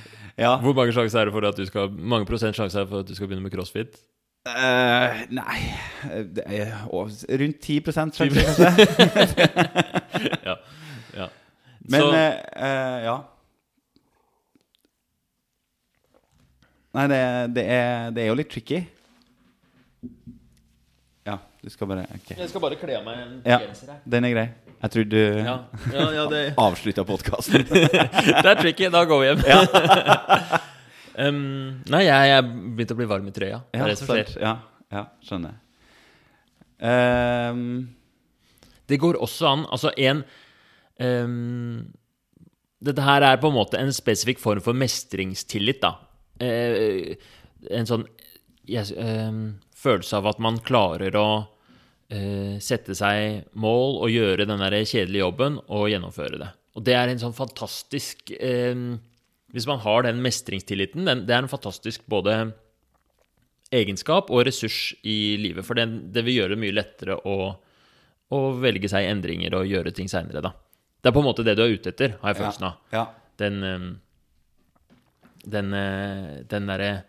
Ja. 0.38 0.58
Hvor 0.60 0.74
mange 0.76 0.92
sjanser 0.92 1.20
er 1.20 1.26
det 1.30 1.34
for 1.34 1.46
at 1.48 1.58
du 1.58 1.66
skal 1.68 1.92
mange 1.96 2.26
prosent 2.28 2.56
sjanse 2.58 2.80
er 2.80 2.84
det 2.84 2.90
for 2.92 3.00
at 3.06 3.08
du 3.08 3.16
skal 3.16 3.28
begynne 3.30 3.44
med 3.46 3.54
crossfit? 3.54 3.96
Uh, 4.46 5.24
nei 5.34 5.60
er, 6.46 6.74
å, 6.94 7.08
Rundt 7.08 7.62
10 7.64 7.92
sjanse, 7.96 8.28
kanskje. 8.36 8.68
ja. 10.50 10.56
ja. 11.16 11.28
Men 11.88 12.04
så, 12.04 12.10
uh, 12.12 12.20
uh, 12.60 12.98
ja. 13.08 13.16
Nei, 16.96 17.06
det, 17.12 17.20
det, 17.56 17.64
er, 17.80 18.12
det 18.16 18.22
er 18.24 18.30
jo 18.30 18.38
litt 18.40 18.52
tricky. 18.52 18.80
Du 21.66 21.72
skal 21.74 21.90
bare 21.90 22.04
Ok. 22.14 22.28
jeg 22.38 22.50
skal 22.52 22.62
bare 22.62 22.78
kle 22.78 22.94
av 23.00 23.06
meg 23.08 23.20
en 23.24 23.42
Ja, 23.42 23.58
genser 23.64 23.90
her. 23.90 24.02
den 24.06 24.26
er 24.28 24.34
grei. 24.36 24.46
Jeg 24.84 24.92
trodde 24.94 25.10
du 25.10 25.38
Ja, 25.42 25.56
ja, 25.96 26.04
ja 26.14 26.26
det, 26.30 26.42
avslutta 26.62 27.06
podkasten. 27.08 27.64
det 27.72 28.46
er 28.52 28.60
tricky. 28.60 28.90
Da 28.94 29.02
går 29.10 29.24
vi 29.24 29.30
hjem. 29.32 29.42
um, 31.26 31.40
nei, 31.90 32.04
jeg, 32.06 32.30
jeg 32.30 32.46
begynte 32.78 32.94
å 32.94 33.00
bli 33.00 33.08
varm 33.10 33.32
i 33.32 33.34
trøya. 33.34 33.64
Det 33.74 33.82
er 33.82 33.90
det 33.90 33.98
som 33.98 34.12
skjer. 34.12 34.36
Ja, 34.44 34.54
ja, 34.94 35.04
skjønner. 35.26 35.58
Um, 36.86 37.64
Det 38.86 39.00
går 39.00 39.16
også 39.24 39.48
an 39.48 39.62
Altså, 39.72 39.94
en 39.98 40.22
um, 41.00 41.88
Dette 42.84 43.02
her 43.02 43.24
er 43.26 43.40
på 43.42 43.48
en 43.50 43.56
måte 43.56 43.80
en 43.80 43.94
spesifikk 43.96 44.42
form 44.44 44.62
for 44.62 44.76
mestringstillit, 44.78 45.80
da. 45.82 45.96
Uh, 46.38 47.16
en 47.74 47.88
sånn 47.90 48.04
yes, 48.70 48.92
um, 48.94 49.56
følelse 49.74 50.20
av 50.20 50.28
at 50.36 50.42
man 50.44 50.60
klarer 50.62 51.16
å 51.18 51.28
sette 52.62 52.94
seg 52.94 53.48
mål 53.58 53.96
og 54.06 54.12
gjøre 54.14 54.46
den 54.46 54.62
der 54.62 54.76
kjedelige 54.86 55.24
jobben 55.24 55.56
og 55.66 55.88
gjennomføre 55.90 56.38
det. 56.38 56.52
Og 56.76 56.84
det 56.86 56.96
er 56.98 57.10
en 57.10 57.22
sånn 57.22 57.36
fantastisk 57.36 58.30
ehm, 58.36 58.98
Hvis 59.56 59.68
man 59.70 59.80
har 59.82 60.04
den 60.06 60.20
mestringstilliten, 60.24 61.08
den, 61.08 61.24
det 61.26 61.34
er 61.34 61.46
en 61.46 61.52
fantastisk 61.52 62.04
både 62.12 62.52
egenskap 63.74 64.30
og 64.30 64.44
ressurs 64.48 64.94
i 65.08 65.36
livet. 65.42 65.66
For 65.66 65.78
den, 65.80 66.12
det 66.14 66.26
vil 66.28 66.42
gjøre 66.42 66.56
det 66.56 66.62
mye 66.62 66.76
lettere 66.76 67.18
å, 67.18 67.38
å 68.36 68.42
velge 68.62 68.92
seg 68.92 69.08
endringer 69.10 69.56
og 69.58 69.70
gjøre 69.72 69.94
ting 69.96 70.12
seinere, 70.12 70.44
da. 70.44 70.52
Det 71.00 71.12
er 71.12 71.16
på 71.16 71.22
en 71.22 71.28
måte 71.28 71.46
det 71.46 71.56
du 71.58 71.64
er 71.64 71.74
ute 71.74 71.92
etter, 71.94 72.16
har 72.22 72.34
jeg 72.34 72.42
følelsen 72.42 72.68
av. 72.70 72.82
ja. 72.96 73.06
Den 73.40 73.64
eh, 73.68 73.88
Den, 75.46 75.74
eh, 75.78 76.30
den 76.50 76.70
derre 76.70 76.88
eh, 76.90 77.02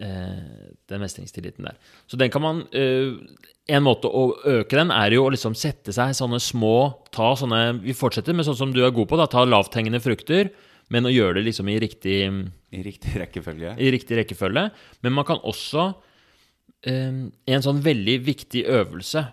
Den 0.00 1.02
mestringstilliten 1.02 1.66
der. 1.66 1.76
Så 2.08 2.16
den 2.16 2.30
kan 2.32 2.42
man 2.42 2.62
eh, 2.72 3.12
En 3.68 3.82
måte 3.84 4.08
å 4.08 4.30
øke 4.48 4.78
den 4.78 4.90
er 4.90 5.12
jo 5.12 5.26
å 5.26 5.32
liksom 5.34 5.54
sette 5.54 5.92
seg 5.92 6.14
sånne 6.16 6.40
små 6.40 7.04
Ta 7.12 7.34
sånne 7.36 7.80
Vi 7.84 7.92
fortsetter 7.92 8.32
med 8.32 8.46
sånn 8.48 8.56
som 8.56 8.72
du 8.72 8.80
er 8.84 8.94
god 8.96 9.10
på, 9.10 9.18
da. 9.20 9.26
Ta 9.28 9.44
lavthengende 9.44 10.00
frukter, 10.00 10.50
men 10.88 11.04
å 11.04 11.12
gjøre 11.12 11.38
det 11.38 11.50
liksom 11.50 11.68
i 11.68 11.78
riktig 11.82 12.16
I 12.72 12.82
riktig 12.82 13.12
rekkefølge. 13.20 13.76
i 13.78 13.90
riktig 13.92 14.16
rekkefølge. 14.22 14.70
Men 15.02 15.12
man 15.12 15.24
kan 15.28 15.38
også 15.44 15.90
eh, 16.86 17.28
En 17.28 17.62
sånn 17.62 17.84
veldig 17.84 18.16
viktig 18.24 18.64
øvelse 18.66 19.26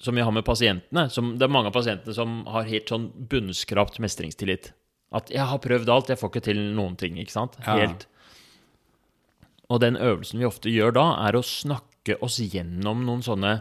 som 0.00 0.16
vi 0.16 0.22
har 0.24 0.32
med 0.32 0.44
pasientene 0.44 1.10
som, 1.12 1.36
Det 1.38 1.44
er 1.44 1.52
mange 1.52 1.68
av 1.68 1.76
pasientene 1.76 2.14
som 2.16 2.40
har 2.48 2.64
helt 2.66 2.88
sånn 2.88 3.10
bunnskrapt 3.30 4.00
mestringstillit. 4.00 4.72
At 5.12 5.30
'jeg 5.30 5.46
har 5.46 5.58
prøvd 5.58 5.88
alt, 5.88 6.08
jeg 6.08 6.18
får 6.18 6.30
ikke 6.30 6.44
til 6.50 6.56
noen 6.74 6.96
ting'. 6.96 7.18
ikke 7.18 7.32
sant? 7.32 7.56
Ja. 7.66 7.88
Og 9.70 9.80
den 9.82 9.98
øvelsen 10.00 10.40
vi 10.42 10.48
ofte 10.48 10.72
gjør 10.72 10.94
da, 10.96 11.06
er 11.28 11.38
å 11.38 11.44
snakke 11.46 12.16
oss 12.24 12.40
gjennom 12.42 13.04
noen 13.06 13.22
sånne 13.22 13.52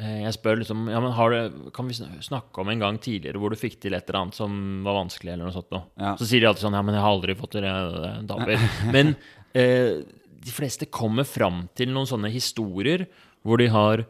eh, 0.00 0.22
Jeg 0.24 0.34
spør 0.38 0.62
liksom 0.62 0.88
ja, 0.90 1.00
men 1.02 1.12
har 1.14 1.34
du, 1.34 1.58
Kan 1.76 1.90
vi 1.90 1.96
snakke 1.98 2.62
om 2.62 2.70
en 2.72 2.82
gang 2.82 2.98
tidligere 3.02 3.38
hvor 3.38 3.52
du 3.52 3.60
fikk 3.60 3.78
til 3.82 3.94
et 3.94 4.08
eller 4.08 4.22
annet 4.24 4.38
som 4.38 4.54
var 4.86 4.98
vanskelig? 4.98 5.34
eller 5.34 5.46
noe 5.46 5.54
sånt 5.54 5.70
noe? 5.74 5.84
Ja. 6.00 6.14
Så 6.18 6.26
sier 6.26 6.42
de 6.42 6.50
alltid 6.50 6.66
sånn 6.66 6.78
Ja, 6.78 6.82
men 6.86 6.96
jeg 6.98 7.04
har 7.04 7.14
aldri 7.14 7.36
fått 7.38 7.54
til 7.56 7.66
det. 7.66 7.74
er 7.74 8.56
en. 8.56 8.66
Men 8.96 9.14
eh, 9.54 10.00
de 10.40 10.54
fleste 10.56 10.88
kommer 10.88 11.28
fram 11.28 11.66
til 11.76 11.92
noen 11.92 12.08
sånne 12.08 12.32
historier 12.32 13.06
hvor 13.44 13.60
de 13.60 13.68
har, 13.72 14.02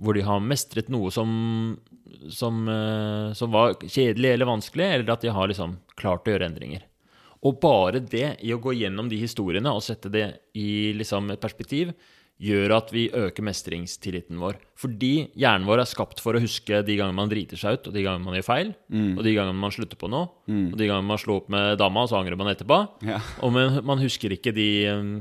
hvor 0.00 0.16
de 0.16 0.22
har 0.24 0.40
mestret 0.44 0.88
noe 0.92 1.10
som, 1.12 1.32
som, 2.32 2.62
eh, 2.68 3.32
som 3.36 3.52
var 3.52 3.74
kjedelig 3.82 4.34
eller 4.34 4.48
vanskelig, 4.48 4.88
eller 4.94 5.12
at 5.16 5.24
de 5.24 5.32
har 5.32 5.48
liksom 5.50 5.78
klart 5.98 6.28
å 6.28 6.34
gjøre 6.34 6.48
endringer. 6.52 6.84
Og 7.42 7.58
bare 7.62 7.98
det, 8.06 8.36
i 8.46 8.52
å 8.54 8.60
gå 8.62 8.74
gjennom 8.78 9.08
de 9.10 9.18
historiene 9.18 9.70
og 9.74 9.82
sette 9.82 10.10
det 10.12 10.26
i 10.58 10.92
liksom 10.94 11.32
et 11.34 11.42
perspektiv, 11.42 11.90
gjør 12.42 12.74
at 12.74 12.90
vi 12.94 13.04
øker 13.14 13.44
mestringstilliten 13.46 14.38
vår. 14.40 14.56
Fordi 14.78 15.28
hjernen 15.38 15.66
vår 15.68 15.82
er 15.82 15.90
skapt 15.90 16.22
for 16.22 16.34
å 16.34 16.42
huske 16.42 16.80
de 16.86 16.96
gangene 16.98 17.18
man 17.18 17.30
driter 17.30 17.60
seg 17.60 17.78
ut, 17.78 17.90
og 17.90 17.94
de 17.94 18.02
gangene 18.02 18.26
man 18.26 18.38
gjør 18.38 18.46
feil, 18.48 18.72
og 19.18 19.20
de 19.26 19.34
gangene 19.36 19.62
man 19.62 19.74
slutter 19.74 20.00
på 20.00 20.10
noe, 20.10 20.30
og 20.48 20.78
de 20.78 20.88
gangene 20.88 21.10
man 21.10 21.20
slår 21.22 21.42
opp 21.42 21.52
med 21.54 21.76
dama, 21.82 22.02
og 22.02 22.10
så 22.10 22.18
angrer 22.18 22.38
man 22.40 22.50
etterpå. 22.50 22.80
Ja. 23.06 23.20
Og 23.46 23.54
men, 23.54 23.78
man 23.86 24.02
husker 24.02 24.34
ikke 24.34 24.54
de 24.56 24.68
um, 24.90 25.12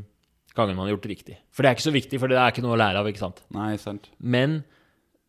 gangene 0.57 0.79
man 0.79 0.87
har 0.87 0.95
gjort 0.95 1.05
det 1.05 1.13
riktig. 1.13 1.37
For 1.53 1.61
det 1.61 1.69
er 1.69 1.77
ikke 1.77 1.89
så 1.89 1.95
viktig, 1.97 2.21
for 2.21 2.31
det 2.31 2.39
er 2.41 2.53
ikke 2.53 2.65
noe 2.65 2.77
å 2.77 2.81
lære 2.81 3.03
av, 3.03 3.11
ikke 3.11 3.25
sant. 3.25 3.43
Nei, 3.53 3.75
sant. 3.81 4.09
Men 4.17 4.61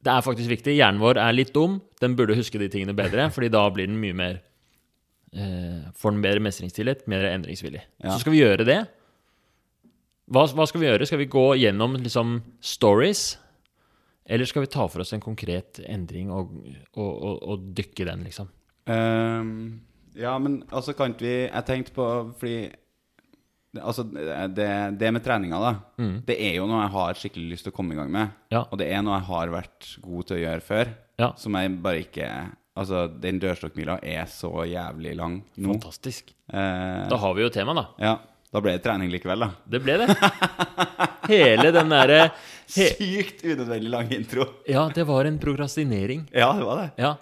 det 0.02 0.14
er 0.14 0.24
faktisk 0.24 0.50
viktig. 0.50 0.78
Hjernen 0.78 1.02
vår 1.02 1.20
er 1.20 1.36
litt 1.36 1.52
dum. 1.54 1.76
Den 2.02 2.16
burde 2.18 2.38
huske 2.38 2.60
de 2.62 2.70
tingene 2.72 2.96
bedre, 2.96 3.28
fordi 3.34 3.52
da 3.52 3.66
blir 3.74 3.90
den 3.90 4.00
mye 4.00 4.16
mer 4.16 4.40
får 5.32 6.12
en 6.12 6.24
bedre 6.24 6.42
mestringstillit, 6.44 7.06
mer 7.08 7.24
endringsvillig. 7.30 7.80
Ja. 8.02 8.12
Så 8.12 8.20
skal 8.24 8.34
vi 8.34 8.42
gjøre 8.42 8.66
det. 8.68 8.80
Hva, 10.32 10.44
hva 10.56 10.66
skal 10.68 10.82
vi 10.82 10.88
gjøre? 10.88 11.06
Skal 11.08 11.20
vi 11.22 11.30
gå 11.32 11.46
gjennom 11.60 11.96
liksom 12.00 12.36
stories? 12.64 13.38
Eller 14.24 14.48
skal 14.48 14.64
vi 14.64 14.70
ta 14.72 14.86
for 14.88 15.02
oss 15.02 15.12
en 15.16 15.24
konkret 15.24 15.80
endring 15.82 16.30
og, 16.32 16.52
og, 16.94 17.10
og, 17.10 17.40
og 17.42 17.64
dykke 17.76 18.06
den, 18.06 18.22
liksom? 18.28 18.52
Um, 18.86 19.82
ja, 20.18 20.36
men 20.42 20.62
altså 20.74 20.94
kan 20.98 21.12
ikke 21.14 21.22
vi 21.22 21.34
Jeg 21.46 21.64
tenkte 21.68 21.92
på 21.94 22.06
Fordi 22.40 22.56
Altså, 23.78 24.02
det, 24.04 24.66
det 25.00 25.10
med 25.14 25.22
treninga, 25.24 25.56
da. 25.62 25.70
Det 26.28 26.34
er 26.36 26.58
jo 26.58 26.66
noe 26.68 26.82
jeg 26.82 26.92
har 26.92 27.16
skikkelig 27.16 27.54
lyst 27.54 27.64
til 27.64 27.72
å 27.72 27.76
komme 27.78 27.94
i 27.94 27.96
gang 27.96 28.10
med. 28.12 28.28
Mm. 28.28 28.50
Ja. 28.52 28.60
Og 28.68 28.76
det 28.82 28.88
er 28.92 29.00
noe 29.00 29.14
jeg 29.16 29.24
har 29.30 29.52
vært 29.54 29.86
god 30.04 30.26
til 30.28 30.36
å 30.36 30.40
gjøre 30.42 30.64
før. 30.66 30.90
Ja. 31.22 31.28
Som 31.40 31.56
jeg 31.56 31.70
bare 31.80 32.02
ikke 32.02 32.26
Altså, 32.78 33.02
den 33.20 33.36
dørstokkmila 33.42 33.98
er 34.02 34.24
så 34.32 34.48
jævlig 34.64 35.12
lang 35.18 35.40
nå. 35.60 35.74
Fantastisk. 35.74 36.30
Eh, 36.48 37.08
Da 37.10 37.16
har 37.20 37.34
vi 37.36 37.42
jo 37.44 37.50
tema, 37.52 37.74
da. 37.76 37.86
ja. 38.00 38.14
Da 38.52 38.60
ble 38.60 38.74
det 38.76 38.82
trening 38.84 39.08
likevel, 39.08 39.40
da. 39.46 39.46
Det 39.64 39.78
ble 39.80 39.94
det. 40.02 40.12
Hele 41.30 41.70
den 41.72 41.88
derre 41.92 42.18
he, 42.74 42.88
Sykt 42.98 43.40
unødvendig 43.48 43.88
lang 43.92 44.10
intro. 44.12 44.44
Ja, 44.68 44.82
det 44.92 45.06
var 45.08 45.24
en 45.28 45.38
prokrastinering. 45.40 46.26
Ja, 46.36 46.50
det 46.58 46.66
var 46.68 46.82
det. 46.82 46.88
Ja. 47.00 47.14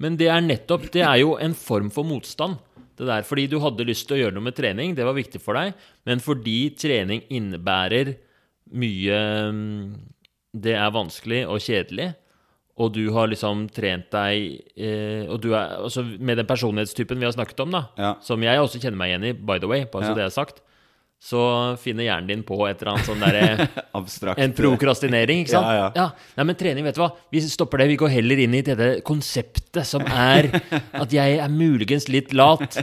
Men 0.00 0.16
det 0.16 0.28
er 0.32 0.40
nettopp 0.46 0.86
Det 0.94 1.02
er 1.04 1.18
jo 1.20 1.34
en 1.42 1.52
form 1.58 1.90
for 1.92 2.06
motstand. 2.08 2.56
Det 2.96 3.04
der, 3.06 3.22
Fordi 3.28 3.44
du 3.52 3.58
hadde 3.62 3.84
lyst 3.86 4.08
til 4.08 4.16
å 4.16 4.20
gjøre 4.22 4.34
noe 4.38 4.46
med 4.48 4.56
trening, 4.56 4.94
det 4.96 5.04
var 5.06 5.14
viktig 5.18 5.40
for 5.44 5.58
deg. 5.60 5.76
Men 6.08 6.22
fordi 6.24 6.70
trening 6.80 7.20
innebærer 7.36 8.14
mye 8.72 9.20
mm, 9.52 9.92
Det 10.56 10.72
er 10.74 10.90
vanskelig 10.96 11.42
og 11.52 11.60
kjedelig, 11.68 12.14
og 12.78 12.92
du 12.94 13.02
har 13.12 13.26
liksom 13.30 13.66
trent 13.74 14.06
deg 14.14 14.62
eh, 14.78 15.26
Og 15.28 15.40
du 15.42 15.48
er 15.54 15.76
altså 15.82 16.04
Med 16.18 16.38
den 16.38 16.46
personlighetstypen 16.46 17.18
vi 17.18 17.26
har 17.26 17.34
snakket 17.34 17.60
om, 17.64 17.72
da, 17.74 17.82
Ja. 17.98 18.14
som 18.22 18.40
jeg 18.42 18.58
også 18.62 18.78
kjenner 18.80 18.96
meg 19.00 19.10
igjen 19.12 19.24
i, 19.30 19.32
by 19.34 19.58
the 19.58 19.66
way, 19.70 19.84
bare 19.90 20.06
så 20.06 20.12
Ja. 20.12 20.14
det 20.20 20.24
er 20.28 20.34
sagt, 20.36 20.60
så 21.18 21.40
finner 21.82 22.04
hjernen 22.06 22.28
din 22.30 22.42
på 22.46 22.54
et 22.70 22.78
eller 22.80 22.92
annet 22.94 23.08
sånn 23.08 23.18
derre 23.24 23.68
Abstrakt. 23.98 24.38
en 24.38 24.52
prokrastinering, 24.54 25.40
ikke 25.42 25.50
sant? 25.56 25.66
Ja, 25.66 25.88
ja. 25.96 26.04
Nei, 26.38 26.44
men 26.46 26.54
trening, 26.60 26.84
vet 26.86 26.94
du 26.94 27.00
hva? 27.02 27.08
Vi 27.34 27.40
stopper 27.42 27.78
det. 27.82 27.88
Vi 27.90 27.96
går 27.98 28.12
heller 28.14 28.38
inn 28.44 28.54
i 28.54 28.60
dette 28.62 29.00
konseptet 29.02 29.82
som 29.84 30.04
er 30.06 30.46
at 30.94 31.10
jeg 31.10 31.40
er 31.42 31.48
muligens 31.50 32.06
litt 32.08 32.30
lat. 32.38 32.78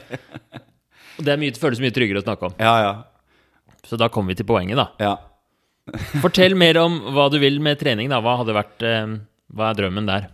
Og 1.15 1.23
det 1.23 1.37
mye, 1.39 1.55
føles 1.55 1.79
mye 1.79 1.95
tryggere 1.95 2.19
å 2.19 2.25
snakke 2.27 2.49
om. 2.49 2.57
Ja, 2.59 2.73
ja. 2.83 2.93
Så 3.87 3.95
da 4.01 4.09
kommer 4.11 4.33
vi 4.35 4.41
til 4.41 4.49
poenget, 4.51 4.75
da. 4.75 4.89
Ja. 4.99 5.15
Fortell 6.19 6.55
mer 6.59 6.75
om 6.81 6.99
hva 7.15 7.29
du 7.31 7.37
vil 7.39 7.61
med 7.63 7.79
trening, 7.79 8.09
da. 8.11 8.19
Hva 8.19 8.35
hadde 8.41 8.55
vært 8.57 8.83
eh, 8.83 9.15
Hva 9.53 9.69
er 9.71 9.79
drømmen 9.79 10.09
der? 10.09 10.29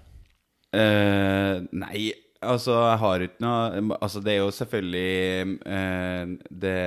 Uh, 0.71 1.67
nei, 1.76 2.12
altså 2.39 2.78
jeg 2.78 3.00
har 3.02 3.24
ikke 3.26 3.43
noe 3.43 3.97
Altså 3.97 4.21
det 4.24 4.32
er 4.32 4.38
jo 4.39 4.54
selvfølgelig 4.56 5.58
uh, 5.67 6.32
det 6.63 6.78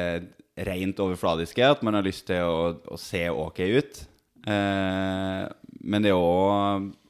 rent 0.65 1.01
overfladiske, 1.03 1.67
at 1.67 1.83
man 1.85 1.99
har 1.99 2.07
lyst 2.07 2.29
til 2.31 2.47
å, 2.47 2.75
å 2.87 2.99
se 3.01 3.27
ok 3.29 3.61
ut. 3.75 4.05
Uh, 4.47 5.45
men 5.85 6.05
det 6.05 6.13
er 6.15 6.21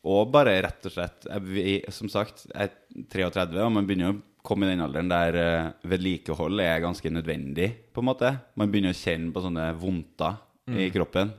òg 0.04 0.30
bare 0.32 0.58
rett 0.64 0.86
og 0.88 0.94
slett 0.94 1.26
jeg, 1.28 1.80
Som 1.94 2.10
sagt, 2.12 2.46
jeg 2.50 2.70
er 2.70 2.72
33, 3.12 3.62
og 3.64 3.74
man 3.74 3.86
begynner 3.88 4.14
å 4.14 4.20
komme 4.44 4.68
i 4.68 4.74
den 4.74 4.84
alderen 4.84 5.08
der 5.08 5.38
eh, 5.40 5.70
vedlikehold 5.88 6.60
er 6.60 6.82
ganske 6.84 7.08
nødvendig, 7.10 7.70
på 7.94 8.02
en 8.02 8.10
måte. 8.10 8.34
Man 8.60 8.68
begynner 8.68 8.92
å 8.92 8.98
kjenne 8.98 9.32
på 9.32 9.40
sånne 9.40 9.70
vondter 9.80 10.36
i 10.68 10.90
kroppen. 10.92 11.32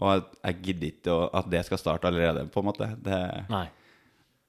Og 0.00 0.24
jeg, 0.42 0.56
gidder 0.64 0.88
ikke 0.94 1.16
at 1.36 1.50
det 1.52 1.60
skal 1.68 1.80
starte 1.80 2.08
allerede, 2.08 2.46
på 2.52 2.62
en 2.62 2.68
måte. 2.70 2.88
Det. 3.04 3.20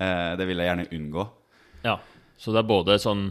Eh, 0.02 0.32
det 0.40 0.48
vil 0.48 0.62
jeg 0.64 0.70
gjerne 0.72 0.88
unngå. 0.98 1.28
Ja. 1.86 1.98
Så 2.42 2.50
det 2.56 2.64
er 2.64 2.70
både 2.72 2.96
sånn 3.02 3.28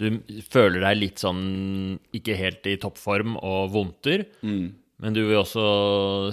Du 0.00 0.18
føler 0.50 0.82
deg 0.82 0.96
litt 0.98 1.20
sånn 1.22 1.98
ikke 2.16 2.34
helt 2.38 2.66
i 2.66 2.72
toppform 2.82 3.36
og 3.38 3.68
vondter, 3.74 4.24
men 4.42 5.14
du 5.14 5.20
vil 5.28 5.38
også 5.38 5.62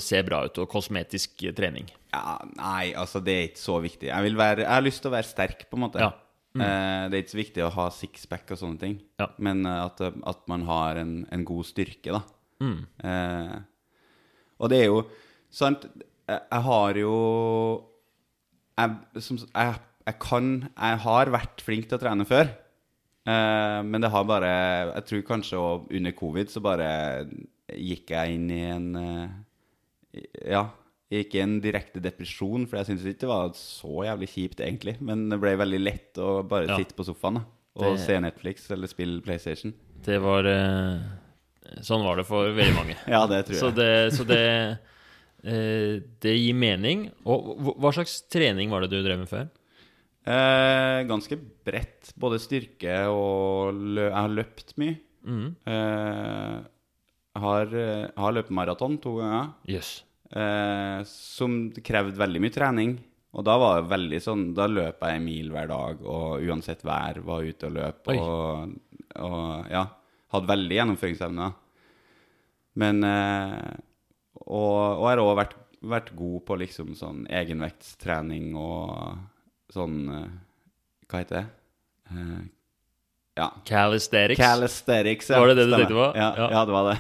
se 0.02 0.24
bra 0.26 0.40
ut 0.48 0.58
og 0.64 0.70
kosmetisk 0.72 1.44
trening. 1.58 1.86
Ja, 2.16 2.40
nei, 2.58 2.96
altså, 2.98 3.22
det 3.22 3.36
er 3.36 3.50
ikke 3.52 3.62
så 3.62 3.76
viktig. 3.84 4.08
Jeg, 4.10 4.26
vil 4.26 4.40
være, 4.40 4.64
jeg 4.64 4.72
har 4.74 4.86
lyst 4.88 5.04
til 5.04 5.12
å 5.12 5.14
være 5.18 5.30
sterk, 5.30 5.68
på 5.70 5.78
en 5.78 5.84
måte. 5.84 6.02
Ja. 6.02 6.14
Eh, 6.56 7.04
det 7.12 7.18
er 7.20 7.22
ikke 7.26 7.34
så 7.36 7.42
viktig 7.44 7.66
å 7.68 7.74
ha 7.76 7.86
sixpack 7.94 8.56
og 8.56 8.62
sånne 8.64 8.82
ting, 8.82 8.96
Ja. 9.22 9.28
men 9.44 9.62
eh, 9.68 9.82
at, 9.84 10.02
at 10.02 10.46
man 10.50 10.64
har 10.70 10.98
en, 11.02 11.14
en 11.36 11.46
god 11.46 11.68
styrke, 11.68 12.16
da. 12.16 12.24
Eh, 13.06 13.56
og 14.64 14.72
det 14.72 14.80
er 14.82 14.88
jo 14.88 15.02
sant 15.56 15.86
Jeg, 16.28 16.40
jeg 16.52 16.62
har 16.68 16.98
jo 17.00 17.16
jeg, 18.76 18.96
som, 19.24 19.38
jeg, 19.40 19.76
jeg 20.10 20.18
kan 20.20 20.48
Jeg 20.68 21.02
har 21.06 21.32
vært 21.34 21.62
flink 21.64 21.88
til 21.90 21.96
å 21.98 22.02
trene 22.02 22.26
før. 22.28 22.50
Eh, 23.26 23.80
men 23.88 24.04
det 24.04 24.12
har 24.14 24.26
bare 24.30 24.50
Jeg 24.96 25.06
tror 25.10 25.24
kanskje 25.32 25.62
under 25.98 26.16
covid 26.18 26.52
så 26.54 26.62
bare 26.66 26.90
gikk 27.74 28.12
jeg 28.14 28.36
inn 28.38 28.50
i 28.54 28.60
en 28.70 28.90
eh, 29.00 30.20
Ja, 30.52 30.66
jeg 31.10 31.24
gikk 31.26 31.36
i 31.38 31.42
en 31.46 31.56
direkte 31.64 32.02
depresjon, 32.04 32.66
for 32.68 32.80
jeg 32.80 32.88
syntes 32.90 33.06
ikke 33.10 33.24
det 33.26 33.30
var 33.32 33.52
så 33.58 34.04
jævlig 34.08 34.28
kjipt, 34.32 34.62
egentlig. 34.66 34.96
Men 35.06 35.28
det 35.30 35.38
ble 35.42 35.52
veldig 35.62 35.80
lett 35.84 36.18
å 36.22 36.40
bare 36.50 36.66
Ja. 36.70 36.78
sitte 36.82 36.96
på 36.98 37.06
sofaen 37.06 37.38
da, 37.40 37.44
og 37.78 37.96
Det- 37.98 38.06
se 38.08 38.16
Netflix 38.20 38.66
eller 38.74 38.88
spille 38.90 39.22
PlayStation. 39.22 39.74
Det 40.06 40.18
var 40.22 40.46
eh, 40.50 41.00
Sånn 41.82 42.04
var 42.06 42.18
det 42.18 42.26
for 42.28 42.50
veldig 42.54 42.76
mange. 42.78 42.96
Ja, 43.08 43.26
det 43.30 43.46
tror 43.48 43.56
jeg. 43.56 43.62
Så 43.62 43.72
det, 43.76 43.92
så 44.18 44.26
det, 44.26 44.42
det 45.46 46.34
gir 46.40 46.56
mening. 46.58 47.08
Og 47.26 47.52
hva- 47.78 47.94
slags 47.94 48.24
trening 48.34 48.72
var 48.74 48.82
det 48.86 48.90
du 48.96 49.02
drev 49.06 49.20
med 49.22 49.30
før? 49.30 49.48
Eh, 50.26 51.04
ganske 51.06 51.38
bredt. 51.66 52.10
Både 52.18 52.40
styrke 52.42 52.96
og 53.14 53.76
lø 53.78 54.08
Jeg 54.08 54.16
har 54.18 54.30
løpt 54.34 54.74
mye. 54.82 54.96
Mm. 55.26 55.56
Eh, 55.70 56.56
jeg 57.36 57.44
har, 57.44 57.76
eh, 57.76 58.08
har 58.18 58.34
løpt 58.34 58.50
maraton 58.50 58.98
to 59.02 59.18
ganger, 59.20 59.54
Yes. 59.68 60.04
eh, 60.32 61.04
som 61.06 61.70
krevde 61.72 62.18
veldig 62.18 62.42
mye 62.42 62.54
trening. 62.54 62.98
Og 63.36 63.44
da 63.44 63.58
var 63.60 63.82
det 63.82 63.90
veldig 63.92 64.20
sånn 64.24 64.54
Da 64.56 64.66
løp 64.66 65.02
jeg 65.02 65.16
en 65.20 65.26
mil 65.26 65.50
hver 65.52 65.68
dag, 65.68 66.02
og 66.06 66.40
uansett 66.42 66.82
vær 66.88 67.20
var 67.22 67.42
ute 67.44 67.66
og 67.68 67.74
løp. 67.74 68.08
Og, 68.08 68.80
og 69.20 69.70
ja, 69.70 69.86
hadde 70.32 70.48
veldig 70.48 70.78
gjennomføringsevne. 70.80 71.54
Men 72.78 73.04
eh, 73.04 73.76
Og, 74.46 75.00
og 75.02 75.06
har 75.10 75.18
òg 75.24 75.32
vært, 75.40 75.56
vært 75.82 76.12
god 76.18 76.42
på 76.46 76.58
liksom 76.62 76.92
sånn 76.98 77.24
egenvektstrening 77.34 78.52
og 78.58 79.16
sånn 79.74 79.96
eh, 80.14 80.28
Hva 81.10 81.22
heter 81.24 81.36
det? 81.40 81.46
Uh, 82.14 82.44
ja. 83.36 83.48
Calisthenics. 83.68 84.40
Calisthenics. 84.40 85.30
ja. 85.34 85.40
Var 85.42 85.48
det 85.52 85.56
det 85.58 85.66
du 85.66 85.74
Stemmer. 85.74 85.86
tenkte 85.86 85.98
på? 85.98 86.08
Ja, 86.16 86.30
Ja. 86.38 86.48
ja. 86.54 86.66
det 86.66 86.74
var 86.76 86.84
det. 86.88 86.98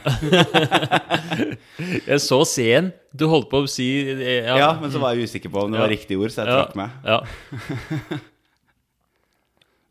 Jeg 2.09 2.19
så 2.25 2.39
scenen. 2.49 2.89
Du 3.15 3.27
holdt 3.31 3.47
på 3.53 3.61
å 3.63 3.69
si 3.71 3.85
ja. 4.09 4.57
Ja, 4.59 4.69
men 4.81 4.91
så 4.91 4.99
var 4.99 5.13
jeg 5.15 5.29
usikker 5.29 5.49
på 5.53 5.61
om 5.63 5.71
det 5.71 5.79
Ja. 5.79 5.85
var 5.85 5.93
riktig 5.93 6.17
ord, 6.19 6.33
så 6.33 6.43
jeg 6.43 6.51
Ja, 6.51 6.65
trakk 6.65 6.75
meg. 6.75 6.89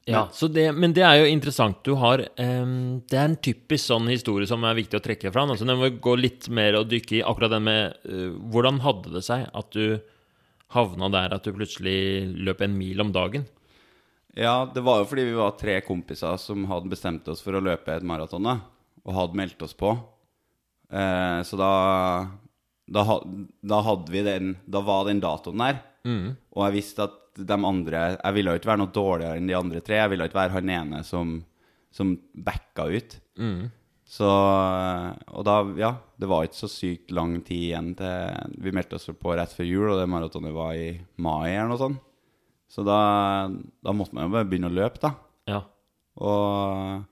Ja. 0.05 0.27
det, 0.53 0.67
men 0.77 0.93
det 0.93 1.05
er 1.07 1.23
jo 1.23 1.29
interessant. 1.33 1.79
Du 1.87 1.95
har 1.97 2.21
um, 2.37 3.01
Det 3.09 3.17
er 3.17 3.31
en 3.31 3.39
typisk 3.41 3.89
sånn 3.89 4.11
historie 4.13 4.49
som 4.49 4.65
er 4.69 4.77
viktig 4.77 4.99
å 4.99 5.05
trekke 5.05 5.33
fra. 5.33 5.47
Altså, 5.49 5.65
den 5.65 5.81
må 5.81 5.89
gå 5.89 6.17
litt 6.21 6.49
mer 6.53 6.77
og 6.81 6.91
dykke 6.91 7.19
i 7.19 7.25
akkurat 7.25 7.55
den 7.55 7.65
med 7.65 7.97
uh, 8.05 8.35
Hvordan 8.53 8.83
hadde 8.85 9.15
det 9.17 9.25
seg 9.25 9.47
at 9.49 9.73
du 9.73 9.97
havna 10.75 11.09
der 11.13 11.37
at 11.37 11.47
du 11.47 11.55
plutselig 11.57 11.97
løp 12.37 12.61
en 12.67 12.77
mil 12.77 13.01
om 13.01 13.15
dagen? 13.15 13.47
Ja, 14.37 14.65
det 14.67 14.83
var 14.85 15.01
jo 15.01 15.09
fordi 15.09 15.29
vi 15.29 15.37
var 15.39 15.57
tre 15.57 15.79
kompiser 15.87 16.37
som 16.43 16.67
hadde 16.67 16.91
bestemt 16.91 17.29
oss 17.31 17.41
for 17.45 17.55
å 17.55 17.63
løpe 17.63 17.95
et 17.95 18.05
maraton, 18.05 18.49
og 18.51 19.15
hadde 19.15 19.39
meldt 19.39 19.63
oss 19.63 19.77
på. 19.79 19.95
Uh, 20.93 21.41
så 21.47 21.57
da, 21.57 21.73
da 22.93 23.05
Da 23.65 23.79
hadde 23.87 24.13
vi 24.13 24.21
den 24.23 24.51
Da 24.69 24.83
var 24.85 25.07
den 25.09 25.23
datoen 25.23 25.63
der. 25.63 25.79
Og 26.53 26.67
jeg 26.67 26.75
visste 26.75 27.07
at 27.09 27.15
de 27.37 27.57
andre 27.57 28.03
Jeg 28.15 28.35
ville 28.37 28.53
jo 28.53 28.61
ikke 28.61 28.71
være 28.71 28.83
noe 28.83 28.95
dårligere 28.95 29.39
enn 29.41 29.49
de 29.51 29.57
andre 29.59 29.81
tre. 29.85 30.01
Jeg 30.03 30.13
ville 30.13 30.29
ikke 30.29 30.39
være 30.39 30.55
han 30.57 30.71
ene 30.71 31.01
som, 31.07 31.39
som 31.95 32.15
backa 32.35 32.87
ut. 32.93 33.17
Så 34.05 34.29
Og 34.29 35.45
da, 35.49 35.57
ja, 35.81 35.95
det 36.21 36.29
var 36.31 36.45
ikke 36.45 36.61
så 36.61 36.71
sykt 36.71 37.11
lang 37.17 37.39
tid 37.47 37.71
igjen 37.71 37.95
til 37.99 38.59
Vi 38.63 38.75
meldte 38.77 38.99
oss 38.99 39.09
på 39.19 39.35
rett 39.35 39.55
før 39.57 39.67
jul, 39.67 39.89
og 39.95 40.01
det 40.01 40.11
maratonet 40.13 40.55
var 40.55 40.77
i 40.79 40.93
mai 41.17 41.55
eller 41.55 41.73
noe 41.73 41.81
sånt. 41.81 42.03
Så 42.71 42.83
da, 42.87 42.99
da 43.85 43.93
måtte 43.95 44.17
man 44.17 44.27
jo 44.27 44.35
bare 44.35 44.49
begynne 44.51 44.71
å 44.71 44.75
løpe, 44.75 44.99
da. 45.03 45.13
Ja. 45.51 45.61
Og 46.23 47.05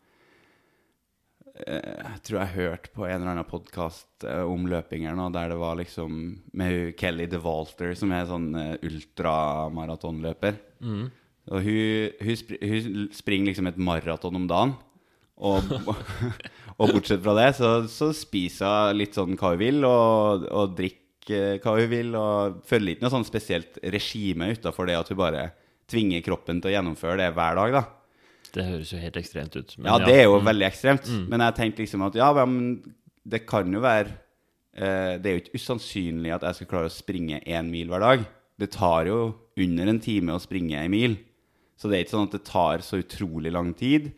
jeg 1.67 2.21
tror 2.27 2.39
jeg 2.41 2.55
hørte 2.57 2.93
på 2.95 3.07
en 3.07 3.17
eller 3.17 3.33
annen 3.33 3.49
podkast 3.49 4.27
om 4.47 4.69
løping 4.71 5.07
her 5.09 5.17
nå, 5.19 5.31
der 5.35 5.53
det 5.53 5.59
var 5.61 5.79
liksom 5.79 6.21
med 6.59 6.93
Kelly 7.01 7.27
DeWalter, 7.31 7.95
som 7.99 8.13
er 8.15 8.29
sånn 8.31 8.53
ultramaratonløper. 8.83 10.59
ultramaratonløper. 10.59 11.11
Og 11.51 11.65
hun, 11.67 12.13
hun, 12.23 12.39
spr 12.39 12.59
hun 12.63 13.07
springer 13.15 13.51
liksom 13.51 13.71
et 13.71 13.81
maraton 13.81 14.39
om 14.39 14.49
dagen. 14.51 14.75
Og, 15.43 15.73
og 16.79 16.93
bortsett 16.93 17.23
fra 17.25 17.35
det, 17.41 17.49
så, 17.59 17.73
så 17.91 18.13
spiser 18.15 18.93
hun 18.93 19.01
litt 19.01 19.19
sånn 19.19 19.35
hva 19.39 19.55
hun 19.55 19.63
vil, 19.63 19.81
og, 19.89 20.47
og 20.53 20.77
drikker 20.79 21.59
hva 21.63 21.75
hun 21.79 21.91
vil, 21.91 22.15
og 22.19 22.61
følger 22.69 22.95
ikke 22.95 23.07
noe 23.07 23.15
sånn 23.17 23.27
spesielt 23.27 23.81
regime 23.95 24.53
utafor 24.55 24.91
det 24.91 25.01
at 25.01 25.11
hun 25.11 25.19
bare 25.19 25.49
tvinger 25.91 26.23
kroppen 26.25 26.63
til 26.63 26.71
å 26.71 26.77
gjennomføre 26.77 27.19
det 27.25 27.33
hver 27.35 27.59
dag, 27.59 27.75
da. 27.81 27.83
Det 28.53 28.67
høres 28.67 28.93
jo 28.93 29.01
helt 29.01 29.17
ekstremt 29.17 29.57
ut. 29.57 29.75
men 29.79 29.89
Ja, 29.89 29.97
det 30.03 30.15
er 30.15 30.27
jo 30.27 30.39
mm. 30.41 30.49
veldig 30.51 30.67
ekstremt. 30.69 31.09
Men 31.31 31.45
jeg 31.47 31.57
tenkte 31.59 31.85
liksom 31.85 32.05
at 32.09 32.19
ja, 32.19 32.29
men 32.45 32.83
det 33.23 33.45
kan 33.49 33.71
jo 33.73 33.81
være 33.81 34.11
eh, 34.75 35.19
Det 35.23 35.29
er 35.29 35.37
jo 35.37 35.43
ikke 35.45 35.61
usannsynlig 35.61 36.35
at 36.35 36.47
jeg 36.49 36.59
skal 36.59 36.71
klare 36.75 36.91
å 36.91 36.95
springe 36.95 37.41
én 37.47 37.71
mil 37.73 37.93
hver 37.93 38.05
dag. 38.05 38.27
Det 38.61 38.73
tar 38.75 39.09
jo 39.09 39.21
under 39.63 39.91
en 39.91 40.01
time 40.03 40.37
å 40.37 40.43
springe 40.43 40.79
en 40.79 40.93
mil. 40.93 41.17
Så 41.81 41.89
det 41.89 41.97
er 41.97 42.05
ikke 42.05 42.15
sånn 42.15 42.29
at 42.29 42.37
det 42.37 42.45
tar 42.47 42.85
så 42.87 43.01
utrolig 43.03 43.53
lang 43.55 43.73
tid. 43.79 44.13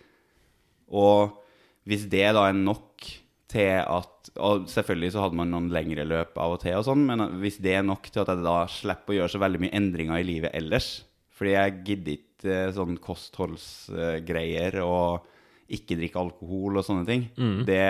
Og 0.93 1.39
hvis 1.89 2.09
det 2.13 2.27
da 2.37 2.49
er 2.49 2.59
nok 2.59 3.07
til 3.55 3.79
at 3.79 4.11
Og 4.41 4.65
selvfølgelig 4.67 5.13
så 5.15 5.23
hadde 5.23 5.37
man 5.39 5.53
noen 5.53 5.69
lengre 5.71 6.03
løp 6.09 6.39
av 6.41 6.57
og 6.57 6.63
til, 6.65 6.75
og 6.75 6.87
sånn, 6.89 7.05
men 7.07 7.21
hvis 7.39 7.61
det 7.63 7.77
er 7.77 7.85
nok 7.87 8.09
til 8.09 8.25
at 8.25 8.33
jeg 8.33 8.43
da 8.43 8.55
slipper 8.67 9.15
å 9.15 9.19
gjøre 9.21 9.35
så 9.35 9.41
veldig 9.43 9.61
mye 9.63 9.77
endringer 9.79 10.19
i 10.19 10.27
livet 10.27 10.57
ellers 10.59 10.89
Fordi 11.37 11.53
jeg 11.53 11.77
gidder 11.87 12.17
ikke 12.17 12.34
eh, 12.49 12.69
sånn 12.77 12.97
kostholdsgreier 13.03 14.79
og 14.85 15.25
ikke 15.75 15.97
drikke 15.99 16.21
alkohol 16.21 16.77
og 16.81 16.85
sånne 16.87 17.07
ting. 17.09 17.27
Det, 17.67 17.81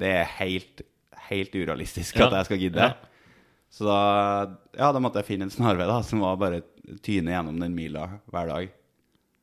det 0.00 0.10
er 0.22 0.30
helt, 0.40 0.82
helt 1.28 1.54
urealistisk 1.54 2.16
Ja. 2.20 2.26
at 2.30 2.38
jeg 2.40 2.48
skal 2.48 2.62
gidde. 2.64 2.88
Ja. 2.90 2.94
Så 3.70 3.86
da, 3.86 3.98
ja, 4.74 4.88
da 4.90 4.98
måtte 5.02 5.20
jeg 5.20 5.28
finne 5.28 5.46
en 5.46 5.52
snarvei 5.54 5.86
da, 5.86 6.00
som 6.02 6.24
var 6.24 6.38
bare 6.40 6.62
tyne 7.06 7.30
gjennom 7.30 7.60
den 7.62 7.74
mila 7.76 8.08
hver 8.32 8.48
dag. 8.50 8.72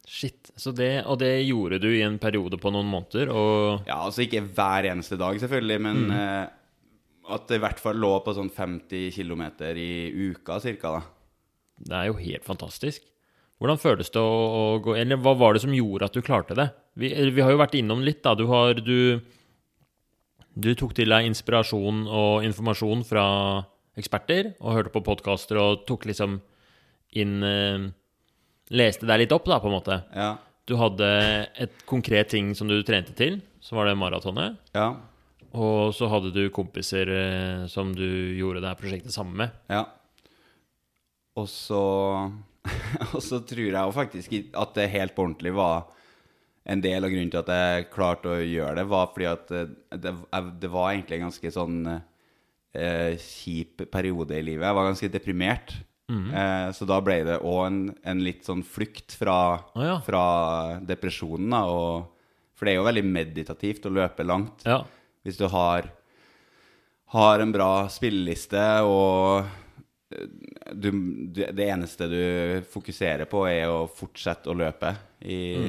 Shit. 0.07 0.51
Så 0.55 0.71
det, 0.75 1.03
og 1.05 1.19
det 1.21 1.33
gjorde 1.47 1.79
du 1.83 1.87
i 1.91 2.01
en 2.03 2.17
periode 2.19 2.57
på 2.59 2.71
noen 2.71 2.87
måneder, 2.91 3.29
og 3.31 3.87
Ja, 3.87 4.01
altså 4.07 4.23
ikke 4.25 4.41
hver 4.55 4.87
eneste 4.89 5.17
dag, 5.19 5.37
selvfølgelig, 5.39 5.79
men 5.83 6.11
eh, 6.15 6.47
at 7.35 7.47
det 7.49 7.59
i 7.59 7.63
hvert 7.63 7.79
fall 7.83 7.99
lå 7.99 8.13
på 8.23 8.33
sånn 8.35 8.49
50 8.55 9.11
km 9.15 9.43
i 9.75 9.89
uka 10.31 10.59
cirka, 10.63 10.93
da. 10.97 11.01
det 11.91 11.97
er 12.01 12.05
jo 12.09 12.17
helt 12.23 12.47
fantastisk. 12.47 13.03
Hvordan 13.57 13.79
føles 13.81 14.11
det 14.13 14.21
å, 14.21 14.33
å 14.53 14.63
gå 14.85 14.93
Eller 14.99 15.17
hva 15.17 15.33
var 15.37 15.55
det 15.55 15.63
som 15.63 15.73
gjorde 15.73 16.09
at 16.09 16.13
du 16.13 16.21
klarte 16.25 16.57
det? 16.57 16.67
Vi, 16.97 17.09
vi 17.33 17.41
har 17.43 17.53
jo 17.53 17.61
vært 17.61 17.77
innom 17.79 18.03
litt, 18.05 18.21
da. 18.25 18.35
Du 18.37 18.45
har 18.51 18.77
du, 18.81 19.19
du 20.53 20.69
tok 20.77 20.93
til 20.97 21.13
deg 21.13 21.29
inspirasjon 21.29 22.05
og 22.05 22.45
informasjon 22.45 23.01
fra 23.07 23.25
eksperter, 23.97 24.51
og 24.61 24.75
hørte 24.77 24.93
på 24.93 25.01
podkaster 25.05 25.57
og 25.61 25.87
tok 25.89 26.05
liksom 26.09 26.39
inn 27.17 27.39
eh, 27.45 27.87
Leste 28.67 29.07
deg 29.07 29.21
litt 29.21 29.31
opp, 29.31 29.45
da, 29.47 29.61
på 29.63 29.69
en 29.69 29.77
måte. 29.77 29.95
Ja. 30.11 30.33
Du 30.67 30.73
hadde 30.75 31.07
et 31.55 31.85
konkret 31.87 32.33
ting 32.33 32.49
som 32.51 32.67
du 32.67 32.81
trente 32.83 33.13
til, 33.15 33.37
så 33.63 33.77
var 33.77 33.87
det 33.87 33.93
maratonet. 33.95 34.57
Ja. 34.75 34.89
Og 35.55 35.93
så 35.95 36.09
hadde 36.11 36.33
du 36.35 36.49
kompiser 36.51 37.07
eh, 37.07 37.61
som 37.71 37.93
du 37.95 38.03
gjorde 38.35 38.59
det 38.59 38.73
her 38.73 38.81
prosjektet 38.81 39.15
sammen 39.15 39.39
med. 39.39 39.55
Ja. 39.71 39.85
Og 41.39 41.47
så 41.47 41.79
Og 43.15 43.21
så 43.23 43.39
tror 43.47 43.65
jeg 43.67 43.77
jo 43.77 43.95
faktisk 43.95 44.35
at 44.63 44.75
det 44.77 44.91
helt 44.93 45.15
på 45.15 45.25
ordentlig 45.25 45.53
var 45.57 45.87
en 46.67 46.83
del 46.83 47.05
av 47.05 47.11
grunnen 47.13 47.31
til 47.31 47.39
at 47.39 47.51
jeg 47.53 47.89
klarte 47.93 48.31
å 48.33 48.43
gjøre 48.43 48.81
det, 48.81 48.87
var 48.91 49.11
fordi 49.13 49.27
at 49.29 49.51
det, 49.53 49.65
det, 50.03 50.13
det 50.59 50.71
var 50.71 50.91
egentlig 50.91 51.17
en 51.17 51.29
ganske 51.29 51.51
sånn 51.55 51.77
eh, 51.91 53.13
kjip 53.23 53.85
periode 53.93 54.35
i 54.35 54.43
livet. 54.43 54.65
Jeg 54.67 54.75
var 54.75 54.89
ganske 54.89 55.11
deprimert. 55.13 55.77
Eh, 56.07 56.69
så 56.75 56.87
da 56.87 56.99
ble 57.03 57.17
det 57.27 57.39
òg 57.43 57.61
en, 57.65 57.79
en 58.07 58.23
litt 58.23 58.47
sånn 58.47 58.63
flukt 58.63 59.15
fra, 59.19 59.37
Å 59.75 59.83
ja. 59.83 59.95
fra 60.03 60.25
depresjonen, 60.87 61.51
da. 61.55 61.63
Og, 61.71 62.35
for 62.57 62.67
det 62.67 62.73
er 62.73 62.79
jo 62.79 62.87
veldig 62.87 63.05
meditativt 63.05 63.87
å 63.87 63.93
løpe 63.93 64.27
langt. 64.27 64.63
Ja. 64.67 64.81
Hvis 65.27 65.39
du 65.39 65.47
har, 65.51 65.89
har 67.15 67.43
en 67.43 67.55
bra 67.55 67.71
spilleliste 67.91 68.63
og 68.87 69.45
eh, 69.45 69.55
du, 70.07 70.91
du, 71.27 71.41
det 71.51 71.67
eneste 71.67 72.07
du 72.07 72.21
fokuserer 72.71 73.27
på, 73.29 73.43
er 73.49 73.67
å 73.69 73.85
fortsette 73.91 74.49
å 74.49 74.55
løpe 74.57 74.93
i, 75.27 75.67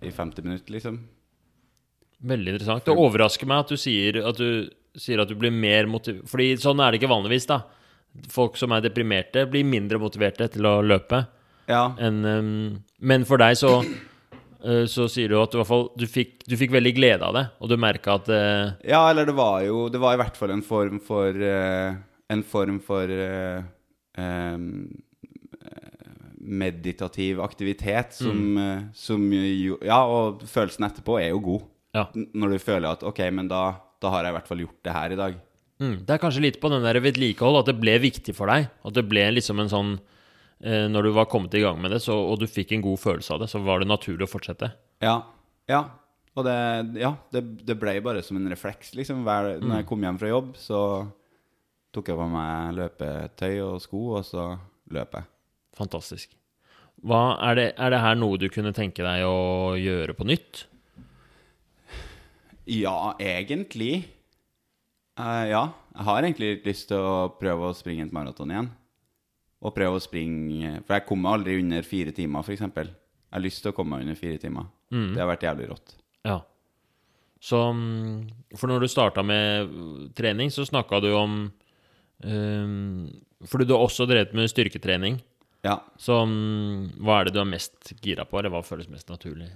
i 0.00 0.12
50 0.12 0.46
minutter, 0.46 0.72
liksom. 0.78 0.98
Veldig 2.18 2.54
interessant. 2.54 2.86
Det 2.86 2.96
overrasker 2.98 3.48
meg 3.48 3.62
at 3.62 3.72
du 3.74 3.78
sier 3.78 4.22
at 4.26 4.40
du, 4.40 4.70
sier 4.98 5.20
at 5.22 5.30
du 5.30 5.36
blir 5.38 5.52
mer 5.54 5.86
motivert 5.86 6.26
Fordi 6.26 6.48
sånn 6.58 6.80
er 6.82 6.90
det 6.90 6.98
ikke 6.98 7.12
vanligvis, 7.12 7.46
da. 7.50 7.60
Folk 8.32 8.56
som 8.58 8.72
er 8.74 8.82
deprimerte, 8.82 9.44
blir 9.50 9.66
mindre 9.68 10.00
motiverte 10.02 10.48
til 10.50 10.66
å 10.66 10.78
løpe. 10.82 11.22
Ja. 11.68 11.92
En, 12.02 12.24
um, 12.24 12.78
men 12.98 13.26
for 13.28 13.38
deg 13.38 13.54
så 13.60 13.76
eh, 13.84 14.86
så 14.90 15.06
sier 15.12 15.30
du 15.30 15.36
at 15.38 15.52
du, 15.52 15.60
fall, 15.68 15.90
du, 16.00 16.08
fikk, 16.10 16.40
du 16.48 16.56
fikk 16.58 16.72
veldig 16.74 16.94
glede 16.96 17.28
av 17.28 17.36
det, 17.36 17.44
og 17.60 17.70
du 17.70 17.76
merka 17.78 18.16
at 18.16 18.30
uh... 18.32 18.72
ja, 18.80 19.04
eller 19.10 19.28
det 19.28 19.36
var 19.36 19.60
jo 19.66 19.84
Det 19.92 20.00
var 20.00 20.16
i 20.16 20.20
hvert 20.22 20.40
fall 20.40 20.54
en 20.56 20.64
form 20.64 20.98
for 21.04 21.36
eh, 21.36 22.00
En 22.28 22.42
form 22.44 22.78
for 22.84 23.08
eh, 23.08 23.62
eh, 24.20 24.58
meditativ 26.38 27.40
aktivitet 27.40 28.14
som, 28.14 28.58
eh, 28.58 28.82
som 28.94 29.24
jo 29.32 29.78
Ja, 29.84 30.02
og 30.04 30.42
følelsen 30.48 30.86
etterpå 30.88 31.18
er 31.20 31.30
jo 31.32 31.40
god. 31.40 31.66
Ja. 31.94 32.06
Når 32.14 32.54
du 32.54 32.58
føler 32.62 32.90
at 32.92 33.02
OK, 33.02 33.20
men 33.32 33.48
da, 33.48 33.80
da 34.00 34.12
har 34.12 34.24
jeg 34.24 34.32
i 34.34 34.36
hvert 34.38 34.48
fall 34.50 34.62
gjort 34.64 34.82
det 34.84 34.92
her 34.94 35.12
i 35.12 35.18
dag. 35.18 35.38
mm, 35.80 35.96
Det 36.06 36.14
er 36.14 36.22
kanskje 36.22 36.44
litt 36.44 36.60
på 36.60 36.70
den 36.70 36.84
der 36.84 37.00
vedlikehold, 37.00 37.60
at 37.62 37.70
det 37.72 37.80
ble 37.80 37.98
viktig 37.98 38.34
for 38.36 38.46
deg. 38.46 38.68
At 38.84 38.94
det 38.94 39.06
ble 39.08 39.24
liksom 39.32 39.60
en 39.60 39.72
sånn 39.72 39.94
eh, 40.60 40.86
Når 40.88 41.08
du 41.08 41.10
var 41.16 41.26
kommet 41.26 41.54
i 41.54 41.64
gang 41.64 41.80
med 41.80 41.90
det, 41.90 42.02
så, 42.04 42.12
og 42.14 42.38
du 42.40 42.46
fikk 42.46 42.72
en 42.72 42.84
god 42.84 42.98
følelse 42.98 43.34
av 43.34 43.40
det, 43.40 43.50
så 43.50 43.62
var 43.64 43.80
det 43.80 43.88
naturlig 43.88 44.28
å 44.28 44.30
fortsette. 44.30 44.72
Ja. 45.02 45.22
ja. 45.68 45.84
Og 46.38 46.44
det, 46.46 46.58
ja, 47.00 47.16
det, 47.34 47.42
det 47.66 47.78
ble 47.80 47.98
bare 48.04 48.22
som 48.22 48.36
en 48.38 48.50
refleks, 48.50 48.94
liksom. 48.94 49.24
Hver, 49.26 49.56
Når 49.58 49.80
jeg 49.80 49.88
kom 49.88 50.04
hjem 50.06 50.18
fra 50.20 50.28
jobb, 50.30 50.52
så 50.60 50.80
tok 51.98 52.12
jeg 52.12 52.18
på 52.18 52.26
meg 52.30 52.74
løpetøy 52.78 53.54
og 53.66 53.78
sko, 53.82 54.02
og 54.18 54.26
så 54.26 54.50
løp 54.94 55.18
jeg. 55.18 55.28
Fantastisk. 55.78 56.34
Hva, 57.06 57.38
er, 57.46 57.58
det, 57.58 57.66
er 57.78 57.94
det 57.94 58.02
her 58.02 58.18
noe 58.18 58.38
du 58.40 58.48
kunne 58.50 58.74
tenke 58.74 59.04
deg 59.06 59.22
å 59.26 59.76
gjøre 59.78 60.16
på 60.18 60.26
nytt? 60.26 60.64
Ja, 62.68 63.14
egentlig. 63.22 64.02
Uh, 65.18 65.46
ja. 65.50 65.62
Jeg 65.94 66.06
har 66.06 66.22
egentlig 66.22 66.50
litt 66.52 66.66
lyst 66.68 66.90
til 66.90 67.02
å 67.02 67.30
prøve 67.38 67.70
å 67.70 67.76
springe 67.76 68.06
et 68.06 68.14
maraton 68.14 68.50
igjen. 68.54 68.70
Og 69.58 69.74
prøve 69.74 69.98
å 69.98 70.02
springe 70.02 70.76
For 70.86 70.94
jeg 70.94 71.06
kom 71.08 71.24
meg 71.24 71.32
aldri 71.34 71.56
under 71.58 71.86
fire 71.86 72.12
timer, 72.14 72.46
f.eks. 72.46 72.62
Jeg 72.62 73.34
har 73.34 73.42
lyst 73.42 73.64
til 73.64 73.72
å 73.72 73.76
komme 73.76 73.96
meg 73.96 74.06
under 74.06 74.18
fire 74.18 74.38
timer. 74.42 74.68
Det 74.90 75.18
har 75.18 75.30
vært 75.30 75.46
jævlig 75.48 75.70
rått. 75.72 75.96
Ja. 76.26 76.38
Så 77.42 77.58
mm, 77.74 78.28
For 78.58 78.70
når 78.70 78.84
du 78.84 78.90
starta 78.90 79.24
med 79.26 79.72
trening, 80.18 80.52
så 80.54 80.66
snakka 80.66 81.02
du 81.02 81.10
om 81.14 81.40
um, 82.24 83.08
Fordi 83.46 83.66
du 83.66 83.74
har 83.76 83.84
også 83.84 84.06
drevet 84.08 84.34
med 84.36 84.50
styrketrening. 84.50 85.20
Ja. 85.66 85.78
Så 85.98 86.20
um, 86.22 86.88
hva 87.02 87.20
er 87.20 87.28
det 87.28 87.36
du 87.36 87.42
er 87.42 87.50
mest 87.50 87.92
gira 88.02 88.26
på, 88.28 88.38
eller 88.38 88.52
hva 88.54 88.62
føles 88.66 88.90
mest 88.90 89.10
naturlig? 89.10 89.50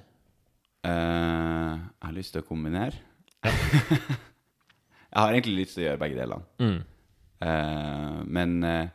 Uh, 0.83 1.79
jeg 1.79 2.07
har 2.09 2.17
lyst 2.17 2.35
til 2.35 2.43
å 2.43 2.49
kombinere. 2.49 2.99
jeg 3.43 5.19
har 5.19 5.31
egentlig 5.31 5.61
lyst 5.61 5.77
til 5.77 5.85
å 5.85 5.89
gjøre 5.91 6.03
begge 6.03 6.19
delene. 6.19 6.49
Mm. 6.63 6.81
Uh, 7.43 8.19
men 8.27 8.59
uh, 8.67 8.89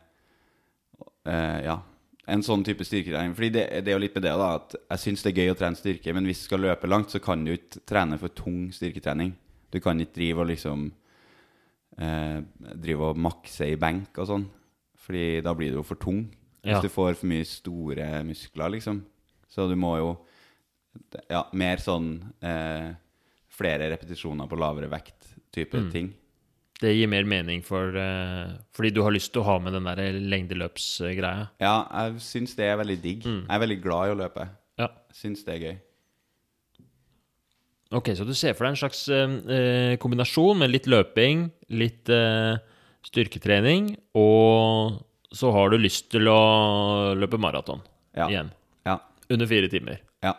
ja. 1.64 1.78
En 2.28 2.42
sånn 2.44 2.60
type 2.60 2.84
styrketrening. 2.84 3.32
Fordi 3.32 3.48
det, 3.54 3.62
det 3.86 3.88
er 3.88 3.96
jo 3.96 4.02
litt 4.02 4.16
med 4.18 4.26
det 4.26 4.34
da 4.36 4.48
at 4.58 4.74
jeg 4.76 5.00
syns 5.00 5.22
det 5.24 5.30
er 5.30 5.38
gøy 5.40 5.54
å 5.54 5.56
trene 5.56 5.78
styrke, 5.80 6.12
men 6.12 6.26
hvis 6.28 6.42
du 6.42 6.48
skal 6.50 6.60
løpe 6.60 6.90
langt, 6.90 7.08
så 7.08 7.22
kan 7.24 7.40
du 7.46 7.54
ikke 7.54 7.80
trene 7.88 8.18
for 8.20 8.34
tung 8.36 8.66
styrketrening. 8.76 9.32
Du 9.72 9.78
kan 9.80 9.96
ikke 10.00 10.18
drive 10.18 10.44
og 10.44 10.50
liksom 10.50 10.90
eh, 11.98 12.40
Drive 12.78 13.10
og 13.10 13.16
makse 13.20 13.68
i 13.72 13.76
benk 13.80 14.18
og 14.18 14.28
sånn. 14.30 14.46
Fordi 15.04 15.40
da 15.44 15.54
blir 15.54 15.72
du 15.72 15.80
jo 15.80 15.86
for 15.86 15.96
tung. 16.00 16.26
Hvis 16.62 16.76
Ja. 16.76 16.80
du 16.82 16.88
får 16.88 17.16
for 17.16 17.26
mye 17.30 17.44
store 17.46 18.22
muskler, 18.24 18.70
liksom. 18.76 19.02
Så 19.48 19.68
du 19.68 19.76
må 19.76 19.96
jo 19.98 20.18
Ja, 21.30 21.44
mer 21.52 21.76
sånn 21.76 22.32
eh, 22.42 22.94
Flere 23.48 23.90
repetisjoner 23.90 24.48
på 24.48 24.56
lavere 24.58 24.88
vekt-type 24.88 25.90
ting. 25.92 26.12
Det 26.78 26.92
gir 26.94 27.08
mer 27.10 27.24
mening 27.24 27.60
for, 27.66 27.90
uh, 27.96 28.54
fordi 28.70 28.92
du 28.94 29.00
har 29.02 29.10
lyst 29.10 29.32
til 29.32 29.42
å 29.42 29.46
ha 29.48 29.56
med 29.58 29.72
den 29.74 29.82
der 29.88 30.12
lengdeløpsgreia. 30.14 31.48
Ja, 31.58 31.88
jeg 31.90 32.20
syns 32.22 32.54
det 32.54 32.68
er 32.68 32.78
veldig 32.78 32.96
digg. 33.02 33.24
Jeg 33.26 33.50
er 33.50 33.58
veldig 33.58 33.80
glad 33.82 34.06
i 34.06 34.12
å 34.14 34.18
løpe. 34.20 34.48
Ja. 34.78 34.86
Syns 35.12 35.42
det 35.44 35.56
er 35.56 35.64
gøy. 35.64 35.78
Ok, 37.94 38.10
så 38.18 38.26
du 38.28 38.34
ser 38.36 38.52
for 38.56 38.66
deg 38.66 38.74
en 38.74 38.80
slags 38.82 39.06
eh, 39.08 39.36
eh, 39.48 39.94
kombinasjon 40.00 40.58
med 40.60 40.72
litt 40.74 40.88
løping, 40.90 41.46
litt 41.72 42.10
eh, 42.12 42.58
styrketrening, 43.08 43.94
og 44.18 44.98
så 45.32 45.52
har 45.54 45.72
du 45.72 45.78
lyst 45.80 46.10
til 46.12 46.28
å 46.28 47.14
løpe 47.16 47.40
maraton 47.40 47.80
Ja. 48.16 48.28
igjen. 48.28 48.50
Ja. 48.84 48.98
Under 49.30 49.48
fire 49.48 49.68
timer. 49.72 50.02
Ja. 50.24 50.34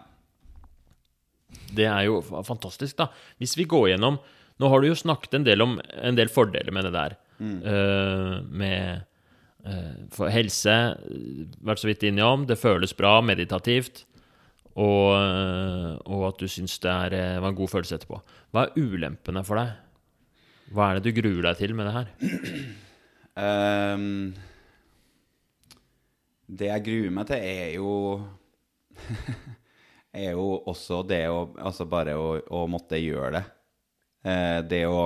Det 1.73 1.85
er 1.89 2.05
jo 2.05 2.21
fantastisk, 2.21 2.97
da. 2.97 3.09
Hvis 3.41 3.57
vi 3.57 3.65
går 3.69 3.93
gjennom 3.93 4.19
Nå 4.59 4.67
har 4.67 4.81
du 4.81 4.89
jo 4.89 4.95
snakket 4.97 5.37
en 5.37 5.45
del 5.47 5.61
om 5.63 5.77
en 5.79 6.17
del 6.17 6.27
fordeler 6.27 6.73
med 6.75 6.83
det 6.83 6.89
der. 6.91 7.13
Eh, 7.39 8.33
med 8.43 9.05
uh, 9.63 10.25
helse, 10.27 10.73
vært 11.63 11.79
så 11.79 11.87
vidt 11.87 12.03
innom. 12.09 12.43
Det 12.43 12.57
føles 12.59 12.91
bra, 12.97 13.21
meditativt. 13.23 14.03
Og, 14.79 15.05
eh, 15.17 15.95
og 16.07 16.25
at 16.29 16.39
du 16.39 16.47
syns 16.47 16.77
det 16.79 16.91
er, 16.91 17.15
eh, 17.17 17.39
var 17.41 17.51
en 17.51 17.57
god 17.57 17.71
følelse 17.71 17.97
etterpå. 17.99 18.21
Hva 18.53 18.65
er 18.65 18.77
ulempene 18.79 19.43
for 19.47 19.59
deg? 19.59 19.73
Hva 20.71 20.89
er 20.89 20.99
det 20.99 21.09
du 21.09 21.21
gruer 21.21 21.49
deg 21.49 21.59
til 21.59 21.73
med 21.75 21.89
det 21.89 21.95
her? 21.97 22.07
Um, 23.39 24.33
det 26.59 26.69
jeg 26.69 26.85
gruer 26.85 27.15
meg 27.15 27.31
til, 27.31 27.43
er 27.43 27.73
jo 27.75 27.93
er 30.19 30.31
jo 30.33 30.47
også 30.67 31.01
det 31.07 31.23
å 31.31 31.41
Altså 31.61 31.85
bare 31.89 32.15
å, 32.17 32.35
å 32.39 32.65
måtte 32.71 32.99
gjøre 32.99 33.33
det. 33.37 33.43
Eh, 34.27 34.59
det 34.67 34.83
å 34.89 35.01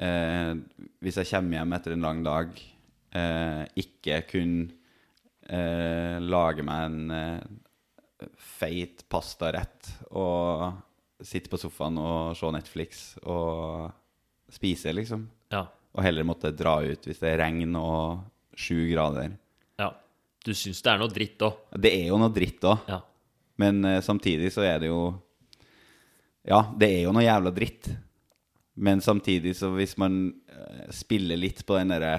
eh, 0.00 0.52
Hvis 1.04 1.20
jeg 1.20 1.30
kommer 1.30 1.60
hjem 1.60 1.74
etter 1.76 1.94
en 1.94 2.06
lang 2.06 2.22
dag, 2.26 2.52
eh, 3.14 3.64
ikke 3.84 4.22
kunne 4.30 4.68
eh, 5.48 6.18
lage 6.20 6.64
meg 6.66 6.86
en 6.88 7.58
feit 8.58 9.04
pastarett 9.10 9.90
og 10.10 10.72
sitte 11.24 11.50
på 11.50 11.58
sofaen 11.60 11.98
og 12.00 12.36
se 12.38 12.50
Netflix 12.54 13.02
og 13.24 13.88
spise, 14.52 14.92
liksom. 14.94 15.26
Ja. 15.52 15.64
Og 15.96 16.04
heller 16.04 16.26
måtte 16.26 16.52
dra 16.54 16.78
ut 16.84 17.06
hvis 17.08 17.20
det 17.22 17.32
er 17.32 17.42
regn 17.42 17.76
og 17.78 18.24
sju 18.58 18.88
grader. 18.92 19.36
ja. 19.78 19.92
Du 20.46 20.54
syns 20.54 20.78
det 20.80 20.92
er 20.92 21.00
noe 21.00 21.12
dritt 21.12 21.42
òg? 21.44 21.56
Det 21.76 21.90
er 21.92 22.06
jo 22.08 22.18
noe 22.20 22.32
dritt 22.32 22.62
òg. 22.64 22.86
Ja. 22.88 23.00
Men 23.58 23.82
uh, 23.84 23.98
samtidig 24.04 24.52
så 24.54 24.62
er 24.64 24.78
det 24.80 24.92
jo 24.92 25.02
Ja, 26.48 26.62
det 26.78 26.88
er 26.94 27.02
jo 27.04 27.12
noe 27.12 27.26
jævla 27.26 27.52
dritt. 27.52 27.90
Men 28.78 29.02
samtidig 29.04 29.56
så 29.58 29.72
hvis 29.74 29.96
man 30.00 30.30
uh, 30.30 30.86
spiller 30.94 31.36
litt 31.36 31.64
på 31.66 31.76
den 31.76 31.92
derre 31.92 32.14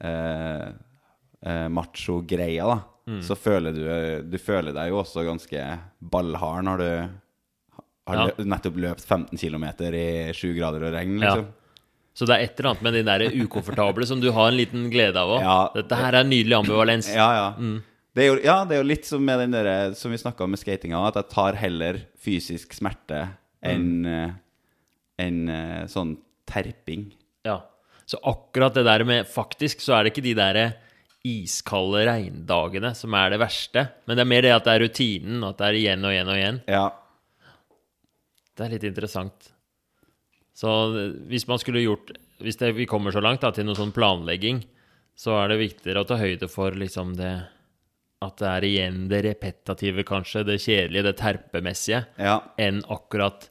uh, 0.00 0.72
eh, 1.44 1.66
macho-greia, 1.70 2.66
da, 2.66 2.78
så 3.24 3.36
føler 3.38 3.72
du 3.72 3.84
Du 4.30 4.38
føler 4.38 4.74
deg 4.76 4.90
jo 4.92 4.98
også 5.02 5.24
ganske 5.26 5.62
ballhard 6.00 6.64
når 6.66 6.82
du 6.82 6.90
har 8.08 8.28
Ja. 8.28 8.44
nettopp 8.44 8.76
løpt 8.80 9.04
15 9.04 9.36
km 9.36 9.64
i 9.92 10.32
7 10.32 10.54
grader 10.56 10.86
og 10.88 10.94
regn, 10.94 11.18
Ja. 11.20 11.34
liksom. 11.34 11.48
Så 12.14 12.26
det 12.26 12.34
er 12.34 12.44
et 12.44 12.58
eller 12.58 12.70
annet 12.70 12.82
med 12.82 12.94
de 12.94 13.02
der 13.06 13.44
ukomfortable 13.44 14.06
som 14.06 14.20
du 14.20 14.32
har 14.32 14.48
en 14.48 14.56
liten 14.56 14.90
glede 14.90 15.16
av 15.16 15.28
òg. 15.28 15.40
Ja. 15.44 15.70
Dette 15.74 15.94
her 15.94 16.14
er 16.18 16.24
nydelig 16.24 16.56
ambivalens. 16.56 17.08
Ja, 17.14 17.28
ja. 17.36 17.80
Det 18.14 18.24
er 18.24 18.26
jo, 18.26 18.40
ja, 18.42 18.64
det 18.64 18.74
er 18.74 18.82
jo 18.82 18.88
litt 18.88 19.06
som 19.06 19.24
med 19.24 19.38
den 19.38 19.52
der, 19.54 19.94
som 19.94 20.10
vi 20.10 20.18
snakka 20.18 20.42
om 20.42 20.50
med 20.50 20.58
skatinga, 20.58 20.98
at 21.06 21.14
jeg 21.14 21.28
tar 21.30 21.54
heller 21.60 22.00
fysisk 22.18 22.72
smerte 22.74 23.28
enn 23.62 24.02
mm. 24.02 24.34
en, 25.22 25.48
en 25.48 25.88
sånn 25.88 26.16
terping. 26.48 27.12
Ja. 27.46 27.60
Så 28.08 28.18
akkurat 28.24 28.74
det 28.74 28.86
der 28.88 29.04
med 29.04 29.28
Faktisk 29.28 29.82
så 29.84 29.98
er 29.98 30.04
det 30.04 30.14
ikke 30.14 30.24
de 30.24 30.34
der 30.34 30.58
iskalde 31.26 32.04
regndagene 32.06 32.92
som 32.96 33.14
er 33.18 33.34
det 33.34 33.40
verste, 33.42 33.84
men 34.06 34.16
det 34.16 34.24
er 34.24 34.30
mer 34.30 34.46
det 34.46 34.54
at 34.54 34.66
det 34.66 34.74
er 34.74 34.84
rutinen, 34.84 35.44
at 35.48 35.58
det 35.58 35.68
er 35.68 35.78
igjen 35.80 36.06
og 36.06 36.14
igjen 36.14 36.30
og 36.30 36.38
igjen. 36.38 36.60
Ja. 36.70 36.86
Det 38.58 38.66
er 38.66 38.74
litt 38.74 38.86
interessant. 38.88 39.50
Så 40.58 40.70
hvis 41.30 41.46
man 41.46 41.60
skulle 41.62 41.84
gjort 41.84 42.16
Hvis 42.42 42.56
det, 42.58 42.72
vi 42.74 42.86
kommer 42.86 43.14
så 43.14 43.20
langt 43.22 43.42
da, 43.42 43.50
til 43.54 43.66
noe 43.66 43.74
sånn 43.74 43.90
planlegging, 43.94 44.60
så 45.18 45.32
er 45.40 45.48
det 45.50 45.56
viktigere 45.58 46.04
å 46.04 46.06
ta 46.06 46.18
høyde 46.20 46.46
for 46.50 46.74
liksom 46.74 47.16
det 47.18 47.32
At 48.22 48.38
det 48.38 48.48
er 48.50 48.66
igjen 48.66 49.00
det 49.10 49.24
repetative, 49.26 50.04
kanskje, 50.06 50.44
det 50.46 50.60
kjedelige, 50.62 51.06
det 51.06 51.16
terpemessige, 51.18 52.04
ja. 52.18 52.36
enn 52.58 52.80
akkurat 52.90 53.48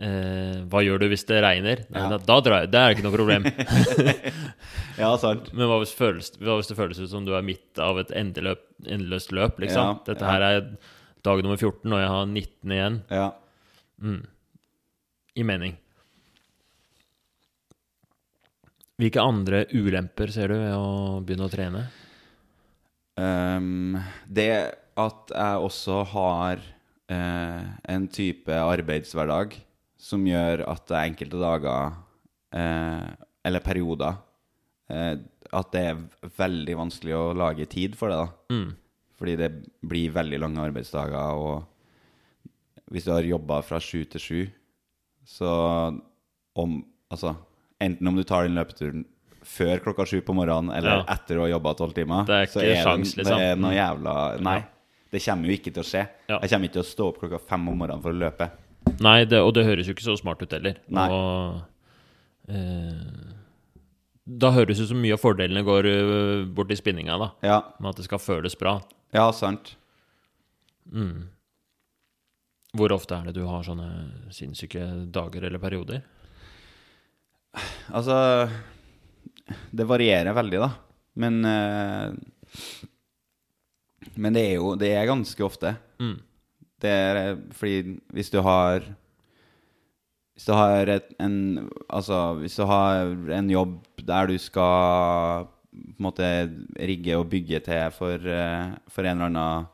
eh, 0.00 0.64
Hva 0.70 0.82
gjør 0.84 1.00
du 1.02 1.06
hvis 1.12 1.24
det 1.28 1.38
regner? 1.44 1.84
Nei, 1.90 2.02
Ja. 2.02 2.18
da, 2.18 2.40
drar 2.40 2.64
jeg. 2.64 2.70
Det 2.74 2.80
er 2.82 2.94
ikke 2.96 3.06
noe 3.06 3.16
problem. 3.16 3.46
Ja, 4.96 5.10
sant. 5.20 5.50
Men 5.56 5.68
hva 5.68 5.76
hvis, 5.82 5.92
føles, 5.92 6.30
hva 6.40 6.54
hvis 6.56 6.70
det 6.70 6.76
føles 6.78 6.98
ut 7.02 7.10
som 7.12 7.24
du 7.26 7.34
er 7.36 7.42
midt 7.44 7.76
av 7.84 7.98
et 8.00 8.10
endeløp, 8.16 8.62
endeløst 8.88 9.32
løp, 9.36 9.58
liksom? 9.60 9.90
Ja, 9.90 10.04
Dette 10.08 10.24
her 10.30 10.44
er 10.46 10.62
dag 11.26 11.42
nummer 11.44 11.58
14, 11.60 11.90
og 11.92 12.00
jeg 12.00 12.08
har 12.14 12.24
19 12.30 12.72
igjen 12.78 12.96
Ja. 13.12 13.26
i 15.36 15.44
mening. 15.44 15.76
Hvilke 18.96 19.20
andre 19.20 19.66
ulemper 19.76 20.30
ser 20.32 20.48
du 20.48 20.56
ved 20.56 20.72
å 20.72 21.20
begynne 21.26 21.44
å 21.48 21.52
trene? 21.52 21.82
Um, 23.20 23.98
det 24.28 24.48
at 24.96 25.32
jeg 25.36 25.64
også 25.68 25.98
har 26.14 26.62
uh, 27.12 27.62
en 27.92 28.06
type 28.12 28.48
arbeidshverdag 28.56 29.58
som 30.06 30.22
gjør 30.28 30.62
at 30.70 30.84
det 30.90 30.96
er 30.98 31.08
enkelte 31.10 31.40
dager, 31.42 31.96
eh, 32.54 33.06
eller 33.46 33.64
perioder, 33.64 34.18
eh, 34.90 35.16
at 35.56 35.72
det 35.74 35.82
er 35.90 36.02
veldig 36.38 36.76
vanskelig 36.78 37.14
å 37.16 37.24
lage 37.38 37.66
tid 37.72 37.96
for 37.98 38.12
det, 38.12 38.18
da. 38.22 38.54
Mm. 38.54 38.68
Fordi 39.16 39.34
det 39.40 39.50
blir 39.88 40.12
veldig 40.14 40.38
lange 40.42 40.62
arbeidsdager, 40.66 41.40
og 41.40 41.64
hvis 42.92 43.06
du 43.06 43.12
har 43.14 43.26
jobba 43.26 43.62
fra 43.66 43.80
sju 43.82 44.04
til 44.12 44.20
sju, 44.22 44.40
så 45.26 45.50
om 46.56 46.84
Altså, 47.06 47.36
enten 47.80 48.08
om 48.10 48.16
du 48.18 48.24
tar 48.26 48.42
den 48.48 48.56
løpeturen 48.58 49.04
før 49.46 49.78
klokka 49.84 50.02
sju 50.10 50.16
på 50.26 50.34
morgenen, 50.34 50.72
eller 50.74 50.90
Ja. 50.90 51.04
etter 51.14 51.36
å 51.38 51.44
ha 51.44 51.52
jobba 51.52 51.74
tolv 51.78 51.94
timer, 51.94 52.24
Det 52.26 52.34
er 52.34 52.46
så 52.50 52.60
er 52.64 52.82
sjans, 52.82 53.12
det, 53.14 53.22
liksom. 53.22 53.38
det 53.38 53.46
er 53.46 53.56
noe 53.62 53.70
Mm. 53.70 53.76
jævla 53.78 54.40
Nei. 54.42 54.64
Det 55.12 55.22
kommer 55.22 55.46
jo 55.46 55.52
ikke 55.54 55.72
til 55.72 55.82
å 55.84 55.86
skje. 55.86 56.08
Ja. 56.28 56.40
Jeg 56.40 56.50
kommer 56.50 56.66
ikke 56.66 56.72
til 56.72 56.82
å 56.82 56.90
stå 56.90 57.06
opp 57.06 57.18
klokka 57.20 57.38
fem 57.46 57.68
om 57.68 57.78
morgenen 57.78 58.02
for 58.02 58.10
å 58.10 58.18
løpe. 58.18 58.50
Nei, 59.02 59.24
det, 59.28 59.40
og 59.44 59.52
det 59.56 59.66
høres 59.66 59.88
jo 59.88 59.94
ikke 59.96 60.06
så 60.06 60.16
smart 60.18 60.42
ut 60.42 60.52
heller. 60.56 60.78
Nei. 60.88 61.06
Og, 61.12 61.60
eh, 62.48 63.32
da 64.26 64.50
høres 64.56 64.78
det 64.80 64.86
ut 64.88 64.92
som 64.94 65.00
mye 65.02 65.14
av 65.14 65.22
fordelene 65.22 65.62
går 65.66 65.88
eh, 65.90 66.44
bort 66.56 66.72
i 66.72 66.78
spinninga, 66.78 67.18
da. 67.20 67.28
Ja, 67.46 67.58
Med 67.80 67.92
at 67.92 68.00
det 68.00 68.06
skal 68.08 68.22
føles 68.22 68.56
bra. 68.58 68.78
ja 69.14 69.28
sant. 69.36 69.74
Hvor 72.76 72.92
ofte 72.94 73.16
er 73.16 73.28
det 73.28 73.36
du 73.38 73.46
har 73.48 73.64
sånne 73.66 73.88
sinnssyke 74.34 74.82
dager 75.12 75.46
eller 75.48 75.58
perioder? 75.62 76.02
Altså 77.96 78.16
Det 79.72 79.86
varierer 79.88 80.34
veldig, 80.36 80.58
da. 80.60 80.70
Men 81.16 81.44
eh, 81.48 82.12
Men 84.16 84.34
det 84.36 84.42
er 84.50 84.54
jo 84.58 84.74
Det 84.76 84.90
er 84.92 85.08
ganske 85.08 85.44
ofte. 85.46 85.76
Mm. 86.02 86.18
Det 86.82 86.92
er 86.92 87.20
eh, 87.22 87.42
fordi 87.56 87.98
hvis 88.12 88.30
du 88.32 88.40
har 88.44 88.84
Hvis 90.36 90.46
du 90.46 90.52
har 90.52 90.90
et, 90.92 91.12
en 91.20 91.68
Altså, 91.88 92.34
hvis 92.40 92.56
du 92.56 92.64
har 92.68 93.06
en 93.38 93.50
jobb 93.50 93.80
der 94.06 94.26
du 94.26 94.36
skal 94.38 95.48
på 95.76 95.98
en 95.98 96.06
måte 96.06 96.26
rigge 96.88 97.16
og 97.18 97.28
bygge 97.28 97.60
til 97.60 97.90
for, 97.92 98.16
eh, 98.16 98.76
for 98.88 99.04
en 99.04 99.18
eller 99.18 99.26
annen 99.26 99.66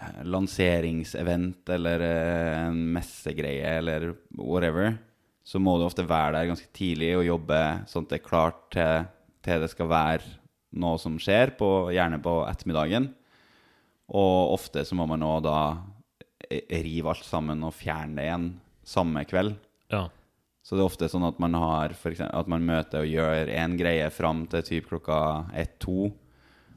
eh, 0.00 0.22
lanseringsevent 0.26 1.68
eller 1.70 2.02
en 2.02 2.80
messegreie 2.94 3.76
eller 3.78 4.16
whatever, 4.34 4.96
så 5.44 5.60
må 5.62 5.76
du 5.78 5.84
ofte 5.86 6.08
være 6.08 6.32
der 6.34 6.50
ganske 6.50 6.70
tidlig 6.74 7.12
og 7.20 7.26
jobbe 7.28 7.60
sånn 7.90 8.06
at 8.06 8.10
det 8.10 8.18
er 8.18 8.26
klart 8.26 8.60
til, 8.74 9.06
til 9.46 9.62
det 9.62 9.70
skal 9.70 9.90
være 9.92 10.34
noe 10.82 10.98
som 10.98 11.18
skjer, 11.20 11.54
på, 11.58 11.92
gjerne 11.94 12.18
på 12.22 12.36
ettermiddagen. 12.48 13.10
Og 14.12 14.54
ofte 14.56 14.84
så 14.84 14.96
må 14.98 15.06
man 15.08 15.22
nå 15.22 15.36
da 15.44 15.56
rive 16.84 17.12
alt 17.12 17.26
sammen 17.26 17.62
og 17.66 17.74
fjerne 17.76 18.18
det 18.18 18.26
igjen 18.28 18.48
samme 18.86 19.22
kveld. 19.28 19.54
Ja. 19.92 20.08
Så 20.62 20.76
det 20.76 20.82
er 20.82 20.90
ofte 20.90 21.08
sånn 21.10 21.26
at 21.26 21.40
man 21.42 21.56
har 21.58 21.94
for 21.98 22.12
eksempel, 22.12 22.38
at 22.38 22.50
man 22.50 22.66
møter 22.66 23.02
og 23.02 23.10
gjør 23.10 23.50
én 23.50 23.76
greie 23.78 24.08
fram 24.14 24.44
til 24.50 24.62
typ 24.66 24.90
klokka 24.90 25.18
ett-to. 25.58 26.12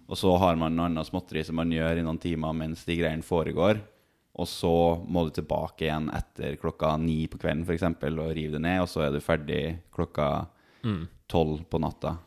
Og 0.05 0.17
så 0.17 0.31
har 0.41 0.57
man 0.57 0.75
noe 0.77 0.89
annet 0.89 1.07
småtteri 1.07 1.43
som 1.45 1.57
man 1.59 1.73
gjør 1.73 2.01
i 2.01 2.05
noen 2.05 2.21
timer 2.21 2.53
mens 2.57 2.83
de 2.85 2.97
greiene 2.97 3.25
foregår. 3.25 3.81
Og 4.35 4.49
så 4.49 4.73
må 5.07 5.25
du 5.25 5.31
tilbake 5.37 5.85
igjen 5.87 6.09
etter 6.13 6.57
klokka 6.59 6.95
ni 6.99 7.23
på 7.31 7.39
kvelden 7.39 7.63
for 7.65 7.77
eksempel, 7.77 8.17
og 8.19 8.33
rive 8.35 8.57
det 8.57 8.63
ned. 8.65 8.81
Og 8.83 8.89
så 8.91 9.05
er 9.05 9.13
du 9.13 9.23
ferdig 9.23 9.61
klokka 9.95 10.29
tolv 11.31 11.63
på 11.69 11.81
natta. 11.81 12.17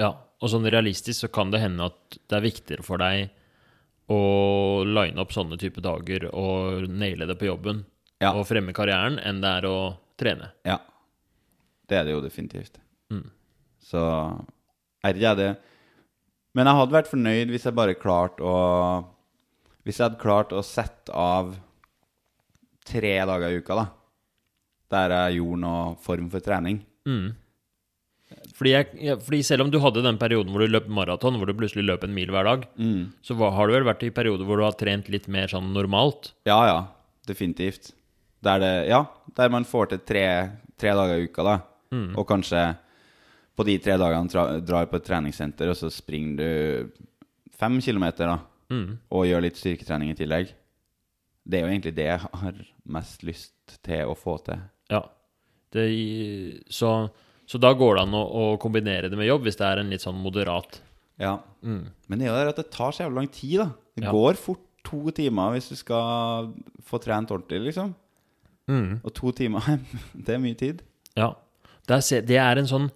Ja, 0.00 0.14
og 0.40 0.50
sånn 0.50 0.66
realistisk 0.72 1.26
så 1.26 1.30
kan 1.30 1.52
det 1.52 1.60
hende 1.62 1.90
at 1.90 2.18
det 2.30 2.38
er 2.38 2.46
viktigere 2.46 2.86
for 2.86 3.02
deg 3.02 3.28
å 4.10 4.82
line 4.88 5.20
opp 5.22 5.32
sånne 5.34 5.58
type 5.60 5.80
dager 5.84 6.26
og 6.32 6.88
naile 6.90 7.26
det 7.30 7.36
på 7.38 7.46
jobben 7.48 7.84
Ja. 8.20 8.32
og 8.34 8.44
fremme 8.48 8.72
karrieren, 8.76 9.18
enn 9.22 9.40
det 9.40 9.48
er 9.60 9.66
å 9.70 9.76
trene. 10.18 10.50
Ja. 10.66 10.78
Det 11.88 11.96
er 12.00 12.04
det 12.04 12.12
jo 12.16 12.20
definitivt. 12.24 12.78
Så 13.80 14.00
er 15.02 15.14
jeg 15.18 15.36
det 15.38 15.56
Men 16.54 16.66
jeg 16.66 16.76
hadde 16.76 16.92
vært 16.94 17.08
fornøyd 17.10 17.48
hvis 17.50 17.64
jeg 17.64 17.74
bare 17.74 17.94
klarte 17.98 18.42
å 18.44 19.04
Hvis 19.86 19.96
jeg 19.98 20.08
hadde 20.10 20.20
klart 20.20 20.52
å 20.52 20.62
sette 20.62 21.10
av 21.14 21.56
tre 22.84 23.14
dager 23.26 23.50
i 23.54 23.58
uka, 23.62 23.74
da. 23.74 23.86
Der 24.90 25.14
jeg 25.14 25.38
gjorde 25.40 25.60
noe 25.62 25.94
form 26.02 26.28
for 26.30 26.40
trening. 26.44 26.82
Fordi, 28.60 28.72
jeg, 28.76 29.14
fordi 29.24 29.38
selv 29.46 29.64
om 29.64 29.70
du 29.72 29.78
hadde 29.80 30.02
den 30.04 30.18
perioden 30.20 30.52
hvor 30.52 30.60
du 30.60 30.68
løp 30.68 30.88
maraton, 30.92 31.38
hvor 31.40 31.48
du 31.48 31.54
plutselig 31.56 31.86
løp 31.88 32.02
en 32.04 32.12
mil 32.12 32.28
hver 32.28 32.44
dag, 32.44 32.66
så 33.24 33.36
har 33.40 33.70
du 33.70 33.72
vel 33.72 33.86
vært 33.88 34.04
i 34.04 34.10
perioder 34.12 34.44
hvor 34.44 34.60
du 34.60 34.66
har 34.66 34.76
trent 34.76 35.08
litt 35.08 35.30
mer 35.32 35.48
sånn 35.48 35.70
normalt? 35.72 36.34
Ja, 36.44 36.58
ja. 36.68 36.80
Definitivt. 37.30 37.92
Der 38.44 38.60
det 38.60 38.72
Ja, 38.90 39.06
der 39.36 39.48
man 39.52 39.64
får 39.68 39.90
til 39.94 40.02
tre, 40.08 40.26
tre 40.80 40.92
dager 40.96 41.20
i 41.22 41.24
uka, 41.30 41.42
da. 41.46 41.56
Og 42.20 42.26
kanskje 42.28 42.60
på 43.56 43.64
de 43.66 43.78
tre 43.82 43.96
dagene 44.00 44.28
tra 44.32 44.44
drar 44.60 44.86
på 44.92 44.96
et 45.00 45.04
treningssenter, 45.08 45.68
og 45.72 45.76
så 45.76 45.88
springer 45.92 46.36
du 46.36 46.92
fem 47.56 47.80
kilometer, 47.80 48.28
da. 48.28 48.38
Og 49.10 49.26
gjør 49.28 49.42
litt 49.44 49.56
styrketrening 49.60 50.12
i 50.12 50.18
tillegg. 50.20 50.52
Det 51.48 51.58
er 51.58 51.64
jo 51.64 51.72
egentlig 51.72 51.94
det 51.96 52.06
jeg 52.10 52.20
har 52.44 52.60
mest 52.92 53.24
lyst 53.26 53.78
til 53.84 54.04
å 54.08 54.14
få 54.16 54.36
til. 54.46 54.60
Ja. 54.92 55.02
Det, 55.72 55.86
så, 56.68 57.10
så 57.50 57.58
da 57.58 57.72
går 57.74 57.96
det 57.98 58.02
an 58.06 58.14
å, 58.14 58.22
å 58.22 58.44
kombinere 58.62 59.10
det 59.10 59.18
med 59.18 59.26
jobb, 59.26 59.42
hvis 59.48 59.58
det 59.58 59.66
er 59.66 59.80
en 59.82 59.90
litt 59.90 60.04
sånn 60.04 60.20
moderat 60.22 60.78
Ja. 61.20 61.34
Men 61.66 62.18
det 62.20 62.28
er 62.28 62.30
jo 62.30 62.36
det 62.38 62.52
at 62.54 62.60
det 62.62 62.68
tar 62.72 62.94
så 62.94 63.02
jævlig 63.04 63.18
lang 63.18 63.30
tid, 63.34 63.56
da. 63.60 63.68
Det 63.98 64.04
Ja. 64.06 64.12
går 64.14 64.38
fort 64.40 64.62
to 64.86 65.10
timer 65.12 65.52
hvis 65.56 65.68
du 65.68 65.76
skal 65.76 66.52
få 66.86 67.00
trent 67.02 67.28
ordentlig, 67.34 67.60
liksom. 67.68 67.90
Mm. 68.70 69.00
Og 69.04 69.12
to 69.18 69.32
timer, 69.36 69.60
det 70.14 70.36
er 70.36 70.40
mye 70.40 70.56
tid. 70.56 70.80
Ja. 71.18 71.32
Det 71.86 71.98
er, 71.98 72.22
det 72.30 72.38
er 72.38 72.60
en 72.62 72.70
sånn 72.70 72.90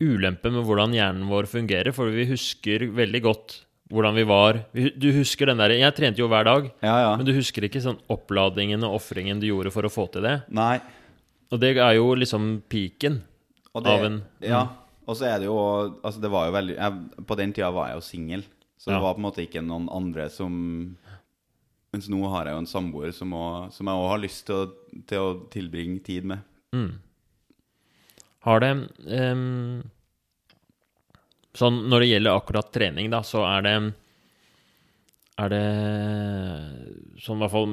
ulempe 0.00 0.50
med 0.54 0.62
hvordan 0.64 0.94
hjernen 0.94 1.26
vår 1.28 1.48
fungerer, 1.50 1.90
for 1.92 2.08
vi 2.14 2.24
husker 2.30 2.86
veldig 2.94 3.22
godt 3.26 3.56
hvordan 3.90 4.14
vi 4.14 4.24
var. 4.28 4.58
Du 5.00 5.08
husker 5.16 5.48
den 5.48 5.58
der 5.58 5.72
Jeg 5.74 5.94
trente 5.96 6.20
jo 6.20 6.28
hver 6.28 6.44
dag, 6.46 6.70
Ja, 6.84 6.96
ja. 7.02 7.16
men 7.16 7.24
du 7.26 7.32
husker 7.34 7.64
ikke 7.66 7.80
sånn 7.82 7.98
oppladningen 8.12 8.84
og 8.84 8.98
ofringen 9.00 9.40
du 9.40 9.48
gjorde 9.48 9.72
for 9.74 9.82
å 9.88 9.90
få 9.92 10.06
til 10.12 10.22
det. 10.22 10.34
Nei. 10.54 10.78
Og 11.50 11.58
det 11.60 11.74
er 11.80 11.94
jo 11.96 12.10
liksom 12.14 12.62
piken 12.68 13.22
Og 13.74 13.84
det, 13.84 13.90
av 13.92 14.04
en 14.04 14.22
Ja. 14.40 14.62
Og 15.08 15.16
så 15.16 15.24
er 15.28 15.38
det 15.40 15.46
jo 15.48 15.56
Altså, 16.02 16.20
det 16.20 16.30
var 16.30 16.46
jo 16.48 16.52
veldig 16.56 16.76
jeg, 16.76 17.26
På 17.26 17.36
den 17.36 17.52
tida 17.52 17.70
var 17.72 17.88
jeg 17.88 17.96
jo 17.96 18.06
singel, 18.06 18.42
så 18.78 18.90
Ja. 18.90 18.96
det 18.96 19.02
var 19.02 19.14
på 19.14 19.18
en 19.22 19.26
måte 19.28 19.44
ikke 19.46 19.62
noen 19.64 19.88
andre 19.92 20.28
som 20.30 20.96
Mens 21.92 22.08
nå 22.12 22.20
har 22.30 22.44
jeg 22.44 22.52
jo 22.54 22.58
en 22.58 22.66
samboer 22.66 23.12
som, 23.16 23.30
også- 23.32 23.72
som 23.72 23.86
jeg 23.86 23.94
òg 23.96 24.08
har 24.10 24.18
lyst 24.18 24.44
til 24.46 24.54
å, 24.54 24.72
til 25.08 25.18
å 25.18 25.48
tilbringe 25.48 26.02
tid 26.04 26.24
med. 26.24 26.42
Mm. 26.74 26.98
Har 28.44 28.60
det 28.60 28.72
um, 29.32 29.82
Sånn 31.56 31.88
når 31.88 32.00
det 32.04 32.08
gjelder 32.10 32.36
akkurat 32.36 32.68
trening, 32.72 33.08
da, 33.10 33.22
så 33.24 33.40
er 33.48 33.62
det 33.62 33.94
Er 35.38 35.48
det 35.48 35.64
sånn 37.24 37.38
i 37.38 37.42
hvert 37.46 37.54
fall 37.54 37.66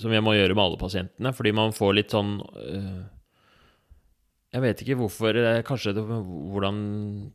som 0.00 0.12
jeg 0.14 0.22
må 0.24 0.32
gjøre 0.34 0.54
med 0.56 0.64
alle 0.64 0.78
pasientene, 0.80 1.32
fordi 1.34 1.52
man 1.54 1.72
får 1.74 1.94
litt 1.94 2.10
sånn 2.14 2.36
øh, 2.40 3.04
Jeg 4.50 4.64
vet 4.64 4.80
ikke 4.82 4.96
hvorfor 4.98 5.36
det 5.36 5.42
er 5.46 5.60
Kanskje 5.66 5.92
det, 5.94 6.02
hvordan 6.02 6.78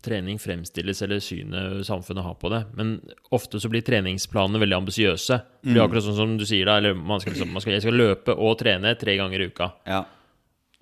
trening 0.04 0.40
fremstilles, 0.42 1.00
eller 1.06 1.22
synet 1.24 1.86
samfunnet 1.88 2.26
har 2.26 2.36
på 2.42 2.50
det. 2.52 2.60
Men 2.76 2.98
ofte 3.36 3.62
så 3.64 3.70
blir 3.72 3.86
treningsplanene 3.88 4.60
veldig 4.60 4.76
ambisiøse. 4.82 5.38
Blir 5.64 5.86
akkurat 5.86 6.04
sånn 6.10 6.18
som 6.20 6.34
du 6.36 6.44
sier, 6.48 6.68
da. 6.68 6.76
Eller 6.82 6.98
man 6.98 7.24
skal, 7.24 7.32
liksom, 7.38 7.54
man 7.56 7.64
skal, 7.64 7.78
jeg 7.78 7.86
skal 7.86 7.96
løpe 8.02 8.36
og 8.36 8.58
trene 8.60 8.92
tre 9.00 9.16
ganger 9.22 9.46
i 9.46 9.48
uka. 9.48 9.70
Ja. 9.88 10.02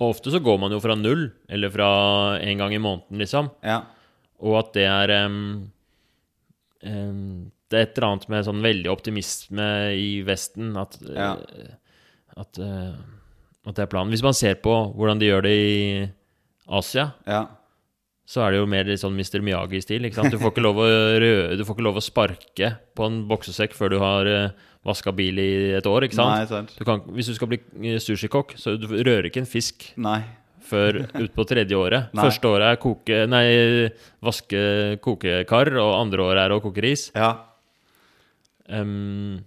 Og 0.02 0.16
ofte 0.16 0.34
så 0.34 0.42
går 0.42 0.58
man 0.64 0.74
jo 0.74 0.80
fra 0.82 0.96
null, 0.98 1.28
eller 1.54 1.70
fra 1.70 1.90
en 2.42 2.64
gang 2.64 2.74
i 2.74 2.82
måneden, 2.82 3.22
liksom. 3.22 3.52
Ja. 3.62 3.84
Og 4.42 4.58
at 4.58 4.74
det 4.74 4.88
er 4.90 5.14
um, 5.30 5.38
um, 6.82 7.52
Det 7.70 7.78
er 7.78 7.86
et 7.86 7.94
eller 7.98 8.08
annet 8.10 8.26
med 8.34 8.48
sånn 8.50 8.66
veldig 8.66 8.90
optimisme 8.92 9.70
i 10.02 10.10
Vesten 10.26 10.74
at, 10.82 10.98
Ja. 11.14 11.30
eh, 11.38 11.78
at, 12.42 12.58
uh, 12.58 12.98
at 13.70 13.78
det 13.78 13.86
er 13.86 13.94
planen. 13.94 14.10
Hvis 14.14 14.26
man 14.26 14.34
ser 14.34 14.58
på 14.66 14.74
hvordan 14.98 15.22
de 15.22 15.30
gjør 15.30 15.46
det 15.46 15.54
i 15.54 15.80
Asia, 16.68 17.10
ja. 17.28 17.46
så 18.26 18.44
er 18.46 18.54
det 18.54 18.60
jo 18.62 18.68
mer 18.72 18.88
litt 18.88 19.02
sånn 19.02 19.18
Mr. 19.18 19.42
Miyagi-stil. 19.44 20.08
Du 20.10 20.38
får 20.40 20.54
ikke 20.54 20.64
lov 20.64 20.80
å 20.84 20.88
røde, 21.20 21.58
Du 21.60 21.66
får 21.68 21.76
ikke 21.76 21.88
lov 21.90 22.00
å 22.00 22.04
sparke 22.04 22.70
på 22.96 23.10
en 23.10 23.24
boksesekk 23.30 23.76
før 23.76 23.94
du 23.94 23.98
har 24.04 24.30
uh, 24.32 24.70
vaska 24.88 25.12
bil 25.16 25.40
i 25.40 25.50
et 25.78 25.88
år, 25.90 26.08
ikke 26.08 26.20
sant? 26.20 26.36
Nei, 26.36 26.48
sant. 26.50 26.76
Du 26.80 26.86
kan, 26.88 27.04
hvis 27.16 27.32
du 27.32 27.36
skal 27.38 27.52
bli 27.52 27.60
eh, 27.60 28.00
sushikokk, 28.04 28.56
så 28.60 28.76
du 28.80 28.88
rører 28.92 29.30
ikke 29.30 29.44
en 29.44 29.50
fisk 29.50 29.90
Nei. 30.00 30.22
før 30.64 31.04
utpå 31.08 31.46
tredje 31.52 31.80
året. 31.80 32.12
Nei. 32.16 32.26
Første 32.28 32.52
året 32.52 32.72
er 32.72 32.82
koke, 32.84 33.24
nei, 33.32 33.46
vaske 34.24 34.66
kokekar, 35.04 35.72
og 35.80 35.96
andre 36.02 36.28
året 36.28 36.46
er 36.48 36.56
å 36.56 36.62
koke 36.64 36.84
ris. 36.84 37.10
Ja. 37.16 37.34
Um, 38.72 39.44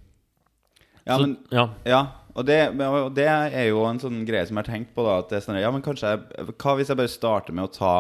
Ja, 1.07 1.17
så, 1.17 1.23
men 1.23 1.37
ja. 1.55 1.69
Ja, 1.87 2.01
og 2.37 2.45
det, 2.49 2.59
og 2.85 3.09
det 3.17 3.25
er 3.31 3.67
jo 3.71 3.81
en 3.89 3.99
sånn 4.03 4.21
greie 4.29 4.45
som 4.47 4.59
jeg 4.59 4.67
har 4.67 4.73
tenkt 4.75 4.93
på. 4.97 5.05
da 5.07 5.19
At 5.23 5.31
det 5.33 5.39
er 5.39 5.45
sånn, 5.47 5.59
ja, 5.61 5.71
men 5.73 5.85
kanskje 5.85 6.13
jeg, 6.13 6.47
Hva 6.61 6.75
hvis 6.77 6.93
jeg 6.93 6.99
bare 7.01 7.13
starter 7.13 7.57
med 7.57 7.65
å 7.69 7.73
ta 7.73 7.95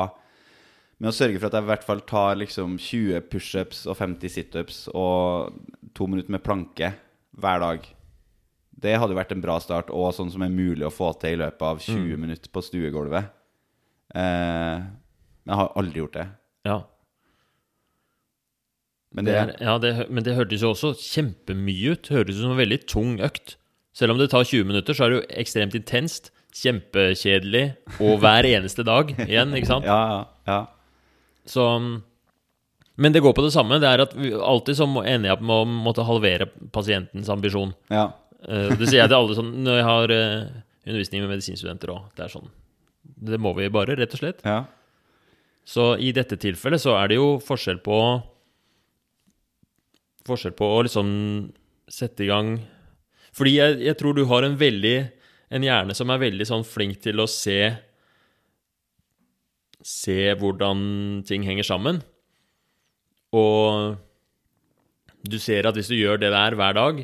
Med 1.00 1.10
å 1.10 1.16
sørge 1.16 1.40
for 1.40 1.48
at 1.48 1.56
jeg 1.58 1.64
i 1.66 1.70
hvert 1.70 1.86
fall 1.88 2.02
tar 2.08 2.38
liksom 2.40 2.76
20 2.80 3.26
pushups 3.32 3.82
og 3.88 3.96
50 3.98 4.32
situps 4.32 4.78
og 4.96 5.56
to 5.96 6.06
minutter 6.08 6.32
med 6.32 6.44
planke 6.44 6.92
hver 7.36 7.60
dag. 7.60 7.88
Det 8.76 8.94
hadde 8.96 9.12
jo 9.12 9.18
vært 9.18 9.32
en 9.32 9.42
bra 9.44 9.58
start, 9.60 9.90
og 9.92 10.14
sånn 10.16 10.30
som 10.32 10.44
er 10.44 10.52
mulig 10.52 10.86
å 10.88 10.92
få 10.92 11.10
til 11.20 11.36
i 11.36 11.40
løpet 11.42 11.64
av 11.68 11.82
20 11.84 12.16
minutter 12.20 12.52
på 12.52 12.62
stuegulvet. 12.64 13.28
Eh, 14.16 14.84
men 14.84 15.52
jeg 15.52 15.60
har 15.60 15.72
aldri 15.76 16.00
gjort 16.00 16.16
det. 16.16 16.26
ja. 16.68 16.78
Men 19.16 19.24
Det 19.24 19.32
det, 19.32 19.38
er, 19.40 19.52
ja 19.64 19.76
det, 19.80 19.92
men 20.12 20.24
det 20.26 20.34
hørtes 20.36 20.64
jo 20.64 20.72
også 20.74 20.90
kjempemye 21.00 21.94
ut. 21.94 22.08
Hørtes 22.12 22.36
ut 22.36 22.42
som 22.42 22.52
en 22.52 22.60
veldig 22.60 22.80
tung 22.88 23.14
økt. 23.24 23.56
Selv 23.96 24.12
om 24.12 24.18
det 24.20 24.28
tar 24.32 24.44
20 24.44 24.66
minutter, 24.68 24.92
så 24.96 25.06
er 25.06 25.12
det 25.14 25.18
jo 25.22 25.28
ekstremt 25.40 25.74
intenst. 25.78 26.30
Kjempekjedelig. 26.56 27.62
Og 28.04 28.18
hver 28.20 28.44
eneste 28.48 28.84
dag 28.84 29.10
igjen, 29.24 29.54
ikke 29.56 29.70
sant? 29.70 29.88
Ja, 29.92 30.26
ja. 30.48 30.58
Så 31.48 31.64
Men 32.96 33.12
det 33.12 33.20
går 33.24 33.34
på 33.36 33.44
det 33.44 33.52
samme. 33.54 33.78
Det 33.80 33.88
er 33.88 34.02
at 34.06 34.14
vi 34.16 34.32
alltid 34.34 34.76
så 34.78 34.86
ender 35.02 35.28
jeg 35.30 35.36
opp 35.36 35.42
med 35.44 35.56
å 35.62 35.66
måtte 35.68 36.04
halvere 36.08 36.48
pasientens 36.72 37.28
ambisjon. 37.32 37.74
ja. 37.92 38.06
Eh, 38.46 38.68
Det 38.76 38.86
sier 38.88 39.00
jeg 39.02 39.08
til 39.10 39.16
alle 39.16 39.34
sånn 39.36 39.52
når 39.64 39.76
jeg 39.80 39.84
har 39.88 40.12
eh, 40.14 40.46
undervisning 40.86 41.22
med 41.24 41.32
medisinstudenter 41.34 41.92
òg. 41.92 42.02
Det 42.16 42.24
er 42.26 42.32
sånn 42.36 42.50
Det 43.30 43.38
må 43.40 43.54
vi 43.56 43.68
bare, 43.72 43.96
rett 43.96 44.12
og 44.12 44.20
slett. 44.20 44.40
ja. 44.44 44.64
Så 45.66 45.96
i 45.98 46.12
dette 46.14 46.36
tilfellet 46.38 46.78
så 46.78 46.92
er 46.94 47.08
det 47.10 47.16
jo 47.16 47.40
forskjell 47.42 47.80
på 47.82 47.96
Forskjell 50.26 50.54
på 50.58 50.66
å 50.76 50.82
liksom 50.86 51.08
sette 51.90 52.24
i 52.24 52.28
gang 52.30 52.56
Fordi 53.36 53.52
jeg, 53.58 53.80
jeg 53.84 53.98
tror 54.00 54.16
du 54.16 54.24
har 54.30 54.46
en 54.46 54.56
veldig 54.56 54.96
En 55.52 55.62
hjerne 55.62 55.94
som 55.94 56.10
er 56.10 56.18
veldig 56.18 56.46
sånn 56.48 56.64
flink 56.66 56.98
til 57.04 57.20
å 57.22 57.26
se 57.30 57.60
Se 59.86 60.16
hvordan 60.40 60.80
ting 61.28 61.44
henger 61.46 61.62
sammen. 61.68 62.00
Og 63.36 63.94
du 65.26 65.36
ser 65.42 65.68
at 65.68 65.76
hvis 65.78 65.90
du 65.92 65.94
gjør 65.94 66.18
det 66.18 66.32
der 66.34 66.56
hver 66.58 66.74
dag 66.74 66.98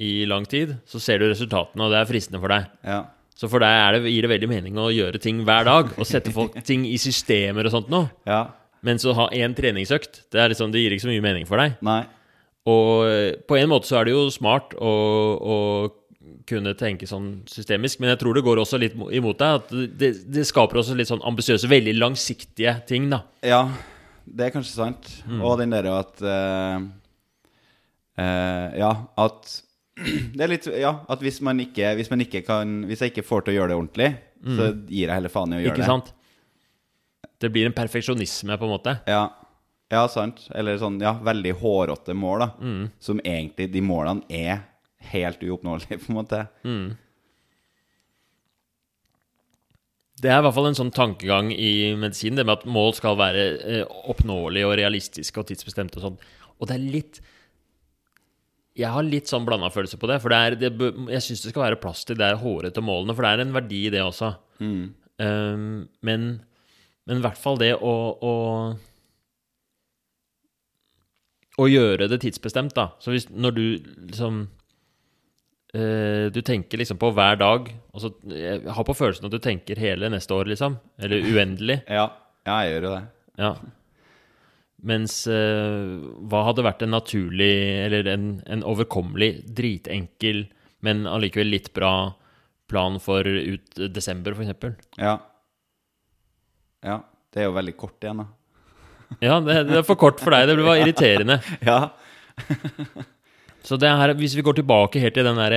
i 0.00 0.10
lang 0.30 0.46
tid, 0.46 0.76
så 0.86 1.00
ser 1.02 1.18
du 1.18 1.26
resultatene, 1.26 1.82
og 1.82 1.90
det 1.90 1.98
er 1.98 2.08
fristende 2.08 2.40
for 2.42 2.52
deg. 2.54 2.68
ja. 2.86 3.00
Så 3.40 3.48
for 3.48 3.62
deg 3.64 3.72
er 3.72 3.96
det, 3.96 4.10
gir 4.12 4.26
det 4.26 4.30
veldig 4.34 4.48
mening 4.50 4.78
å 4.78 4.90
gjøre 4.92 5.18
ting 5.22 5.38
hver 5.48 5.64
dag, 5.64 5.94
og 5.96 6.04
sette 6.06 6.32
folk 6.34 6.58
ting 6.68 6.82
i 6.84 6.98
systemer 7.00 7.64
og 7.66 7.72
sånt 7.72 7.92
noe. 7.92 8.10
ja. 8.28 8.44
Mens 8.86 9.04
å 9.04 9.12
ha 9.12 9.26
én 9.36 9.52
treningsøkt, 9.52 10.22
det, 10.32 10.38
er 10.40 10.52
liksom, 10.52 10.70
det 10.72 10.80
gir 10.80 10.94
ikke 10.94 11.04
så 11.04 11.10
mye 11.10 11.24
mening 11.24 11.48
for 11.48 11.60
deg. 11.60 11.74
Nei. 11.84 11.98
Og 12.68 13.06
eh, 13.08 13.38
på 13.48 13.56
en 13.56 13.70
måte 13.72 13.88
så 13.88 14.00
er 14.00 14.08
det 14.08 14.14
jo 14.16 14.26
smart 14.32 14.74
å, 14.76 14.90
å 15.40 15.56
kunne 16.50 16.74
tenke 16.78 17.08
sånn 17.08 17.40
systemisk, 17.48 18.00
men 18.02 18.12
jeg 18.12 18.20
tror 18.20 18.36
det 18.36 18.44
går 18.44 18.60
også 18.60 18.80
litt 18.80 18.96
imot 18.96 19.40
deg. 19.40 19.62
At 19.62 19.72
det, 20.00 20.10
det 20.28 20.44
skaper 20.48 20.82
også 20.82 20.96
litt 20.98 21.08
sånn 21.10 21.24
ambisiøse, 21.26 21.70
veldig 21.70 21.94
langsiktige 21.96 22.76
ting, 22.88 23.08
da. 23.12 23.22
Ja, 23.46 23.62
det 24.28 24.48
er 24.48 24.54
kanskje 24.54 24.76
sant. 24.76 25.10
Og 25.40 25.56
den 25.60 25.72
derre 25.72 25.96
at 26.02 26.20
uh, 26.22 26.84
uh, 28.20 28.66
Ja, 28.78 28.92
at 29.20 29.50
Det 30.36 30.44
er 30.44 30.52
litt 30.52 30.66
Ja, 30.80 30.92
at 31.12 31.20
hvis 31.20 31.40
man 31.44 31.58
ikke 31.60 31.90
Hvis 31.98 32.08
man 32.08 32.22
ikke 32.24 32.40
kan 32.46 32.86
Hvis 32.88 33.02
jeg 33.02 33.10
ikke 33.10 33.24
får 33.26 33.42
til 33.44 33.52
å 33.52 33.56
gjøre 33.58 33.72
det 33.72 33.76
ordentlig, 33.76 34.06
så 34.40 34.68
gir 34.88 35.02
jeg 35.02 35.12
heller 35.12 35.32
faen 35.32 35.52
i 35.52 35.58
å 35.58 35.60
gjøre 35.60 35.74
Ikke 35.74 35.82
det. 35.82 35.88
sant? 35.90 36.12
Det 37.40 37.50
blir 37.52 37.68
en 37.68 37.74
perfeksjonisme, 37.76 38.56
på 38.60 38.68
en 38.68 38.72
måte. 38.72 38.94
Ja. 39.08 39.22
Ja, 39.90 40.06
sant. 40.10 40.44
Eller 40.54 40.78
sånn 40.78 41.00
ja, 41.02 41.16
veldig 41.26 41.56
hårete 41.60 42.14
mål, 42.14 42.44
da. 42.44 42.50
Mm. 42.62 42.82
Som 43.02 43.22
egentlig 43.26 43.70
De 43.74 43.82
målene 43.82 44.26
er 44.30 44.66
helt 45.10 45.40
uoppnåelige, 45.42 45.98
på 46.04 46.12
en 46.12 46.18
måte. 46.20 46.44
Mm. 46.62 46.90
Det 50.20 50.28
er 50.28 50.42
i 50.42 50.44
hvert 50.44 50.56
fall 50.56 50.68
en 50.68 50.76
sånn 50.76 50.92
tankegang 50.92 51.48
i 51.54 51.96
medisin, 51.98 52.36
det 52.36 52.44
med 52.44 52.58
at 52.58 52.68
mål 52.68 52.92
skal 52.98 53.16
være 53.18 53.44
eh, 53.56 53.94
oppnåelige 54.12 54.68
og 54.68 54.76
realistiske 54.78 55.40
og 55.40 55.48
tidsbestemte 55.48 55.98
og 55.98 56.06
sånn. 56.06 56.18
Og 56.60 56.68
det 56.68 56.76
er 56.76 56.90
litt 56.92 57.22
Jeg 58.76 58.92
har 58.92 59.02
litt 59.02 59.28
sånn 59.28 59.46
blanda 59.48 59.72
følelse 59.72 59.98
på 60.00 60.08
det. 60.08 60.20
For 60.22 60.32
det 60.32 60.36
er, 60.38 60.58
det, 60.60 60.70
jeg 61.16 61.24
syns 61.24 61.42
det 61.42 61.54
skal 61.54 61.64
være 61.64 61.80
plass 61.80 62.04
til 62.06 62.20
de 62.20 62.28
hårete 62.42 62.84
målene, 62.84 63.16
for 63.16 63.26
det 63.26 63.32
er 63.32 63.42
en 63.42 63.56
verdi 63.56 63.80
i 63.88 63.90
det 63.92 64.04
også. 64.04 64.30
Um, 65.20 65.88
men, 66.06 66.28
men 67.08 67.18
i 67.18 67.24
hvert 67.24 67.40
fall 67.40 67.58
det 67.60 67.74
å, 67.76 67.94
å 68.14 68.34
Å 71.60 71.66
gjøre 71.68 72.08
det 72.08 72.20
tidsbestemt, 72.22 72.74
da. 72.76 72.90
Så 73.02 73.12
hvis 73.12 73.26
når 73.30 73.56
du 73.56 73.64
liksom 74.08 74.40
eh, 75.74 76.30
Du 76.32 76.40
tenker 76.46 76.80
liksom 76.80 77.00
på 77.00 77.10
hver 77.16 77.36
dag 77.40 77.68
og 77.92 78.04
så, 78.04 78.12
Jeg 78.32 78.62
har 78.64 78.86
på 78.86 78.96
følelsen 78.96 79.28
at 79.28 79.34
du 79.34 79.40
tenker 79.42 79.80
hele 79.80 80.08
neste 80.12 80.36
år, 80.36 80.48
liksom. 80.52 80.78
Eller 81.00 81.26
uendelig. 81.26 81.82
Ja, 81.98 82.08
jeg 82.48 82.72
gjør 82.72 82.86
jo 82.88 82.94
det. 82.94 83.02
Ja. 83.40 83.50
Mens 84.90 85.18
eh, 85.28 85.98
hva 86.30 86.46
hadde 86.46 86.64
vært 86.64 86.86
en 86.86 86.94
naturlig, 86.96 87.52
eller 87.84 88.08
en, 88.08 88.30
en 88.48 88.64
overkommelig, 88.64 89.42
dritenkel, 89.52 90.46
men 90.80 91.04
allikevel 91.04 91.52
litt 91.52 91.68
bra 91.76 91.92
plan 92.70 92.96
for 93.02 93.26
ut 93.26 93.82
desember, 93.92 94.38
eksempel? 94.40 94.78
Ja. 94.96 95.18
Ja. 96.86 97.02
Det 97.30 97.42
er 97.42 97.50
jo 97.50 97.56
veldig 97.58 97.76
kort 97.78 98.02
igjen, 98.02 98.22
da. 98.24 98.30
Ja, 99.20 99.40
det, 99.42 99.56
det 99.68 99.78
er 99.80 99.86
for 99.86 99.98
kort 100.00 100.20
for 100.22 100.30
deg. 100.34 100.46
Det 100.48 100.64
var 100.64 100.78
irriterende. 100.80 101.40
Ja. 101.66 101.90
Så 103.66 103.76
det 103.76 103.90
her, 103.92 104.14
hvis 104.16 104.32
vi 104.38 104.42
går 104.46 104.56
tilbake 104.60 105.00
helt 105.02 105.14
til 105.18 105.26
den 105.26 105.36
der 105.36 105.54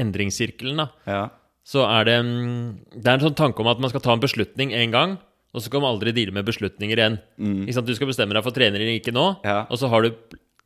endringssirkelen, 0.00 0.78
da, 0.80 0.86
Ja. 1.06 1.22
så 1.68 1.84
er 1.84 2.04
det 2.08 2.14
mm, 2.24 2.78
Det 2.96 3.06
er 3.06 3.18
en 3.18 3.26
sånn 3.26 3.36
tanke 3.36 3.60
om 3.60 3.68
at 3.68 3.78
man 3.82 3.90
skal 3.92 4.00
ta 4.00 4.14
en 4.14 4.22
beslutning 4.22 4.72
en 4.72 4.90
gang, 4.94 5.18
og 5.52 5.60
så 5.60 5.68
kan 5.70 5.82
man 5.84 5.92
aldri 5.92 6.14
deale 6.16 6.32
med 6.32 6.46
beslutninger 6.48 6.96
igjen. 6.96 7.18
Ikke 7.66 7.74
sant? 7.76 7.86
Du 7.90 7.94
skal 7.94 8.08
bestemme 8.08 8.32
deg 8.32 8.42
for 8.46 8.56
trener 8.56 8.80
eller 8.80 8.96
ikke 8.96 9.12
nå, 9.12 9.26
Ja. 9.44 9.66
og 9.68 9.76
så 9.78 9.90
har 9.92 10.02
du, 10.06 10.14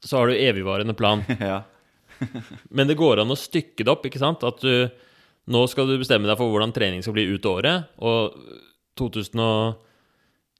så 0.05 0.19
har 0.21 0.31
du 0.31 0.35
evigvarende 0.39 0.95
plan. 0.95 1.25
ja. 1.41 1.63
Men 2.71 2.87
det 2.87 2.97
går 2.97 3.21
an 3.25 3.35
å 3.35 3.37
stykke 3.37 3.83
det 3.83 3.91
opp, 3.93 4.07
ikke 4.07 4.23
sant? 4.23 4.45
At 4.47 4.63
du 4.63 4.89
Nå 5.47 5.61
skal 5.71 5.87
du 5.87 5.93
bestemme 5.95 6.27
deg 6.27 6.35
for 6.41 6.51
hvordan 6.51 6.73
trening 6.75 7.03
skal 7.07 7.15
bli 7.15 7.23
ut 7.31 7.45
året, 7.47 7.85
og 8.03 8.35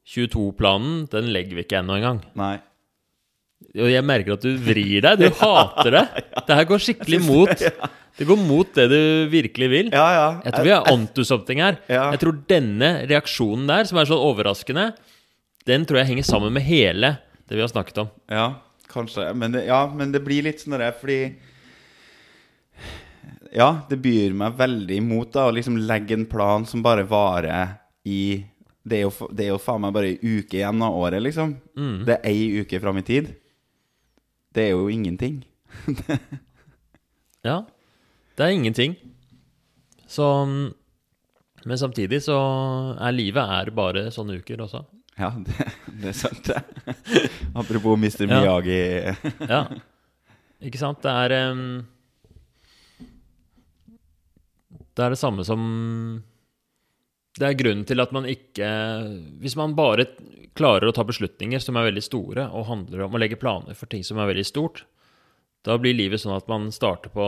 2022-planen, 0.07 1.05
den 1.11 1.31
legger 1.35 1.59
vi 1.59 1.65
ikke 1.67 1.81
ennå 1.81 1.97
engang. 1.99 2.21
Nei. 2.39 2.57
Og 3.77 3.89
jeg 3.91 4.05
merker 4.07 4.37
at 4.37 4.45
du 4.45 4.53
vrir 4.63 5.01
deg. 5.05 5.21
Du 5.21 5.29
hater 5.43 5.97
det. 5.97 6.05
Det 6.47 6.59
her 6.59 6.69
går 6.69 6.83
skikkelig 6.85 7.21
mot 7.25 7.65
Det 8.17 8.25
går 8.29 8.39
mot 8.41 8.71
det 8.77 8.87
du 8.93 9.01
virkelig 9.33 9.69
vil. 9.73 9.89
Ja, 9.93 10.07
ja. 10.15 10.29
Jeg 10.47 10.55
tror 10.55 10.69
vi 10.69 10.75
er 10.77 10.93
onto 10.93 11.25
something 11.27 11.61
her. 11.65 11.81
Jeg 11.91 12.21
tror 12.23 12.39
denne 12.49 12.93
reaksjonen 13.11 13.67
der, 13.69 13.89
som 13.89 14.01
er 14.01 14.09
sånn 14.09 14.23
overraskende, 14.25 14.87
den 15.69 15.85
tror 15.89 16.01
jeg 16.01 16.13
henger 16.13 16.29
sammen 16.29 16.55
med 16.55 16.65
hele 16.65 17.17
det 17.49 17.59
vi 17.59 17.65
har 17.65 17.73
snakket 17.73 18.01
om. 18.05 18.09
Ja, 18.33 18.47
kanskje. 18.93 19.27
Men 19.37 19.53
det, 19.57 19.67
ja, 19.69 19.83
men 19.93 20.15
det 20.15 20.23
blir 20.25 20.47
litt 20.47 20.63
sånn 20.63 20.79
det 20.79 20.93
fordi 21.01 21.21
Ja, 23.57 23.69
det 23.89 23.99
byr 24.05 24.35
meg 24.37 24.57
veldig 24.59 24.97
imot 25.01 25.33
da 25.35 25.47
å 25.49 25.55
liksom 25.55 25.79
legge 25.89 26.17
en 26.17 26.27
plan 26.29 26.65
som 26.69 26.83
bare 26.85 27.05
varer 27.09 27.77
i 28.07 28.45
Det 28.87 29.01
er 29.01 29.03
jo, 29.09 29.29
det 29.35 29.47
er 29.47 29.51
jo 29.51 29.59
faen 29.59 29.83
meg 29.83 29.95
bare 29.97 30.13
ei 30.13 30.37
uke 30.39 30.61
igjen 30.61 30.83
av 30.87 30.95
året, 30.95 31.19
liksom. 31.25 31.57
Det 32.07 32.21
er 32.21 32.29
ei 32.31 32.63
uke 32.63 32.79
fram 32.83 33.01
i 33.01 33.07
tid. 33.07 33.33
Det 34.55 34.69
er 34.69 34.77
jo 34.77 34.87
ingenting. 34.93 35.41
Ja, 37.47 37.61
det 38.39 38.47
er 38.47 38.55
ingenting. 38.55 38.95
Så 40.07 40.27
Men 41.67 41.79
samtidig 41.79 42.23
så 42.23 42.37
er 43.03 43.15
livet 43.15 43.43
er 43.59 43.71
bare 43.75 44.07
sånne 44.15 44.39
uker 44.39 44.63
også. 44.65 44.85
Ja, 45.19 45.33
det, 45.35 45.67
det 46.03 46.11
er 46.13 46.17
sant, 46.17 46.47
det. 46.47 46.63
Apropos 47.57 47.99
Mr. 47.99 48.27
Miyagi. 48.31 48.81
Ja. 49.49 49.65
Ikke 50.63 50.81
sant? 50.81 51.03
Det 51.03 51.11
er 51.11 51.53
um, 51.53 51.63
Det 54.97 55.05
er 55.05 55.13
det 55.13 55.21
samme 55.21 55.45
som 55.45 55.63
Det 57.37 57.45
er 57.45 57.59
grunnen 57.59 57.85
til 57.85 58.01
at 58.01 58.13
man 58.17 58.25
ikke 58.31 58.69
Hvis 59.43 59.57
man 59.59 59.75
bare 59.77 60.07
klarer 60.57 60.89
å 60.89 60.95
ta 60.97 61.05
beslutninger 61.05 61.61
som 61.61 61.77
er 61.77 61.91
veldig 61.91 62.05
store, 62.05 62.47
og 62.49 62.69
handler 62.71 63.05
om 63.05 63.17
å 63.17 63.21
legge 63.21 63.37
planer 63.37 63.77
for 63.77 63.91
ting 63.93 64.01
som 64.07 64.17
er 64.17 64.31
veldig 64.31 64.47
stort, 64.49 64.87
da 65.69 65.77
blir 65.77 65.93
livet 65.93 66.23
sånn 66.23 66.33
at 66.33 66.49
man 66.49 66.71
starter 66.73 67.13
på 67.13 67.27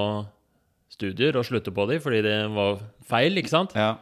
studier 0.88 1.36
og 1.36 1.44
slutter 1.44 1.74
på 1.76 1.84
dem 1.90 2.00
fordi 2.00 2.22
det 2.24 2.38
var 2.54 2.80
feil, 3.04 3.36
ikke 3.36 3.52
sant? 3.52 3.74
Ja. 3.76 3.98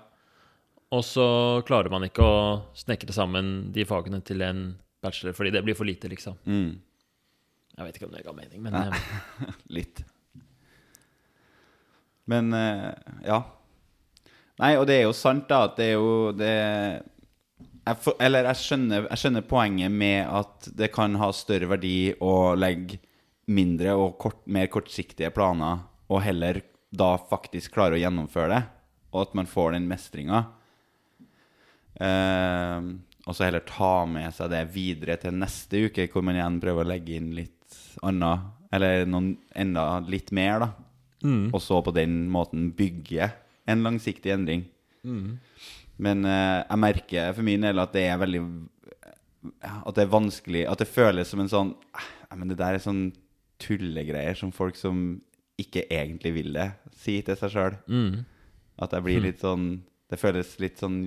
Og 0.94 1.02
så 1.02 1.26
klarer 1.66 1.90
man 1.90 2.06
ikke 2.06 2.22
å 2.22 2.40
snekre 2.78 3.14
sammen 3.16 3.72
de 3.74 3.86
fagene 3.88 4.22
til 4.22 4.44
en 4.46 4.68
bachelor 5.02 5.34
fordi 5.34 5.56
det 5.56 5.64
blir 5.66 5.74
for 5.78 5.88
lite, 5.88 6.10
liksom. 6.12 6.38
Mm. 6.46 6.76
Jeg 7.76 7.88
vet 7.88 7.98
ikke 7.98 8.08
om 8.08 8.14
det 8.14 8.24
ga 8.24 8.36
mening, 8.36 8.62
men 8.64 8.78
eh, 8.78 9.10
Litt. 9.80 10.04
Men 12.30 12.54
eh, 12.56 12.92
ja. 13.26 13.42
Nei, 14.62 14.72
og 14.80 14.86
det 14.88 15.00
er 15.00 15.04
jo 15.04 15.16
sant, 15.16 15.48
da, 15.50 15.66
at 15.68 15.76
det 15.76 15.90
er 15.90 15.98
jo 15.98 16.32
det 16.36 16.54
jeg 17.86 17.98
for, 18.02 18.16
Eller 18.22 18.48
jeg 18.48 18.58
skjønner, 18.62 19.04
jeg 19.12 19.20
skjønner 19.20 19.44
poenget 19.46 19.92
med 19.94 20.24
at 20.26 20.70
det 20.74 20.88
kan 20.94 21.14
ha 21.20 21.28
større 21.36 21.68
verdi 21.70 22.14
å 22.24 22.56
legge 22.58 22.98
mindre 23.46 23.92
og 23.94 24.16
kort, 24.18 24.40
mer 24.50 24.66
kortsiktige 24.72 25.30
planer, 25.30 25.84
og 26.10 26.24
heller 26.24 26.64
da 26.90 27.12
faktisk 27.30 27.76
klare 27.76 27.94
å 27.94 28.00
gjennomføre 28.00 28.48
det, 28.50 28.62
og 29.14 29.20
at 29.22 29.36
man 29.38 29.46
får 29.50 29.76
den 29.76 29.86
mestringa. 29.86 30.40
Eh, 31.94 32.88
og 33.26 33.34
så 33.34 33.46
heller 33.46 33.62
ta 33.66 33.92
med 34.10 34.34
seg 34.34 34.50
det 34.50 34.64
videre 34.74 35.14
til 35.22 35.38
neste 35.38 35.86
uke, 35.86 36.08
hvor 36.10 36.26
man 36.26 36.38
igjen 36.38 36.58
prøver 36.62 36.82
å 36.82 36.90
legge 36.90 37.20
inn 37.20 37.30
litt 37.38 37.78
annet, 38.06 38.50
eller 38.74 39.06
noen, 39.06 39.36
enda 39.54 39.86
litt 40.10 40.34
mer, 40.34 40.64
da. 40.64 40.70
Og 41.54 41.62
så 41.62 41.78
på 41.86 41.94
den 41.94 42.24
måten 42.30 42.72
bygge 42.76 43.30
en 43.66 43.82
langsiktig 43.86 44.32
endring. 44.34 44.64
Men 45.96 46.24
eh, 46.26 46.62
jeg 46.66 46.82
merker 46.82 47.34
for 47.36 47.46
min 47.46 47.62
del 47.64 47.78
at 47.78 47.92
det 47.94 48.02
er 48.10 48.18
veldig 48.20 48.40
At 49.62 49.94
det 49.94 50.02
er 50.02 50.10
vanskelig 50.10 50.64
At 50.66 50.80
det 50.82 50.88
føles 50.90 51.30
som 51.30 51.40
en 51.40 51.48
sånn 51.52 51.70
eh, 51.94 52.34
Men 52.34 52.50
det 52.50 52.58
der 52.58 52.74
er 52.74 52.82
sånn 52.82 53.04
tullegreier 53.62 54.34
som 54.36 54.50
folk 54.52 54.76
som 54.76 55.20
ikke 55.56 55.86
egentlig 55.88 56.34
vil 56.36 56.50
det, 56.52 56.66
sier 56.92 57.22
til 57.24 57.38
seg 57.40 57.54
sjøl. 57.54 57.76
mm. 57.88 58.24
At 58.82 58.92
jeg 58.92 59.06
blir 59.06 59.22
litt 59.24 59.40
sånn 59.40 59.68
Det 60.10 60.18
føles 60.20 60.50
litt 60.60 60.82
sånn 60.82 60.98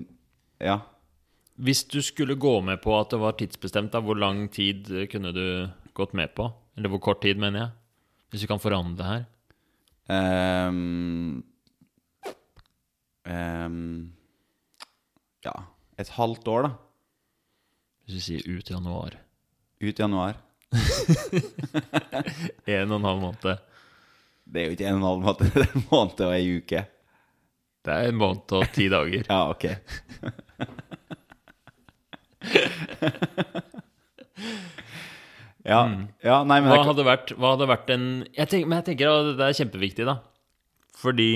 Ja. 0.64 0.80
Hvis 1.60 1.84
du 1.92 2.00
skulle 2.02 2.40
gå 2.40 2.56
med 2.64 2.80
på 2.82 2.96
at 2.98 3.12
det 3.12 3.20
var 3.20 3.36
tidsbestemt, 3.38 3.92
da, 3.92 4.00
hvor 4.00 4.16
lang 4.18 4.48
tid 4.48 4.88
kunne 5.12 5.34
du 5.36 5.68
gått 5.94 6.16
med 6.16 6.32
på? 6.34 6.48
Eller 6.80 6.90
hvor 6.90 7.02
kort 7.04 7.22
tid, 7.22 7.38
mener 7.38 7.60
jeg? 7.60 7.70
Hvis 8.32 8.46
vi 8.46 8.48
kan 8.48 8.62
forandre 8.64 8.96
det 9.04 9.10
her. 9.10 9.26
Ehm, 10.10 11.44
ja 15.46 15.56
Et 16.00 16.10
halvt 16.16 16.48
år, 16.48 16.62
da. 16.66 16.72
Hvis 18.06 18.16
vi 18.16 18.22
sier 18.26 18.46
ut 18.58 18.70
januar. 18.72 19.18
Ut 19.84 20.00
januar. 20.00 20.40
En 22.70 22.92
og 22.92 23.00
en 23.00 23.06
halv 23.08 23.22
måned. 23.22 23.60
Det 24.50 24.62
er 24.62 24.66
jo 24.70 24.76
ikke 24.78 24.88
en 24.90 24.98
og 24.98 25.02
en 25.02 25.10
halv 25.10 25.22
måned, 25.26 25.52
det 25.54 25.66
er 25.66 25.76
en 25.76 25.86
måned 25.92 26.24
og 26.26 26.34
ei 26.34 26.58
uke. 26.58 26.82
Det 27.86 27.96
er 27.96 28.10
en 28.10 28.20
måned 28.20 28.56
og 28.58 28.66
ti 28.76 28.90
dager. 28.92 29.24
Ja, 29.30 29.40
ok. 29.50 29.66
ja, 35.68 35.80
ja, 36.24 36.38
nei, 36.48 36.60
men 36.64 36.70
Hva 36.72 36.78
det, 36.80 36.88
hadde 36.88 37.06
vært, 37.06 37.34
hva 37.36 37.54
hadde 37.54 37.68
vært 37.70 37.90
en 37.94 38.06
jeg 38.32 38.48
tenker, 38.48 38.70
Men 38.70 38.80
jeg 38.80 38.88
tenker 38.90 39.12
at 39.12 39.32
det 39.38 39.48
er 39.50 39.58
kjempeviktig, 39.60 40.08
da. 40.08 40.16
Fordi 41.00 41.30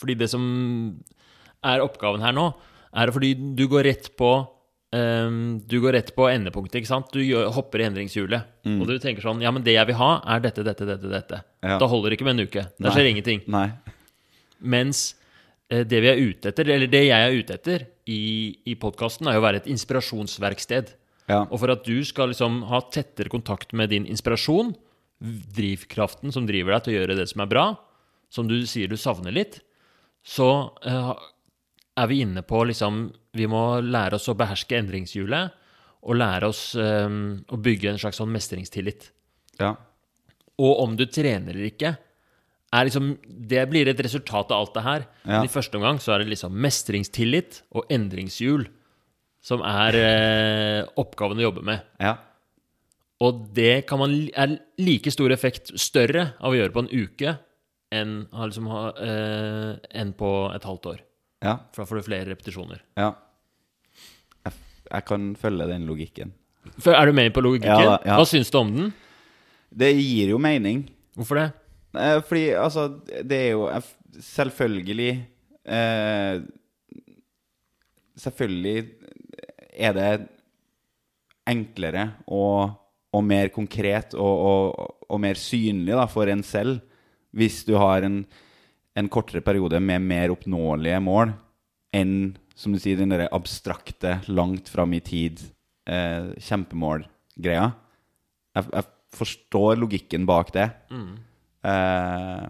Fordi 0.00 0.16
det 0.18 0.30
som 0.32 0.42
er 1.66 1.84
oppgaven 1.84 2.24
her 2.24 2.34
nå, 2.36 2.48
er 2.96 3.12
fordi 3.14 3.34
du 3.58 3.66
går 3.70 3.86
rett 3.86 4.08
på 4.18 4.30
um, 4.96 5.60
Du 5.68 5.76
går 5.84 5.94
rett 5.94 6.10
på 6.16 6.26
endepunktet, 6.30 6.80
ikke 6.80 6.90
sant? 6.90 7.12
Du 7.14 7.20
gjør, 7.22 7.50
hopper 7.54 7.84
i 7.84 7.86
endringshjulet. 7.90 8.48
Og 8.80 8.88
du 8.88 8.96
tenker 9.02 9.24
sånn 9.24 9.44
Ja, 9.44 9.52
men 9.54 9.64
det 9.66 9.76
jeg 9.76 9.90
vil 9.92 9.98
ha, 10.00 10.10
er 10.34 10.42
dette, 10.46 10.64
dette, 10.66 10.88
dette, 10.88 11.12
dette. 11.12 11.42
Ja. 11.62 11.78
Da 11.80 11.88
holder 11.90 12.10
det 12.10 12.18
ikke 12.18 12.28
med 12.30 12.38
en 12.38 12.48
uke. 12.48 12.66
Da 12.80 12.94
skjer 12.94 13.10
ingenting. 13.12 13.44
Nei. 13.52 13.68
Mens 14.60 15.04
eh, 15.70 15.84
det 15.88 16.02
vi 16.02 16.10
er 16.10 16.20
ute 16.20 16.50
etter, 16.50 16.68
eller 16.68 16.90
det 16.90 17.04
jeg 17.06 17.28
er 17.28 17.36
ute 17.36 17.56
etter 17.60 17.86
i, 18.10 18.22
i 18.66 18.76
podkasten, 18.80 19.28
er 19.30 19.38
jo 19.38 19.44
å 19.44 19.46
være 19.46 19.62
et 19.62 19.70
inspirasjonsverksted. 19.70 20.96
Ja. 21.30 21.44
Og 21.46 21.60
for 21.62 21.72
at 21.72 21.86
du 21.86 22.00
skal 22.06 22.32
liksom 22.32 22.64
ha 22.68 22.82
tettere 22.90 23.30
kontakt 23.32 23.72
med 23.76 23.92
din 23.94 24.08
inspirasjon, 24.10 24.74
drivkraften 25.20 26.32
som 26.34 26.46
driver 26.48 26.74
deg 26.74 26.84
til 26.84 26.94
å 26.94 26.98
gjøre 26.98 27.16
det 27.18 27.26
som 27.30 27.44
er 27.44 27.50
bra, 27.50 27.64
som 28.32 28.48
du 28.48 28.58
sier 28.68 28.90
du 28.90 28.96
savner 29.00 29.34
litt, 29.34 29.60
så 30.30 30.50
uh, 30.86 31.14
er 31.98 32.10
vi 32.10 32.20
inne 32.24 32.42
på 32.46 32.62
liksom 32.68 33.08
Vi 33.36 33.46
må 33.50 33.80
lære 33.82 34.18
oss 34.18 34.28
å 34.30 34.36
beherske 34.38 34.78
endringshjulet, 34.78 35.56
og 36.00 36.16
lære 36.16 36.48
oss 36.48 36.62
um, 36.74 37.40
å 37.52 37.58
bygge 37.60 37.92
en 37.92 38.00
slags 38.00 38.18
sånn 38.20 38.32
mestringstillit. 38.32 39.10
ja. 39.60 39.74
Og 40.60 40.80
om 40.82 40.92
du 40.92 41.06
trener 41.08 41.54
eller 41.54 41.70
ikke, 41.70 41.94
er 42.70 42.86
liksom, 42.86 43.14
det 43.24 43.62
blir 43.70 43.88
et 43.88 44.00
resultat 44.04 44.50
av 44.52 44.60
alt 44.60 44.74
det 44.76 44.82
her. 44.84 45.06
Ja. 45.24 45.30
Men 45.38 45.48
i 45.48 45.52
første 45.52 45.78
omgang 45.78 46.00
så 46.02 46.12
er 46.12 46.22
det 46.22 46.34
liksom 46.34 46.58
mestringstillit 46.66 47.62
og 47.72 47.88
endringshjul 47.88 48.66
som 49.40 49.64
er 49.64 49.96
eh, 49.96 50.82
oppgaven 51.00 51.40
å 51.40 51.46
jobbe 51.46 51.64
med. 51.64 51.86
Ja. 52.02 52.18
Og 53.24 53.40
det 53.56 53.86
kan 53.88 54.02
man, 54.02 54.12
er 54.36 54.58
like 54.80 55.12
stor 55.12 55.32
effekt, 55.32 55.72
større, 55.80 56.34
av 56.38 56.52
å 56.52 56.60
gjøre 56.60 56.74
på 56.76 56.84
en 56.84 56.92
uke 56.92 57.34
enn, 57.94 58.14
liksom, 58.32 58.68
eh, 59.02 59.78
enn 60.00 60.12
på 60.16 60.30
et 60.54 60.66
halvt 60.66 60.90
år. 60.94 61.00
Ja. 61.44 61.56
For 61.72 61.82
da 61.82 61.88
får 61.90 62.00
du 62.00 62.06
flere 62.10 62.28
repetisjoner. 62.30 62.82
ja. 63.00 63.12
Jeg, 64.44 64.54
jeg 64.90 65.04
kan 65.06 65.36
følge 65.36 65.66
den 65.68 65.86
logikken. 65.88 66.32
For, 66.78 66.92
er 66.92 67.06
du 67.06 67.12
med 67.16 67.32
på 67.34 67.42
logikken? 67.44 67.70
Ja, 67.70 67.98
ja. 68.04 68.16
Hva 68.18 68.26
syns 68.28 68.50
du 68.52 68.58
om 68.60 68.70
den? 68.74 68.92
Det 69.70 69.92
gir 69.94 70.32
jo 70.32 70.38
mening. 70.42 70.84
Hvorfor 71.16 71.38
det? 71.40 71.48
Eh, 71.94 72.20
Fordi, 72.26 72.44
altså, 72.54 72.88
det 73.26 73.36
er 73.36 73.50
jo 73.50 73.68
Selvfølgelig 74.20 75.10
eh, 75.66 76.42
Selvfølgelig 78.16 78.84
er 79.74 79.92
det 79.96 80.10
enklere 81.50 82.04
og, 82.26 82.74
og 83.12 83.24
mer 83.24 83.48
konkret 83.48 84.14
og, 84.14 84.42
og, 84.50 84.96
og 85.08 85.20
mer 85.22 85.38
synlig 85.40 85.96
da, 85.96 86.04
for 86.10 86.28
en 86.30 86.42
selv 86.46 86.78
hvis 87.36 87.62
du 87.68 87.74
har 87.78 88.06
en, 88.06 88.22
en 88.98 89.10
kortere 89.12 89.42
periode 89.44 89.80
med 89.82 90.06
mer 90.06 90.34
oppnåelige 90.34 91.00
mål 91.04 91.34
enn, 91.96 92.14
som 92.58 92.74
du 92.74 92.80
sier, 92.82 92.98
den 92.98 93.14
der 93.14 93.28
abstrakte, 93.34 94.18
langt 94.30 94.68
fram 94.70 94.92
i 94.94 95.00
tid, 95.02 95.40
eh, 95.88 96.30
kjempemål-greia. 96.38 97.70
Jeg, 98.54 98.66
jeg 98.74 98.88
forstår 99.16 99.78
logikken 99.80 100.26
bak 100.28 100.52
det. 100.54 100.68
Eh, 100.90 102.48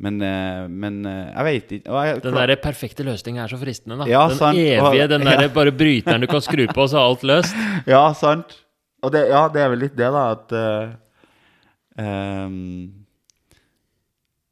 men, 0.00 0.16
eh, 0.24 0.64
men 0.68 1.02
eh, 1.04 1.28
jeg 1.28 1.46
veit 1.46 1.72
ikke 1.76 2.04
jeg, 2.06 2.20
Den 2.24 2.38
der 2.38 2.54
perfekte 2.62 3.04
løsningen 3.04 3.44
er 3.44 3.52
så 3.52 3.58
fristende, 3.60 3.98
da. 4.00 4.08
Ja, 4.08 4.22
den 4.30 4.38
sant. 4.38 4.56
evige, 4.56 5.08
den 5.12 5.26
der 5.28 5.42
ja. 5.46 5.52
bare 5.52 5.74
bryteren 5.76 6.24
du 6.24 6.28
kan 6.30 6.44
skru 6.44 6.64
på, 6.70 6.86
så 6.88 7.02
er 7.02 7.10
alt 7.10 7.26
løst. 7.28 7.60
Ja, 7.90 8.06
sant. 8.16 8.56
Og 9.04 9.12
det, 9.12 9.26
ja, 9.28 9.46
det 9.52 9.60
er 9.64 9.70
vel 9.72 9.84
litt 9.84 9.96
det, 9.96 10.08
da, 10.12 10.24
at 10.36 10.52
uh, 10.56 10.90
eh, 12.00 12.56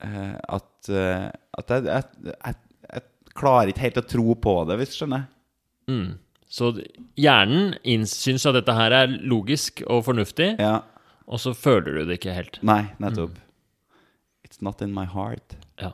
At, 0.00 0.88
eh, 0.94 1.26
at 1.58 1.72
jeg, 1.74 1.84
jeg, 1.88 2.30
jeg, 2.30 2.54
jeg 2.92 3.02
klarer 3.38 3.72
ikke 3.72 3.82
helt 3.86 4.00
å 4.02 4.06
tro 4.06 4.34
på 4.38 4.54
det, 4.68 4.76
hvis 4.80 4.92
du 4.94 4.96
skjønner. 5.00 5.24
Mm. 5.90 6.08
Så 6.48 6.70
hjernen 7.20 8.06
syns 8.08 8.46
at 8.48 8.56
dette 8.56 8.72
her 8.76 8.94
er 9.02 9.10
logisk 9.28 9.82
og 9.90 10.04
fornuftig, 10.06 10.54
Ja. 10.62 10.78
og 11.28 11.42
så 11.42 11.52
føler 11.56 11.98
du 11.98 12.04
det 12.08 12.20
ikke 12.20 12.32
helt. 12.36 12.60
Nei, 12.64 12.84
nettopp. 13.02 13.36
It's 14.46 14.62
not 14.64 14.80
in 14.80 14.94
my 14.96 15.04
heart. 15.04 15.56
Ja. 15.82 15.90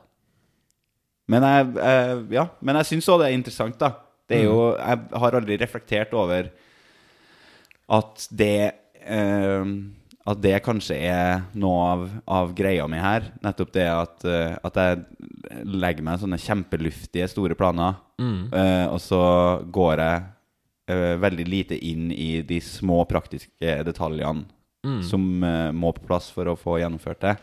Men 1.27 1.43
jeg, 1.43 1.73
eh, 1.81 2.21
ja, 2.37 2.45
men 2.61 2.77
jeg 2.79 2.91
syns 2.93 3.09
òg 3.11 3.19
det 3.23 3.31
er 3.31 3.37
interessant, 3.39 3.77
da. 3.81 3.91
Det 4.29 4.39
er 4.39 4.47
jo, 4.47 4.59
jeg 4.77 5.01
har 5.21 5.35
aldri 5.37 5.57
reflektert 5.61 6.13
over 6.17 6.47
at 7.97 8.23
det 8.33 8.73
eh, 9.05 9.65
At 10.25 10.39
det 10.41 10.55
kanskje 10.65 10.95
er 11.05 11.43
noe 11.53 11.81
av, 11.85 12.05
av 12.25 12.53
greia 12.57 12.87
mi 12.89 12.97
her. 12.97 13.27
Nettopp 13.45 13.73
det 13.75 13.85
at, 13.91 14.25
uh, 14.25 14.55
at 14.65 14.79
jeg 14.81 15.03
legger 15.69 16.05
meg 16.07 16.21
sånne 16.21 16.39
kjempeluftige, 16.41 17.27
store 17.29 17.53
planer, 17.55 17.99
eh, 18.17 18.87
og 18.89 18.97
så 19.03 19.21
går 19.69 20.01
jeg 20.01 20.23
uh, 20.89 21.15
veldig 21.21 21.45
lite 21.47 21.77
inn 21.77 22.09
i 22.11 22.41
de 22.41 22.57
små 22.63 23.03
praktiske 23.05 23.77
detaljene 23.85 24.47
som 25.01 25.43
eh, 25.43 25.71
må 25.71 25.91
på 25.95 26.05
plass 26.05 26.29
for 26.33 26.45
å 26.45 26.57
få 26.59 26.79
gjennomført 26.81 27.21
det. 27.21 27.35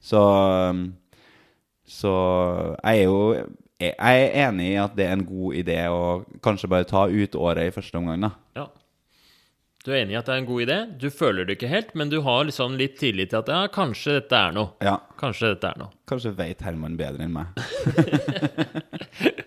Så 0.00 0.22
Så 1.86 2.12
jeg 2.82 2.98
er 2.98 3.04
jo 3.04 3.46
jeg 3.76 3.92
er 4.00 4.48
enig 4.48 4.70
i 4.72 4.78
at 4.80 4.94
det 4.96 5.04
er 5.04 5.12
en 5.12 5.26
god 5.26 5.54
idé 5.54 5.76
å 5.92 6.24
kanskje 6.40 6.68
bare 6.72 6.88
ta 6.88 7.04
ut 7.06 7.34
året 7.36 7.68
i 7.68 7.74
første 7.74 7.98
omgang, 7.98 8.22
da. 8.24 8.30
Ja. 8.56 8.64
Du 9.86 9.92
er 9.94 10.00
enig 10.00 10.16
i 10.16 10.18
at 10.18 10.26
det 10.26 10.34
er 10.34 10.40
en 10.40 10.48
god 10.48 10.62
idé. 10.64 10.76
Du 10.98 11.06
føler 11.14 11.46
det 11.46 11.54
ikke 11.60 11.68
helt, 11.70 11.92
men 11.94 12.10
du 12.10 12.16
har 12.26 12.48
liksom 12.48 12.74
litt 12.74 12.96
tillit 12.98 13.30
til 13.30 13.38
at 13.38 13.50
ja, 13.52 13.60
kanskje 13.70 14.16
dette 14.16 14.34
er 14.34 14.56
noe. 14.56 14.72
Ja. 14.82 14.96
Kanskje 15.20 15.52
dette 15.52 15.70
er 15.70 15.78
noe. 15.78 15.92
Kanskje 16.10 16.32
vet 16.34 16.64
Herman 16.66 16.96
bedre 16.98 17.22
enn 17.22 17.36
meg. 17.36 17.46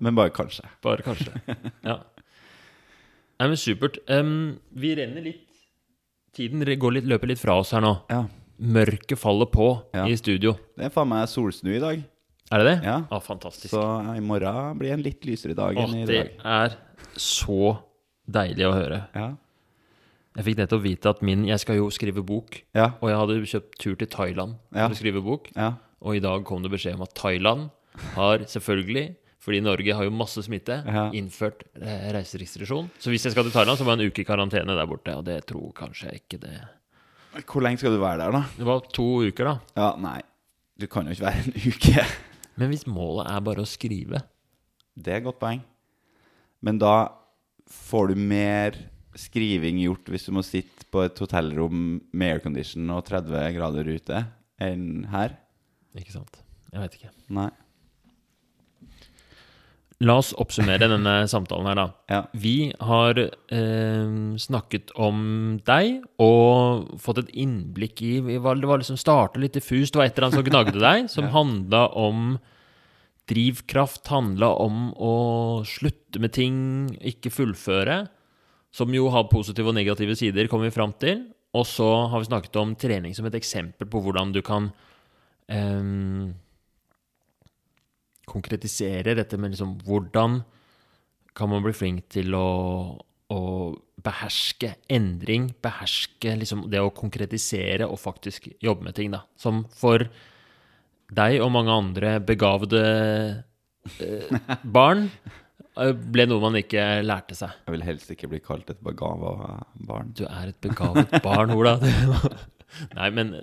Men 0.00 0.16
bare 0.16 0.32
kanskje. 0.34 0.64
Bare 0.82 1.04
kanskje. 1.04 1.30
Ja. 1.84 1.98
Nei, 3.40 3.46
men 3.50 3.58
supert. 3.60 3.98
Um, 4.08 4.58
vi 4.72 4.94
renner 4.96 5.24
litt 5.24 5.46
Tiden 6.36 6.62
går 6.62 6.94
litt, 6.94 7.06
løper 7.10 7.28
litt 7.32 7.40
fra 7.40 7.56
oss 7.60 7.72
her 7.74 7.82
nå. 7.84 7.90
Ja. 8.08 8.22
Mørket 8.60 9.18
faller 9.18 9.48
på 9.50 9.66
Ja. 9.96 10.06
i 10.06 10.16
studio. 10.16 10.54
Det 10.78 10.86
er 10.88 10.92
faen 10.94 11.10
meg 11.10 11.26
solsnu 11.28 11.72
i 11.74 11.80
dag. 11.82 12.02
Er 12.50 12.62
det 12.62 12.66
det? 12.68 12.76
Ja. 12.86 12.96
Ah, 13.10 13.20
fantastisk. 13.22 13.72
Så 13.74 13.82
i 14.16 14.22
morgen 14.22 14.78
blir 14.78 14.90
det 14.90 14.96
en 14.98 15.04
litt 15.04 15.26
lysere 15.26 15.54
dag 15.58 15.76
Åh, 15.76 15.84
enn 15.84 16.02
i 16.02 16.06
det 16.08 16.22
er 16.38 16.76
så 17.18 17.76
deilig 18.30 18.66
å 18.68 18.72
høre. 18.76 19.00
Ja. 19.14 19.28
Jeg 20.38 20.46
fikk 20.46 20.60
nettopp 20.60 20.82
vite 20.84 21.10
at 21.10 21.22
min 21.26 21.42
Jeg 21.48 21.58
skal 21.58 21.76
jo 21.80 21.88
skrive 21.90 22.22
bok, 22.24 22.62
Ja. 22.74 22.92
og 23.02 23.08
jeg 23.10 23.18
hadde 23.18 23.38
kjøpt 23.50 23.78
tur 23.82 23.96
til 23.96 24.06
Thailand 24.08 24.54
Ja. 24.72 24.86
for 24.88 24.94
å 24.94 24.98
skrive 25.00 25.22
bok. 25.24 25.50
Ja. 25.56 25.72
Og 26.02 26.16
i 26.16 26.20
dag 26.20 26.44
kom 26.44 26.62
det 26.62 26.70
beskjed 26.70 26.94
om 26.94 27.02
at 27.02 27.14
Thailand 27.14 27.70
har 28.14 28.38
selvfølgelig 28.38 29.16
fordi 29.40 29.60
Norge 29.64 29.94
har 29.96 30.04
jo 30.04 30.10
masse 30.12 30.36
smitte, 30.44 30.84
innført 31.16 31.62
eh, 31.80 32.10
reiserestriksjon. 32.12 32.90
Så 33.00 33.08
hvis 33.08 33.22
jeg 33.24 33.32
skal 33.32 33.44
til 33.44 33.52
Thailand, 33.54 33.78
så 33.78 33.84
må 33.86 33.94
jeg 33.96 34.00
en 34.04 34.10
uke 34.12 34.20
i 34.20 34.24
karantene 34.28 34.76
der 34.76 34.86
borte. 34.86 35.14
Og 35.16 35.24
det 35.24 35.46
tror 35.48 35.72
kanskje 35.72 36.10
jeg 36.12 36.20
ikke 36.28 36.40
det 36.42 36.60
Hvor 37.46 37.62
lenge 37.64 37.78
skal 37.78 37.92
du 37.94 38.00
være 38.02 38.18
der, 38.18 38.32
da? 38.32 38.42
Det 38.58 38.66
var 38.66 38.80
to 38.92 39.06
uker, 39.24 39.44
da. 39.44 39.54
Ja, 39.76 39.96
nei. 39.96 40.20
Du 40.78 40.86
kan 40.86 41.06
jo 41.06 41.12
ikke 41.12 41.24
være 41.24 41.46
en 41.46 41.56
uke. 41.72 42.04
Men 42.60 42.68
hvis 42.68 42.84
målet 42.86 43.30
er 43.32 43.40
bare 43.40 43.64
å 43.64 43.66
skrive 43.66 44.20
Det 44.94 45.08
er 45.14 45.16
et 45.22 45.24
godt 45.24 45.40
poeng. 45.40 45.62
Men 46.62 46.78
da 46.78 47.08
får 47.70 48.12
du 48.12 48.20
mer 48.20 48.76
skriving 49.18 49.80
gjort 49.82 50.10
hvis 50.10 50.28
du 50.28 50.34
må 50.36 50.44
sitte 50.46 50.86
på 50.90 51.02
et 51.04 51.18
hotellrom 51.22 51.98
med 52.12 52.36
aircondition 52.36 52.92
og 52.94 53.04
30 53.08 53.56
grader 53.56 53.90
ute, 53.90 54.22
enn 54.62 55.08
her. 55.10 55.34
Ikke 55.98 56.14
sant? 56.14 56.42
Jeg 56.70 56.84
vet 56.84 56.96
ikke. 56.98 57.12
Nei. 57.34 57.50
La 60.00 60.14
oss 60.16 60.30
oppsummere 60.40 60.88
denne 60.88 61.14
samtalen 61.32 61.68
her, 61.68 61.76
da. 61.76 61.86
Ja. 62.08 62.20
Vi 62.32 62.72
har 62.80 63.18
eh, 63.20 64.14
snakket 64.40 64.94
om 64.96 65.58
deg 65.66 66.06
og 66.22 66.94
fått 67.02 67.24
et 67.24 67.34
innblikk 67.42 68.00
i 68.06 68.14
Det 68.24 68.40
var 68.40 68.56
liksom 68.56 69.00
starta 69.00 69.42
litt 69.42 69.58
diffust. 69.58 69.92
Det 69.92 70.00
var 70.00 70.08
et 70.08 70.16
eller 70.16 70.30
annet 70.30 70.40
som 70.40 70.48
gnagde 70.48 70.80
deg, 70.80 71.10
som 71.12 71.28
handla 71.36 71.88
om 72.00 72.38
drivkraft, 73.30 74.04
handla 74.10 74.50
om 74.62 74.90
å 74.98 75.14
slutte 75.68 76.22
med 76.22 76.34
ting, 76.36 76.56
ikke 76.98 77.32
fullføre. 77.32 78.02
Som 78.74 78.94
jo 78.94 79.08
har 79.10 79.30
positive 79.30 79.72
og 79.72 79.78
negative 79.78 80.14
sider, 80.18 80.50
kommer 80.50 80.68
vi 80.68 80.76
fram 80.76 80.94
til. 81.02 81.24
Og 81.56 81.66
så 81.66 81.88
har 82.10 82.22
vi 82.22 82.30
snakket 82.30 82.60
om 82.60 82.76
trening 82.78 83.16
som 83.16 83.26
et 83.26 83.38
eksempel 83.38 83.88
på 83.90 84.02
hvordan 84.04 84.30
du 84.34 84.38
kan 84.46 84.70
eh, 85.50 86.30
konkretisere 88.30 89.16
dette 89.18 89.38
med 89.40 89.54
liksom 89.54 89.78
hvordan 89.86 90.42
kan 91.34 91.50
man 91.50 91.64
bli 91.64 91.74
flink 91.74 92.06
til 92.12 92.34
å, 92.34 92.48
å 93.30 93.40
beherske 94.02 94.74
endring, 94.90 95.50
beherske 95.62 96.34
liksom 96.38 96.66
det 96.72 96.82
å 96.82 96.92
konkretisere 96.94 97.88
og 97.88 98.00
faktisk 98.02 98.50
jobbe 98.62 98.88
med 98.88 98.96
ting, 98.96 99.12
da. 99.14 99.24
Som 99.38 99.64
for 99.74 100.06
deg 101.16 101.40
og 101.42 101.52
mange 101.54 101.74
andre 101.74 102.16
begavede 102.22 102.82
eh, 104.00 104.34
barn 104.76 105.08
eh, 105.76 105.92
ble 105.92 106.26
noe 106.30 106.42
man 106.42 106.58
ikke 106.60 107.02
lærte 107.04 107.38
seg. 107.38 107.54
Jeg 107.66 107.76
vil 107.76 107.86
helst 107.86 108.12
ikke 108.14 108.30
bli 108.30 108.42
kalt 108.44 108.70
et 108.72 108.82
begava 108.84 109.60
barn. 109.74 110.12
Du 110.16 110.26
er 110.28 110.52
et 110.52 110.60
begavet 110.62 111.16
barn, 111.24 111.54
Ola. 111.56 111.78
Nei, 112.98 113.10
men 113.14 113.40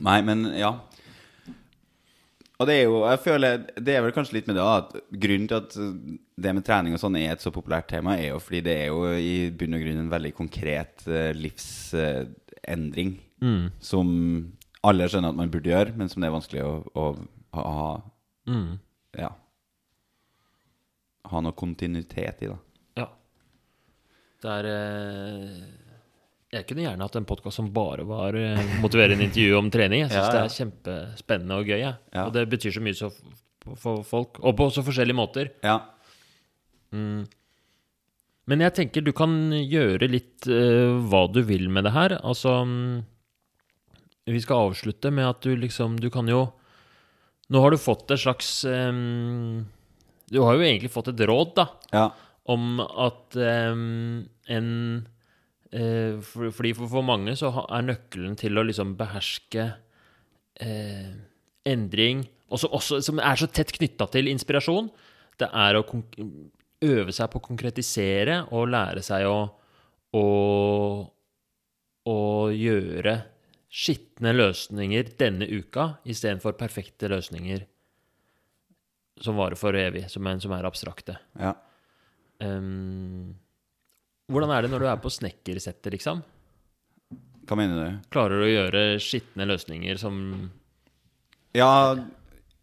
Nei, 0.00 0.20
men 0.24 0.46
ja. 0.56 0.70
Og 2.60 2.68
det 2.68 2.74
er 2.78 2.86
jo 2.86 3.02
Jeg 3.04 3.20
føler 3.20 3.58
Det 3.76 3.92
er 3.92 4.04
vel 4.04 4.14
kanskje 4.16 4.38
litt 4.38 4.46
med 4.48 4.56
det 4.56 4.64
at 4.64 4.94
grunnen 5.24 5.48
til 5.48 5.58
at 5.58 5.74
det 6.40 6.54
med 6.56 6.64
trening 6.64 6.94
og 6.96 7.00
sånn 7.02 7.18
er 7.20 7.34
et 7.34 7.42
så 7.44 7.52
populært 7.52 7.90
tema, 7.90 8.14
er 8.16 8.30
jo 8.30 8.38
fordi 8.40 8.62
det 8.64 8.76
er 8.80 8.86
jo 8.88 9.10
i 9.12 9.50
bunn 9.52 9.76
og 9.76 9.82
grunn 9.82 9.98
en 10.00 10.12
veldig 10.12 10.30
konkret 10.38 11.04
livsendring 11.36 12.38
livsendring 12.70 13.18
som 13.80 14.52
alle 14.86 15.08
skjønner 15.10 15.32
at 15.32 15.38
man 15.38 15.52
burde 15.52 15.70
gjøre, 15.70 15.94
men 15.98 16.08
som 16.08 16.22
det 16.22 16.30
er 16.30 16.34
vanskelig 16.34 16.64
å, 16.64 16.72
å 16.94 17.06
ha, 17.56 17.64
ha 17.76 17.90
mm, 18.50 18.70
Ja. 19.20 19.34
Ha 21.30 21.42
noe 21.44 21.54
kontinuitet 21.54 22.42
i, 22.46 22.48
da. 22.50 22.56
Ja. 22.98 23.06
Det 24.40 24.54
er 24.54 24.68
eh, 24.70 25.58
Jeg 26.56 26.66
kunne 26.66 26.86
gjerne 26.86 27.06
hatt 27.06 27.18
en 27.20 27.28
podkast 27.28 27.60
som 27.60 27.68
bare 27.74 28.06
var 28.08 28.38
eh, 28.38 28.62
motiverende 28.82 29.28
intervju 29.28 29.58
om 29.60 29.70
trening. 29.70 30.06
Jeg 30.06 30.14
syns 30.14 30.24
Ja, 30.30 30.32
det 30.34 30.42
er 30.42 30.56
kjempespennende 30.56 31.60
og 31.60 31.70
gøy. 31.70 31.84
Ja. 31.84 32.26
Og 32.26 32.34
det 32.34 32.48
betyr 32.50 32.74
så 32.78 32.84
mye 32.84 32.98
så 32.98 33.12
for 33.78 34.00
folk. 34.06 34.40
Og 34.40 34.56
på 34.56 34.70
så 34.72 34.82
forskjellige 34.86 35.18
måter. 35.20 35.52
Ja. 35.66 35.76
Men 38.50 38.64
jeg 38.64 38.74
tenker 38.74 39.04
du 39.04 39.12
kan 39.14 39.52
gjøre 39.54 40.08
litt 40.10 40.48
eh, 40.50 40.96
hva 41.10 41.26
du 41.30 41.42
vil 41.46 41.68
med 41.70 41.86
det 41.86 41.92
her. 41.94 42.16
Altså 42.24 42.62
mm, 42.66 43.02
Vi 44.28 44.40
skal 44.42 44.68
avslutte 44.68 45.12
med 45.14 45.28
at 45.28 45.44
du 45.44 45.54
liksom 45.56 45.98
Du 46.00 46.10
kan 46.12 46.28
jo 46.28 46.46
Nå 47.50 47.62
har 47.64 47.72
du 47.72 47.80
fått 47.80 48.10
et 48.12 48.22
slags 48.22 48.64
um, 48.68 49.64
Du 50.30 50.40
har 50.44 50.58
jo 50.58 50.66
egentlig 50.66 50.92
fått 50.92 51.10
et 51.12 51.22
råd, 51.26 51.54
da. 51.56 51.66
ja. 51.90 52.04
om 52.50 52.78
at 52.80 53.36
um, 53.36 54.20
en 54.46 54.68
uh, 55.74 56.20
for, 56.22 56.50
Fordi 56.54 56.74
for, 56.78 56.90
for 56.92 57.06
mange 57.06 57.34
så 57.38 57.50
er 57.66 57.88
nøkkelen 57.88 58.36
til 58.38 58.60
å 58.60 58.66
liksom 58.68 58.94
beherske 59.00 59.66
uh, 60.62 61.10
endring 61.66 62.22
også, 62.50 62.70
også, 62.70 63.00
Som 63.06 63.22
er 63.22 63.40
så 63.40 63.50
tett 63.50 63.72
knytta 63.74 64.06
til 64.10 64.30
inspirasjon, 64.30 64.90
det 65.40 65.48
er 65.54 65.78
å 65.78 65.84
øve 66.80 67.12
seg 67.14 67.28
på 67.30 67.40
å 67.40 67.44
konkretisere 67.44 68.40
og 68.56 68.70
lære 68.72 69.02
seg 69.04 69.26
å, 69.28 69.38
å, 70.16 70.24
å 72.10 72.18
gjøre 72.54 73.14
skitne 73.70 74.32
løsninger 74.34 75.12
denne 75.20 75.46
uka 75.46 75.92
istedenfor 76.10 76.56
perfekte 76.58 77.08
løsninger 77.12 77.62
som 79.20 79.36
varer 79.38 79.58
for 79.60 79.76
evig, 79.76 80.06
som 80.10 80.26
er, 80.26 80.38
som 80.42 80.54
er 80.56 80.66
abstrakte. 80.68 81.18
ja. 81.38 81.54
Um, 82.40 83.34
hvordan 84.32 84.48
er 84.54 84.62
det 84.64 84.70
når 84.72 84.80
du 84.80 84.86
er 84.88 85.00
på 85.02 85.10
snekkersettet, 85.12 85.90
liksom? 85.92 86.22
Hva 87.44 87.56
mener 87.58 87.76
du? 87.82 87.96
Klarer 88.14 88.40
du 88.40 88.44
å 88.46 88.52
gjøre 88.52 88.82
skitne 89.02 89.44
løsninger 89.50 89.98
som 90.00 90.14
Ja, 91.52 91.98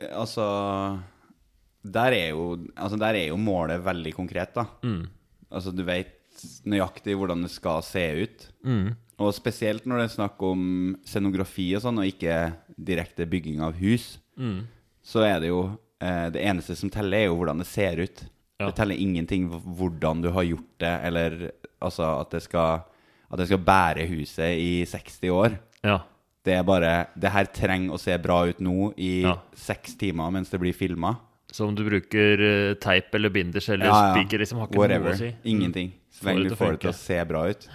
altså 0.08 0.46
Der 1.84 2.16
er 2.16 2.30
jo, 2.32 2.48
altså 2.74 2.98
der 2.98 3.20
er 3.20 3.28
jo 3.30 3.38
målet 3.38 3.84
veldig 3.86 4.16
konkret, 4.16 4.56
da. 4.56 4.66
mm, 4.82 5.04
Altså, 5.52 5.72
du 5.76 5.84
vet 5.88 6.16
nøyaktig 6.66 7.14
hvordan 7.20 7.46
det 7.46 7.52
skal 7.54 7.84
se 7.86 8.06
ut. 8.24 8.48
mm, 8.66 8.88
Og 9.20 9.34
spesielt 9.34 9.86
når 9.90 9.98
det 9.98 10.06
er 10.08 10.16
snakk 10.16 10.42
om 10.46 10.64
scenografi 11.08 11.72
og 11.76 11.82
sånn, 11.82 11.98
og 12.04 12.06
ikke 12.10 12.36
direkte 12.78 13.26
bygging 13.30 13.62
av 13.66 13.74
hus, 13.82 14.20
mm, 14.38 14.60
så 15.02 15.24
er 15.26 15.40
det 15.42 15.50
jo 15.50 15.62
eh, 16.02 16.28
Det 16.30 16.44
eneste 16.46 16.76
som 16.78 16.92
teller, 16.94 17.18
er 17.18 17.26
jo 17.32 17.38
hvordan 17.40 17.58
det 17.64 17.66
ser 17.70 17.98
ut. 18.04 18.22
Ja. 18.60 18.68
Det 18.68 18.76
teller 18.78 18.96
ingenting 19.02 19.48
hvordan 19.50 20.22
du 20.22 20.30
har 20.34 20.44
gjort 20.46 20.70
det, 20.82 20.94
eller 21.10 21.52
altså 21.82 22.20
at 22.22 22.32
det 22.36 22.44
skal 22.46 22.84
at 23.28 23.42
det 23.42 23.48
skal 23.50 23.60
bære 23.60 24.06
huset 24.08 24.56
i 24.56 24.86
60 24.88 25.30
år. 25.36 25.58
Ja. 25.84 25.98
Det 26.46 26.54
er 26.56 26.64
bare 26.64 27.08
Det 27.20 27.30
her 27.34 27.46
trenger 27.52 27.94
å 27.94 28.00
se 28.00 28.16
bra 28.24 28.46
ut 28.48 28.60
nå 28.64 28.94
i 28.98 29.24
Ja. 29.24 29.34
seks 29.54 29.98
timer 30.00 30.32
mens 30.32 30.50
det 30.50 30.60
blir 30.62 30.74
filma. 30.74 31.18
Så 31.52 31.66
om 31.68 31.76
du 31.76 31.84
bruker 31.84 32.40
uh, 32.40 32.74
teip 32.76 33.14
eller 33.16 33.30
binders 33.30 33.68
eller 33.70 33.86
Ja, 33.88 33.98
ja. 34.08 34.14
spiker, 34.16 34.40
liksom, 34.40 34.60
har 34.60 34.68
ikke 34.68 34.80
Whatever. 34.80 35.12
noe 35.12 35.16
å 35.16 35.18
si. 35.18 35.36
Ingenting. 35.46 35.92
Så 36.12 36.26
lenge 36.26 36.50
du 36.50 36.56
får 36.56 36.72
det 36.72 36.80
til 36.82 36.90
å 36.92 36.94
se 36.94 37.20
bra 37.26 37.44
ut. 37.50 37.68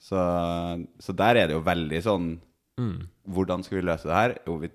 Så, 0.00 0.20
så 1.02 1.12
der 1.12 1.42
er 1.42 1.50
det 1.50 1.58
jo 1.58 1.64
veldig 1.66 1.98
sånn 2.04 2.30
Mm. 2.80 3.08
Hvordan 3.28 3.64
skal 3.64 3.80
vi 3.80 3.86
løse 3.86 4.08
det 4.08 4.16
her? 4.16 4.36
Jo, 4.48 4.56
vi, 4.62 4.70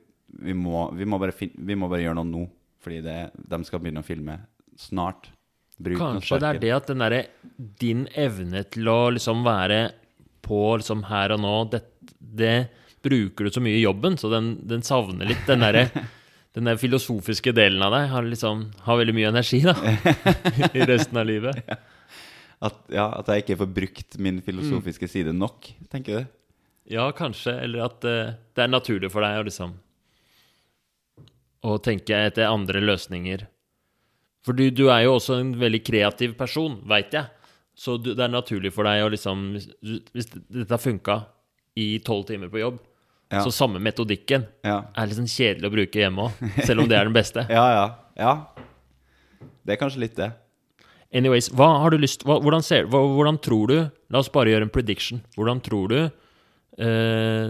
vi, 0.46 0.54
må, 0.58 0.90
vi, 0.96 1.08
må 1.10 1.20
vi 1.20 1.78
må 1.78 1.90
bare 1.90 2.04
gjøre 2.06 2.20
noe 2.20 2.30
nå. 2.30 2.44
Fordi 2.86 3.02
det, 3.02 3.18
de 3.34 3.60
skal 3.66 3.82
begynne 3.82 4.04
å 4.04 4.06
filme 4.06 4.38
snart. 4.78 5.32
Bruk 5.82 6.00
Kanskje 6.00 6.40
det 6.40 6.50
er 6.50 6.60
det 6.62 6.70
at 6.72 6.86
den 6.88 7.02
derre 7.04 7.18
Din 7.82 8.06
evne 8.16 8.62
til 8.72 8.88
å 8.88 9.10
liksom 9.12 9.42
være 9.44 9.80
på 10.46 10.60
liksom 10.80 11.02
her 11.10 11.34
og 11.36 11.42
nå, 11.44 11.56
det, 11.74 11.82
det 12.16 12.54
bruker 13.04 13.48
du 13.48 13.52
så 13.52 13.64
mye 13.66 13.80
i 13.80 13.84
jobben, 13.84 14.16
så 14.22 14.30
den, 14.32 14.54
den 14.70 14.86
savner 14.86 15.28
litt 15.28 15.42
den 15.50 15.66
derre 15.66 15.88
den 16.56 16.70
der 16.70 16.78
filosofiske 16.80 17.52
delen 17.58 17.82
av 17.84 17.92
deg 17.92 18.06
har 18.14 18.30
liksom 18.30 18.62
har 18.86 19.00
veldig 19.02 19.16
mye 19.18 19.32
energi 19.34 19.60
da 19.66 19.74
i 20.78 20.86
resten 20.88 21.20
av 21.20 21.28
livet. 21.28 21.60
At, 22.66 22.78
ja, 22.90 23.06
at 23.20 23.28
jeg 23.30 23.44
ikke 23.44 23.58
får 23.62 23.72
brukt 23.76 24.18
min 24.24 24.40
filosofiske 24.46 25.10
side 25.12 25.34
nok, 25.36 25.68
tenker 25.92 26.24
du? 26.24 26.32
Ja, 26.96 27.08
kanskje. 27.18 27.54
Eller 27.66 27.86
at 27.88 28.06
uh, 28.08 28.34
det 28.56 28.64
er 28.66 28.72
naturlig 28.72 29.12
for 29.14 29.26
deg 29.26 29.42
å 29.42 29.46
liksom 29.48 29.76
Å 31.66 31.78
tenke 31.82 32.18
etter 32.28 32.46
andre 32.50 32.82
løsninger. 32.84 33.46
For 34.46 34.54
du, 34.58 34.68
du 34.70 34.84
er 34.94 35.06
jo 35.08 35.16
også 35.18 35.40
en 35.42 35.56
veldig 35.58 35.82
kreativ 35.88 36.36
person, 36.38 36.78
veit 36.90 37.16
jeg. 37.18 37.26
Så 37.76 37.98
du, 37.98 38.12
det 38.16 38.22
er 38.28 38.32
naturlig 38.32 38.70
for 38.76 38.88
deg 38.88 39.02
å 39.04 39.10
liksom 39.12 39.48
Hvis, 39.58 40.04
hvis 40.16 40.30
dette 40.32 40.70
har 40.72 40.80
funka 40.82 41.18
i 41.76 41.88
tolv 42.06 42.28
timer 42.30 42.48
på 42.54 42.62
jobb, 42.62 42.78
Ja. 43.34 43.42
så 43.44 43.50
samme 43.52 43.82
metodikken 43.84 44.46
Ja. 44.64 44.86
er 44.96 45.12
sånn 45.18 45.28
kjedelig 45.28 45.68
å 45.68 45.74
bruke 45.74 46.00
hjemme 46.00 46.28
òg, 46.30 46.44
selv 46.64 46.84
om 46.84 46.88
det 46.88 46.96
er 46.96 47.10
den 47.10 47.16
beste. 47.18 47.42
ja, 47.58 47.66
ja. 47.74 47.88
Ja. 48.16 48.34
Det 49.66 49.74
er 49.76 49.80
kanskje 49.82 50.04
litt 50.06 50.16
det. 50.16 50.30
Anyways, 51.16 51.48
hva 51.56 51.70
har 51.84 51.94
du 51.94 52.02
lyst 52.02 52.26
hva, 52.28 52.40
hvordan, 52.44 52.64
ser, 52.66 52.90
hva, 52.92 53.00
hvordan 53.16 53.38
tror 53.44 53.72
du 53.72 53.78
La 54.12 54.20
oss 54.20 54.32
bare 54.32 54.52
gjøre 54.52 54.68
en 54.68 54.74
prediction. 54.74 55.22
Hvordan 55.36 55.62
tror 55.66 55.92
du 55.92 56.00
uh, 56.06 57.48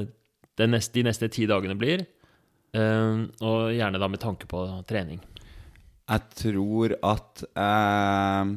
det 0.56 0.68
neste, 0.72 0.94
de 0.96 1.04
neste 1.10 1.28
ti 1.34 1.48
dagene 1.50 1.76
blir? 1.78 2.06
Uh, 2.76 3.28
og 3.44 3.74
gjerne 3.76 4.00
da 4.02 4.10
med 4.12 4.22
tanke 4.24 4.48
på 4.50 4.62
trening. 4.88 5.20
Jeg 6.06 6.38
tror 6.38 6.96
at 7.02 7.44
jeg 7.44 8.56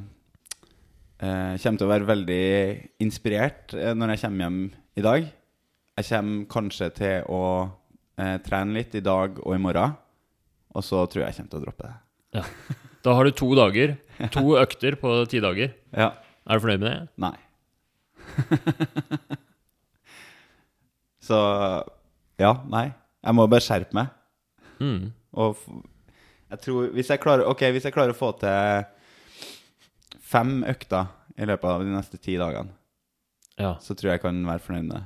uh, 1.24 1.54
kommer 1.58 1.80
til 1.80 1.86
å 1.86 1.90
være 1.90 2.08
veldig 2.08 2.44
inspirert 3.02 3.74
eh, 3.74 3.94
når 3.96 4.14
jeg 4.14 4.22
kommer 4.26 4.44
hjem 4.44 4.60
i 4.98 5.04
dag. 5.06 5.30
Jeg 5.98 6.10
kommer 6.12 6.50
kanskje 6.52 6.90
til 6.94 7.30
å 7.34 7.44
eh, 8.20 8.36
trene 8.44 8.76
litt 8.76 8.94
i 8.94 9.02
dag 9.02 9.40
og 9.42 9.56
i 9.56 9.62
morgen. 9.62 9.96
Og 10.76 10.84
så 10.84 11.02
tror 11.10 11.24
jeg 11.24 11.32
jeg 11.32 11.40
kommer 11.40 11.54
til 11.54 11.58
å 11.58 11.64
droppe 11.64 11.88
det. 11.88 11.96
Ja. 12.38 12.44
Da 13.06 13.14
har 13.14 13.24
du 13.28 13.30
to 13.36 13.50
dager. 13.58 13.96
To 14.34 14.54
økter 14.64 14.96
på 15.00 15.12
ti 15.30 15.40
dager. 15.44 15.74
Ja. 15.94 16.10
Er 16.48 16.58
du 16.58 16.64
fornøyd 16.64 16.82
med 16.82 16.88
det? 16.90 17.08
Nei. 17.20 17.36
så 21.28 21.38
Ja, 22.38 22.52
nei. 22.70 22.88
Jeg 23.24 23.34
må 23.34 23.46
bare 23.50 23.64
skjerpe 23.64 23.96
meg. 23.98 24.10
Mm. 24.78 25.10
Og 25.38 25.58
jeg 26.48 26.60
tror 26.64 26.92
Hvis 26.94 27.10
jeg 27.10 27.20
klarer 27.20 27.48
okay, 27.50 27.72
hvis 27.74 27.84
jeg 27.88 27.92
klarer 27.96 28.14
å 28.14 28.18
få 28.18 28.30
til 28.40 28.86
fem 30.28 30.60
økter 30.68 31.08
i 31.38 31.46
løpet 31.48 31.70
av 31.70 31.82
de 31.84 31.92
neste 31.94 32.18
ti 32.20 32.34
dagene, 32.38 32.74
Ja. 33.58 33.76
så 33.80 33.94
tror 33.94 34.10
jeg 34.12 34.18
jeg 34.18 34.22
kan 34.26 34.40
være 34.46 34.62
fornøyd 34.62 34.86
med 34.88 34.96
det. 34.98 35.04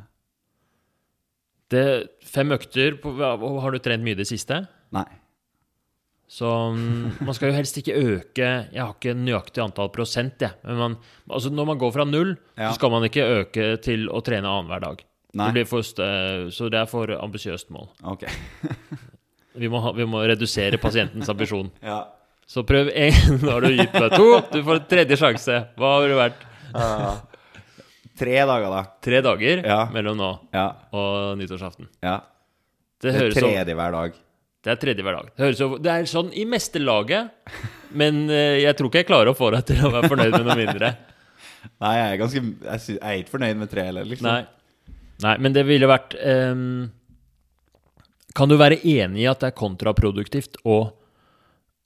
Det, 1.73 1.85
fem 2.29 2.51
økter 2.53 2.99
Har 3.01 3.71
du 3.73 3.79
trent 3.79 4.03
mye 4.05 4.13
i 4.17 4.19
det 4.19 4.27
siste? 4.29 4.67
Nei. 4.93 5.07
Så 6.33 6.49
mm, 6.73 7.19
man 7.29 7.35
skal 7.37 7.51
jo 7.51 7.57
helst 7.59 7.77
ikke 7.77 7.93
øke 7.99 8.47
Jeg 8.73 8.81
har 8.81 8.95
ikke 8.95 9.13
nøyaktig 9.19 9.61
antall 9.61 9.91
prosent, 9.93 10.41
jeg. 10.41 10.55
Men 10.65 10.79
man, 10.81 10.95
altså 11.29 11.51
når 11.53 11.67
man 11.69 11.81
går 11.83 11.93
fra 11.93 12.07
null, 12.09 12.31
Ja. 12.57 12.71
så 12.71 12.79
skal 12.79 12.91
man 12.95 13.05
ikke 13.05 13.27
øke 13.43 13.67
til 13.85 14.07
å 14.09 14.23
trene 14.25 14.49
annenhver 14.49 14.81
dag. 14.81 15.03
Det 15.33 15.51
blir 15.57 15.67
for, 15.69 15.85
så 15.85 16.69
det 16.73 16.79
er 16.81 16.89
for 16.89 17.13
ambisiøst 17.17 17.69
mål. 17.73 17.89
Ok. 18.05 18.25
Vi 19.61 19.69
må, 19.69 19.83
ha, 19.85 19.91
vi 19.93 20.07
må 20.09 20.23
redusere 20.25 20.79
pasientens 20.81 21.29
ambisjon. 21.29 21.69
Ja. 21.85 22.07
Så 22.49 22.65
prøv 22.69 22.89
én. 22.97 23.13
Nå 23.43 23.51
har 23.53 23.61
du 23.65 23.69
gitt 23.77 23.93
meg 23.95 24.15
to. 24.17 24.27
Du 24.53 24.59
får 24.65 24.81
en 24.81 24.89
tredje 24.89 25.17
sjanse. 25.21 25.59
Hva 25.77 25.91
har 25.99 26.09
du 26.09 26.17
vært? 26.17 26.41
Tre 28.19 28.35
dager, 28.49 28.67
da. 28.73 28.81
Tre 29.05 29.21
dager 29.25 29.63
Ja. 29.67 29.79
mellom 29.93 30.17
nå 30.17 30.31
Ja. 30.53 30.67
og 30.93 31.37
nyttårsaften. 31.39 31.89
ja. 32.03 32.21
Det 33.01 33.13
Det 33.13 33.21
høres 33.21 33.35
tredje 33.35 33.75
hver 33.75 33.93
dag. 33.93 34.13
Det 34.63 34.71
er 34.71 34.79
tredje 34.79 35.03
hver 35.03 35.17
dag. 35.19 35.31
Det, 35.35 35.49
jo, 35.59 35.69
det 35.83 35.91
er 35.91 36.09
sånn 36.11 36.31
i 36.39 36.45
meste 36.47 36.79
laget, 36.79 37.33
men 37.99 38.25
eh, 38.31 38.61
jeg 38.63 38.77
tror 38.79 38.91
ikke 38.91 39.03
jeg 39.03 39.09
klarer 39.09 39.33
å 39.33 39.37
få 39.37 39.51
deg 39.55 39.67
til 39.73 39.83
å 39.83 39.91
være 39.91 40.11
fornøyd 40.13 40.37
med 40.37 40.47
noe 40.47 40.59
mindre. 40.61 40.93
Nei, 41.83 41.93
jeg 41.99 42.07
er 42.07 42.19
ganske 42.19 42.41
Jeg, 42.43 42.97
er 42.99 43.21
ikke 43.21 43.35
fornøyd 43.37 43.59
med 43.59 43.71
tre 43.71 43.87
heller, 43.87 44.07
liksom. 44.07 44.27
Nei. 44.27 44.93
Nei, 45.23 45.37
men 45.45 45.55
det 45.55 45.63
ville 45.69 45.87
vært 45.87 46.17
um, 46.19 46.89
Kan 48.35 48.51
du 48.51 48.57
være 48.59 48.81
enig 48.81 49.23
i 49.23 49.29
at 49.31 49.45
det 49.45 49.53
er 49.53 49.59
kontraproduktivt 49.61 50.59
og, 50.67 50.89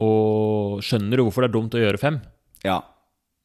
og 0.01 0.79
Skjønner 0.87 1.21
du 1.21 1.27
hvorfor 1.27 1.45
det 1.45 1.51
er 1.51 1.57
dumt 1.59 1.77
å 1.77 1.83
gjøre 1.83 2.01
fem? 2.01 2.17
Ja. 2.65 2.79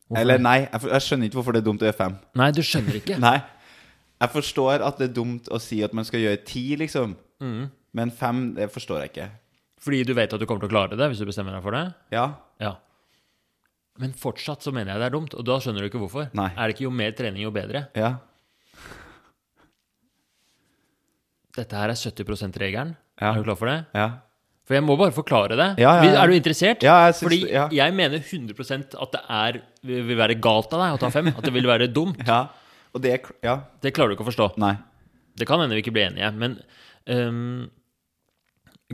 Hvorfor 0.07 0.21
Eller 0.23 0.39
nei, 0.43 0.57
jeg 0.67 1.03
skjønner 1.03 1.27
ikke 1.27 1.41
hvorfor 1.41 1.57
det 1.57 1.63
er 1.63 1.67
dumt 1.67 1.83
å 1.83 1.87
gjøre 1.89 1.99
fem. 1.99 2.15
Nei, 2.39 2.49
du 2.55 2.63
skjønner 2.63 2.97
ikke. 2.99 3.19
Nei. 3.27 3.37
Jeg 4.21 4.33
forstår 4.35 4.83
at 4.87 4.99
det 5.01 5.09
er 5.09 5.13
dumt 5.15 5.47
å 5.51 5.59
si 5.59 5.79
at 5.83 5.95
man 5.97 6.07
skal 6.07 6.23
gjøre 6.23 6.41
ti, 6.47 6.63
liksom. 6.79 7.15
Mm. 7.43 7.69
Men 7.93 8.11
fem, 8.15 8.53
det 8.55 8.69
forstår 8.71 9.01
jeg 9.03 9.11
ikke. 9.11 9.29
Fordi 9.81 10.03
du 10.07 10.13
vet 10.13 10.33
at 10.33 10.39
du 10.39 10.45
kommer 10.45 10.61
til 10.63 10.69
å 10.69 10.75
klare 10.75 10.97
det 10.99 11.07
hvis 11.11 11.19
du 11.19 11.25
bestemmer 11.27 11.55
deg 11.57 11.63
for 11.65 11.75
det? 11.75 11.83
Ja. 12.13 12.25
Ja. 12.61 12.75
Men 13.99 14.13
fortsatt 14.17 14.63
så 14.63 14.71
mener 14.73 14.93
jeg 14.93 15.01
det 15.01 15.07
er 15.09 15.15
dumt, 15.17 15.33
og 15.35 15.43
da 15.45 15.57
skjønner 15.59 15.83
du 15.83 15.89
ikke 15.89 15.99
hvorfor. 16.01 16.29
Nei. 16.37 16.49
Er 16.55 16.69
det 16.69 16.75
ikke 16.77 16.85
jo 16.87 16.93
mer 16.95 17.11
trening, 17.17 17.43
jo 17.43 17.51
bedre? 17.53 17.87
Ja. 17.97 18.13
Dette 21.57 21.75
her 21.75 21.91
er 21.91 21.99
70 21.99 22.23
%-regelen. 22.31 22.93
Ja. 23.19 23.31
Er 23.33 23.41
du 23.41 23.47
klar 23.49 23.57
for 23.59 23.67
det? 23.69 23.79
Ja. 23.97 24.05
For 24.69 24.77
jeg 24.77 24.85
må 24.85 24.95
bare 24.95 25.11
forklare 25.11 25.57
det. 25.59 25.67
Ja, 25.81 25.97
ja, 25.99 26.05
ja. 26.07 26.21
Er 26.21 26.31
du 26.31 26.35
interessert? 26.37 26.83
Ja, 26.85 26.95
jeg 27.09 27.15
synes, 27.17 27.25
Fordi 27.27 27.39
det- 27.43 27.51
ja. 27.51 27.67
jeg 27.71 27.93
mener 27.97 28.19
100% 28.19 28.95
at 29.01 29.11
det 29.11 29.21
er, 29.27 29.61
vil 29.83 30.15
være 30.17 30.39
galt 30.39 30.71
av 30.73 30.79
deg 30.79 30.95
å 30.95 30.99
ta 31.01 31.09
fem. 31.09 31.27
At 31.27 31.43
det 31.43 31.51
vil 31.53 31.67
være 31.67 31.91
dumt. 31.91 32.21
ja. 32.27 32.47
Det 32.95 33.21
Ja. 33.43 33.57
Det 33.81 33.93
klarer 33.93 34.09
du 34.09 34.15
ikke 34.15 34.23
å 34.27 34.31
forstå. 34.31 34.57
Nei. 34.57 34.77
Det 35.35 35.47
kan 35.47 35.59
hende 35.59 35.75
vi 35.75 35.81
ikke 35.83 35.93
blir 35.95 36.07
enige, 36.11 36.31
men 36.35 36.61
øhm, 37.07 37.69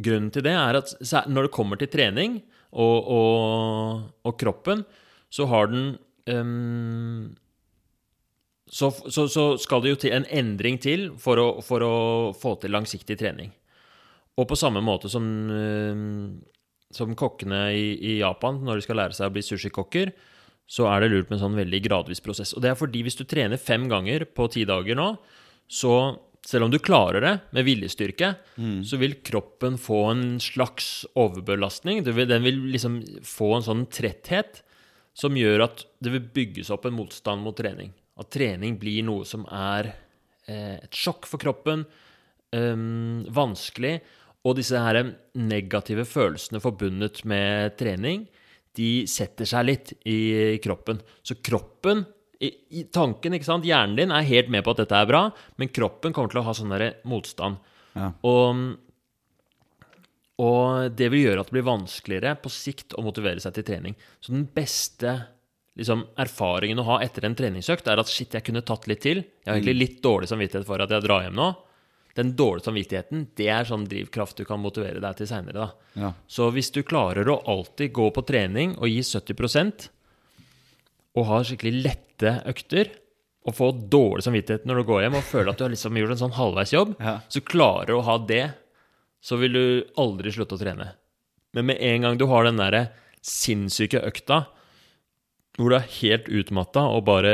grunnen 0.04 0.32
til 0.34 0.46
det 0.46 0.54
er 0.58 0.80
at 0.80 0.94
når 1.28 1.48
det 1.48 1.56
kommer 1.56 1.80
til 1.80 1.92
trening 1.92 2.40
og, 2.72 3.10
og, 3.18 4.08
og 4.28 4.40
kroppen, 4.40 4.84
så 5.34 5.48
har 5.52 5.72
den 5.72 5.94
um, 6.30 7.36
så, 8.68 8.92
så, 8.92 9.28
så 9.32 9.46
skal 9.62 9.84
det 9.84 9.94
jo 9.94 10.00
til 10.02 10.16
en 10.16 10.28
endring 10.28 10.80
til 10.84 11.10
for 11.22 11.40
å, 11.40 11.48
for 11.64 11.84
å 11.86 11.96
få 12.36 12.58
til 12.60 12.74
langsiktig 12.76 13.16
trening. 13.20 13.54
Og 14.38 14.46
på 14.50 14.58
samme 14.60 14.84
måte 14.86 15.10
som, 15.10 15.24
som 16.94 17.16
kokkene 17.18 17.62
i, 17.74 17.86
i 17.96 18.18
Japan, 18.20 18.60
når 18.62 18.78
de 18.78 18.86
skal 18.86 19.00
lære 19.00 19.18
seg 19.18 19.32
å 19.32 19.34
bli 19.34 19.46
sushikokker, 19.46 20.12
så 20.68 20.90
er 20.92 21.02
det 21.02 21.14
lurt 21.14 21.32
med 21.32 21.38
en 21.38 21.46
sånn 21.46 21.58
veldig 21.58 21.80
gradvis 21.86 22.22
prosess. 22.24 22.52
Og 22.54 22.62
det 22.64 22.74
er 22.74 22.78
fordi 22.78 23.06
hvis 23.08 23.18
du 23.18 23.24
trener 23.24 23.62
fem 23.62 23.88
ganger 23.90 24.28
på 24.28 24.50
ti 24.52 24.66
dager 24.68 25.00
nå, 25.00 25.14
så 25.72 25.94
selv 26.48 26.68
om 26.68 26.72
du 26.72 26.80
klarer 26.80 27.24
det 27.24 27.34
med 27.56 27.66
viljestyrke, 27.68 28.30
så 28.88 29.00
vil 29.02 29.18
kroppen 29.26 29.76
få 29.82 29.98
en 30.14 30.24
slags 30.40 31.06
overbelastning. 31.20 32.06
Den 32.08 32.46
vil 32.46 32.62
liksom 32.72 33.02
få 33.28 33.58
en 33.58 33.66
sånn 33.66 33.86
tretthet 33.92 34.62
som 35.18 35.36
gjør 35.36 35.66
at 35.66 35.84
det 36.00 36.14
vil 36.14 36.30
bygges 36.38 36.72
opp 36.72 36.86
en 36.88 36.96
motstand 36.96 37.44
mot 37.44 37.58
trening. 37.58 37.92
At 38.18 38.32
trening 38.34 38.78
blir 38.80 39.04
noe 39.06 39.26
som 39.28 39.44
er 39.52 39.92
eh, 40.48 40.78
et 40.78 40.96
sjokk 40.96 41.28
for 41.30 41.42
kroppen, 41.42 41.84
øhm, 42.56 43.26
vanskelig, 43.34 43.98
og 44.48 44.56
disse 44.60 44.80
her 44.80 45.02
negative 45.36 46.06
følelsene 46.08 46.62
forbundet 46.64 47.24
med 47.28 47.76
trening, 47.80 48.28
de 48.78 49.08
setter 49.10 49.50
seg 49.50 49.66
litt 49.66 49.94
i 50.08 50.58
kroppen. 50.64 51.02
Så 51.26 51.40
kroppen, 51.42 52.06
i, 52.40 52.52
i 52.80 52.84
tanken, 52.94 53.34
ikke 53.34 53.48
sant, 53.48 53.66
hjernen 53.66 53.98
din 53.98 54.14
er 54.14 54.26
helt 54.28 54.52
med 54.54 54.66
på 54.66 54.74
at 54.76 54.84
dette 54.84 54.98
er 54.98 55.10
bra, 55.10 55.24
men 55.58 55.72
kroppen 55.74 56.14
kommer 56.14 56.34
til 56.34 56.42
å 56.42 56.46
ha 56.46 56.54
sånn 56.58 56.74
der 56.76 57.00
motstand. 57.10 57.58
Ja. 57.98 58.12
Og, 58.30 58.60
og 60.46 60.98
det 60.98 61.10
vil 61.14 61.26
gjøre 61.26 61.42
at 61.42 61.50
det 61.50 61.58
blir 61.58 61.66
vanskeligere 61.70 62.36
på 62.44 62.52
sikt 62.54 62.94
å 62.98 63.06
motivere 63.06 63.42
seg 63.42 63.58
til 63.58 63.66
trening. 63.72 63.98
Så 64.22 64.36
den 64.36 64.46
beste 64.54 65.16
liksom, 65.80 66.06
erfaringen 66.20 66.84
å 66.84 66.88
ha 66.92 67.00
etter 67.06 67.26
en 67.26 67.38
treningsøkt 67.38 67.90
er 67.90 68.02
at 68.02 68.12
shit, 68.12 68.38
jeg 68.38 68.46
kunne 68.46 68.66
tatt 68.66 68.86
litt 68.90 69.02
til. 69.06 69.24
Jeg 69.26 69.50
har 69.50 69.58
egentlig 69.58 69.80
litt 69.80 70.04
dårlig 70.06 70.30
samvittighet 70.30 70.70
for 70.70 70.84
at 70.84 70.94
jeg 70.94 71.06
drar 71.08 71.26
hjem 71.26 71.38
nå. 71.38 71.52
Den 72.18 72.32
dårlige 72.38 72.66
samvittigheten, 72.66 73.28
det 73.38 73.50
er 73.54 73.68
sånn 73.70 73.84
drivkraft 73.90 74.40
du 74.40 74.46
kan 74.50 74.62
motivere 74.62 75.02
deg 75.02 75.20
til 75.20 75.30
seinere. 75.30 75.68
Ja. 75.98 76.16
Så 76.26 76.50
hvis 76.54 76.72
du 76.74 76.82
klarer 76.86 77.30
å 77.30 77.44
alltid 77.50 77.94
gå 77.94 78.10
på 78.14 78.24
trening 78.26 78.74
og 78.78 78.90
gi 78.90 79.04
70 79.06 79.90
og 81.18 81.26
ha 81.32 81.40
skikkelig 81.48 81.84
lette 81.88 82.34
økter, 82.50 82.92
og 83.48 83.56
få 83.56 83.70
dårlig 83.90 84.26
samvittighet 84.26 84.66
når 84.68 84.82
du 84.82 84.88
går 84.90 85.02
hjem 85.06 85.16
og 85.22 85.24
føler 85.24 85.50
at 85.54 85.60
du 85.60 85.64
har 85.64 85.72
liksom 85.72 85.96
gjort 85.98 86.14
en 86.18 86.20
sånn 86.26 86.36
halvveisjobb, 86.36 86.96
Ja. 87.00 87.14
så 87.32 87.42
klarer 87.48 87.88
du 87.88 87.94
å 87.96 88.04
ha 88.04 88.18
det, 88.28 88.44
så 89.24 89.38
vil 89.40 89.54
du 89.56 89.64
aldri 89.98 90.34
slutte 90.36 90.58
å 90.58 90.62
trene. 90.62 90.90
Men 91.56 91.66
med 91.72 91.80
en 91.82 92.02
gang 92.04 92.18
du 92.20 92.26
har 92.28 92.44
den 92.44 92.60
derre 92.60 92.90
sinnssyke 93.24 94.02
økta 94.06 94.44
hvor 95.58 95.72
du 95.74 95.78
er 95.80 95.88
helt 96.02 96.28
utmatta 96.30 96.84
og 96.94 97.06
bare 97.08 97.32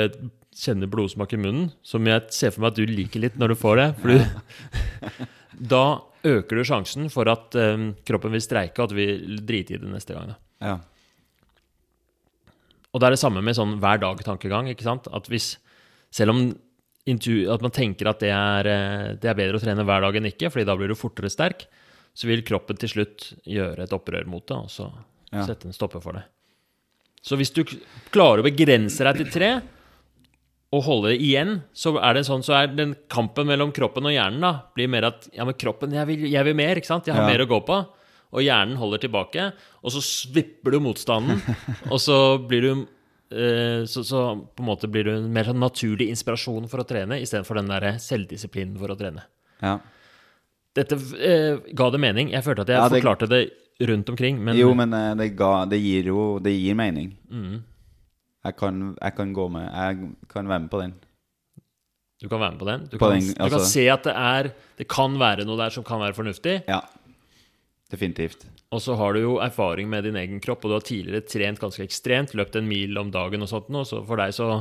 kjenner 0.55 0.87
blodsmak 0.87 1.33
i 1.33 1.39
munnen, 1.41 1.71
som 1.83 2.05
jeg 2.07 2.29
ser 2.31 2.53
for 2.53 2.61
meg 2.63 2.71
at 2.71 2.77
du 2.77 2.85
liker 2.87 3.19
litt 3.25 3.35
når 3.41 3.51
du 3.51 3.55
får 3.59 3.79
det, 3.81 3.87
for 3.99 4.13
du, 4.13 5.25
da 5.73 5.83
øker 6.23 6.61
du 6.61 6.63
sjansen 6.63 7.09
for 7.11 7.27
at 7.33 7.57
um, 7.59 7.89
kroppen 8.07 8.31
vil 8.37 8.43
streike, 8.45 8.77
og 8.79 8.85
at 8.85 8.93
du 8.93 8.99
vil 9.01 9.41
drite 9.43 9.75
i 9.75 9.81
det 9.81 9.89
neste 9.91 10.15
gang. 10.15 10.29
Da. 10.29 10.37
Ja. 10.63 10.77
Og 12.93 13.01
det 13.01 13.07
er 13.07 13.15
det 13.15 13.21
samme 13.23 13.41
med 13.41 13.55
sånn 13.57 13.79
hver 13.81 13.99
dag-tankegang. 14.03 14.69
ikke 14.69 14.85
sant? 14.85 15.07
At 15.11 15.25
hvis, 15.31 15.55
selv 16.13 16.29
om 16.35 16.43
at 17.09 17.61
man 17.65 17.73
tenker 17.73 18.07
at 18.07 18.19
det 18.23 18.29
er, 18.31 18.67
eh, 18.69 19.15
det 19.19 19.29
er 19.31 19.35
bedre 19.39 19.57
å 19.57 19.63
trene 19.63 19.83
hver 19.83 20.01
dag 20.05 20.15
enn 20.15 20.29
ikke, 20.29 20.51
fordi 20.53 20.65
da 20.69 20.75
blir 20.77 20.87
du 20.87 20.95
fortere 20.95 21.29
sterk, 21.33 21.65
så 22.13 22.29
vil 22.29 22.43
kroppen 22.45 22.77
til 22.77 22.89
slutt 22.89 23.33
gjøre 23.49 23.83
et 23.87 23.95
opprør 23.97 24.27
mot 24.29 24.45
det, 24.45 24.55
og 24.55 24.69
så 24.69 24.91
Ja. 25.33 25.41
sette 25.47 25.65
en 25.65 25.73
stopper 25.73 25.99
for 25.99 26.13
det. 26.13 26.23
Så 27.23 27.35
hvis 27.35 27.51
du 27.51 27.63
klarer 28.11 28.39
å 28.39 28.43
begrense 28.45 28.99
deg 29.03 29.15
til 29.17 29.31
tre, 29.31 29.61
og 30.71 30.83
holde 30.83 31.09
det 31.13 31.21
igjen, 31.21 31.63
så 31.73 31.97
er 32.01 32.13
det 32.13 32.25
sånn, 32.25 32.43
så 32.43 32.53
er 32.63 32.67
den 32.75 32.95
kampen 33.09 33.47
mellom 33.47 33.71
kroppen 33.73 34.05
og 34.05 34.11
hjernen 34.13 34.41
da, 34.41 34.63
blir 34.75 34.87
mer 34.89 35.05
at 35.05 35.27
ja, 35.33 35.43
men 35.45 35.53
kroppen, 35.55 35.91
jeg 35.91 36.05
vil, 36.07 36.29
jeg 36.29 36.43
vil 36.45 36.55
mer, 36.57 36.75
ikke 36.75 36.85
sant? 36.89 37.05
Jeg 37.05 37.15
har 37.15 37.21
Ja. 37.29 37.37
mer 37.37 37.45
å 37.45 37.49
gå 37.49 37.65
på. 37.65 37.87
Og 38.33 38.41
hjernen 38.41 38.77
holder 38.81 38.97
tilbake, 39.03 39.51
og 39.83 39.91
så 39.93 40.01
svipper 40.01 40.73
du 40.73 40.79
motstanden, 40.81 41.37
og 41.93 41.99
så 42.01 42.17
blir 42.49 42.61
du 42.65 42.71
eh, 43.29 43.83
så, 43.89 44.01
så 44.05 44.23
på 44.41 44.63
en 44.63 44.69
måte 44.71 44.89
blir 44.89 45.05
du 45.05 45.11
en 45.15 45.27
mer 45.33 45.45
sånn 45.51 45.61
naturlig 45.61 46.07
inspirasjon 46.09 46.65
for 46.71 46.81
å 46.81 46.87
trene, 46.89 47.19
istedenfor 47.21 47.61
den 47.61 47.69
der 47.69 47.99
selvdisiplinen 48.01 48.77
for 48.81 48.93
å 48.95 48.97
trene. 48.99 49.23
ja. 49.61 49.77
Dette 50.73 50.97
eh, 51.21 51.59
ga 51.77 51.85
det 51.93 51.99
mening. 52.01 52.31
Jeg 52.33 52.41
følte 52.41 52.63
at 52.65 52.69
jeg 52.73 52.79
Ja, 52.81 52.85
det- 52.89 52.97
forklarte 53.03 53.27
det 53.29 53.41
rundt 53.85 54.07
omkring, 54.09 54.39
men, 54.41 54.57
jo, 54.57 54.71
men 54.73 54.89
eh, 54.97 55.11
det, 55.19 55.27
ga, 55.37 55.65
det 55.69 55.77
gir 55.77 56.07
jo 56.09 56.39
Det 56.41 56.49
gir 56.49 56.73
mening. 56.73 57.11
mm, 57.29 57.59
Jeg 58.49 58.55
kan, 58.57 58.79
jeg 58.97 59.15
kan 59.15 59.33
gå 59.37 59.45
med 59.53 59.67
Jeg 59.69 59.99
kan 60.33 60.47
være 60.49 60.59
med 60.65 60.71
på 60.71 60.79
den. 60.81 60.95
du 62.23 62.27
kan 62.27 62.39
være 62.41 62.51
med 62.55 62.59
på 62.59 62.65
den. 62.71 62.87
Du 62.89 62.97
På 62.97 63.09
kan, 63.11 63.19
den, 63.19 63.27
du 63.27 63.33
kan 63.35 63.45
altså- 63.51 63.69
se 63.69 63.85
at 63.93 64.03
det 64.09 64.15
er 64.17 64.49
Det 64.79 64.87
kan 64.89 65.13
være 65.19 65.45
noe 65.45 65.57
der 65.61 65.69
som 65.69 65.83
kan 65.83 65.99
være 66.01 66.13
fornuftig. 66.17 66.63
Ja. 66.67 66.81
Definitivt. 67.93 68.47
Og 68.73 68.81
så 68.81 68.95
har 68.97 69.13
du 69.13 69.21
jo 69.21 69.33
erfaring 69.43 69.89
med 69.89 70.07
din 70.07 70.17
egen 70.17 70.39
kropp, 70.41 70.63
og 70.65 70.71
du 70.71 70.77
har 70.79 70.85
tidligere 70.87 71.27
trent 71.29 71.61
ganske 71.61 71.83
ekstremt, 71.85 72.33
løpt 72.33 72.57
en 72.57 72.65
mil 72.65 72.97
om 72.97 73.11
dagen 73.13 73.45
og 73.45 73.51
sånt 73.51 73.69
noe, 73.73 73.85
så 73.85 74.01
for 74.07 74.21
deg 74.21 74.33
så 74.35 74.53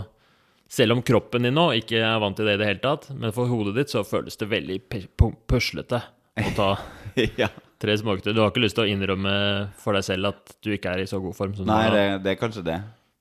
Selv 0.72 0.94
om 0.94 1.02
kroppen 1.04 1.44
din 1.44 1.52
nå 1.52 1.66
ikke 1.76 1.98
er 2.00 2.20
vant 2.22 2.38
til 2.38 2.46
det 2.48 2.54
i 2.54 2.58
det 2.62 2.66
hele 2.70 2.80
tatt, 2.80 3.10
men 3.12 3.34
for 3.36 3.44
hodet 3.50 3.74
ditt 3.76 3.90
så 3.92 4.00
føles 4.08 4.38
det 4.40 4.46
veldig 4.48 4.78
puslete 5.44 5.98
å 6.40 6.52
ta 6.56 6.68
ja. 7.42 7.50
tre 7.76 7.96
småøkter. 8.00 8.32
Du 8.32 8.40
har 8.40 8.48
ikke 8.48 8.62
lyst 8.62 8.78
til 8.78 8.86
å 8.86 8.88
innrømme 8.88 9.34
for 9.82 9.92
deg 9.92 10.06
selv 10.06 10.30
at 10.30 10.54
du 10.64 10.70
ikke 10.72 10.94
er 10.94 11.02
i 11.02 11.10
så 11.10 11.20
god 11.20 11.36
form 11.36 11.52
som 11.58 11.68
Nei, 11.68 11.82
du 11.90 11.96
det, 11.98 12.06
Nei, 12.08 12.22
det 12.24 12.32
er 12.32 12.40
kanskje 12.40 12.64
det. 12.70 12.78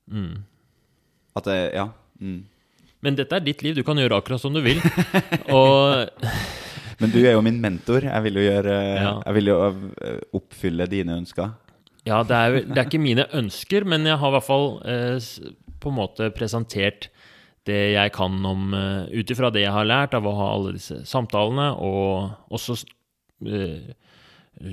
Mm. 0.07 0.32
At 1.36 1.51
det 1.51 1.57
Ja. 1.76 1.89
Mm. 2.24 2.39
Men 3.01 3.20
dette 3.20 3.36
er 3.36 3.43
ditt 3.43 3.66
liv, 3.66 3.76
du 3.76 3.84
kan 3.84 3.99
gjøre 3.99 4.22
akkurat 4.22 4.39
som 4.39 4.55
du 4.55 4.62
vil. 4.64 4.80
Og 5.59 6.07
Men 7.00 7.14
du 7.14 7.20
er 7.24 7.36
jo 7.36 7.44
min 7.46 7.62
mentor. 7.64 8.06
Jeg 8.08 8.28
vil 8.28 8.39
jo 8.39 8.46
gjøre 8.48 8.78
Ja. 9.00 9.14
Jeg 9.26 9.38
vil 9.39 9.52
jo 9.52 9.58
øh, 9.64 10.20
oppfylle 10.38 10.88
dine 10.92 11.18
ønsker. 11.22 11.54
Ja, 12.08 12.24
det 12.26 12.36
er, 12.36 12.62
det 12.66 12.78
er 12.78 12.88
ikke 12.88 13.02
mine 13.02 13.28
ønsker, 13.38 13.86
men 13.86 14.08
jeg 14.10 14.18
har 14.18 14.32
i 14.32 14.36
hvert 14.36 14.48
fall 14.48 14.68
eh, 14.89 15.32
på 15.82 15.92
en 15.92 16.00
måte 16.00 16.32
presentert 16.34 17.12
det 17.70 17.82
jeg 17.94 18.14
kan 18.16 18.39
om 18.48 18.72
uh, 18.74 19.06
Ut 19.14 19.32
ifra 19.34 19.52
det 19.54 19.66
jeg 19.66 19.74
har 19.76 19.86
lært 19.86 20.16
av 20.18 20.26
å 20.26 20.34
ha 20.34 20.48
alle 20.56 20.74
disse 20.78 21.04
samtalene, 21.06 21.68
og 21.78 22.32
også 22.50 22.80
eh, 23.46 23.92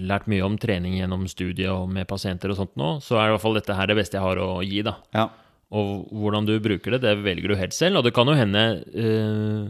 lært 0.09 0.29
mye 0.31 0.47
om 0.47 0.57
trening 0.61 0.97
gjennom 0.97 1.27
studiet 1.29 1.69
og 1.69 1.89
med 1.93 2.09
pasienter 2.09 2.53
og 2.53 2.59
sånt 2.63 2.75
nå, 2.81 2.95
så 3.05 3.21
er 3.21 3.29
i 3.29 3.35
hvert 3.35 3.45
fall 3.45 3.59
dette 3.59 3.77
her 3.77 3.91
det 3.91 3.99
beste 3.99 4.17
jeg 4.17 4.25
har 4.25 4.41
å 4.41 4.49
gi, 4.65 4.81
da. 4.87 4.97
Ja. 5.17 5.29
Og 5.77 6.09
hvordan 6.17 6.49
du 6.49 6.55
bruker 6.65 6.97
det, 6.97 7.03
det 7.05 7.19
velger 7.21 7.53
du 7.53 7.59
helt 7.61 7.77
selv. 7.77 8.01
Og 8.01 8.07
det 8.07 8.15
kan 8.17 8.29
jo 8.31 8.39
hende 8.39 8.65
eh, 8.89 9.69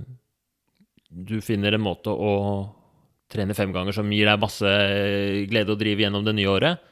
du 1.09 1.39
finner 1.45 1.73
en 1.77 1.83
måte 1.85 2.13
å 2.13 2.33
trene 3.33 3.55
fem 3.57 3.73
ganger 3.75 3.93
som 3.97 4.09
gir 4.13 4.29
deg 4.29 4.41
masse 4.41 4.71
glede 5.51 5.75
å 5.75 5.79
drive 5.81 6.05
gjennom 6.07 6.25
det 6.25 6.35
nye 6.39 6.49
året. 6.53 6.85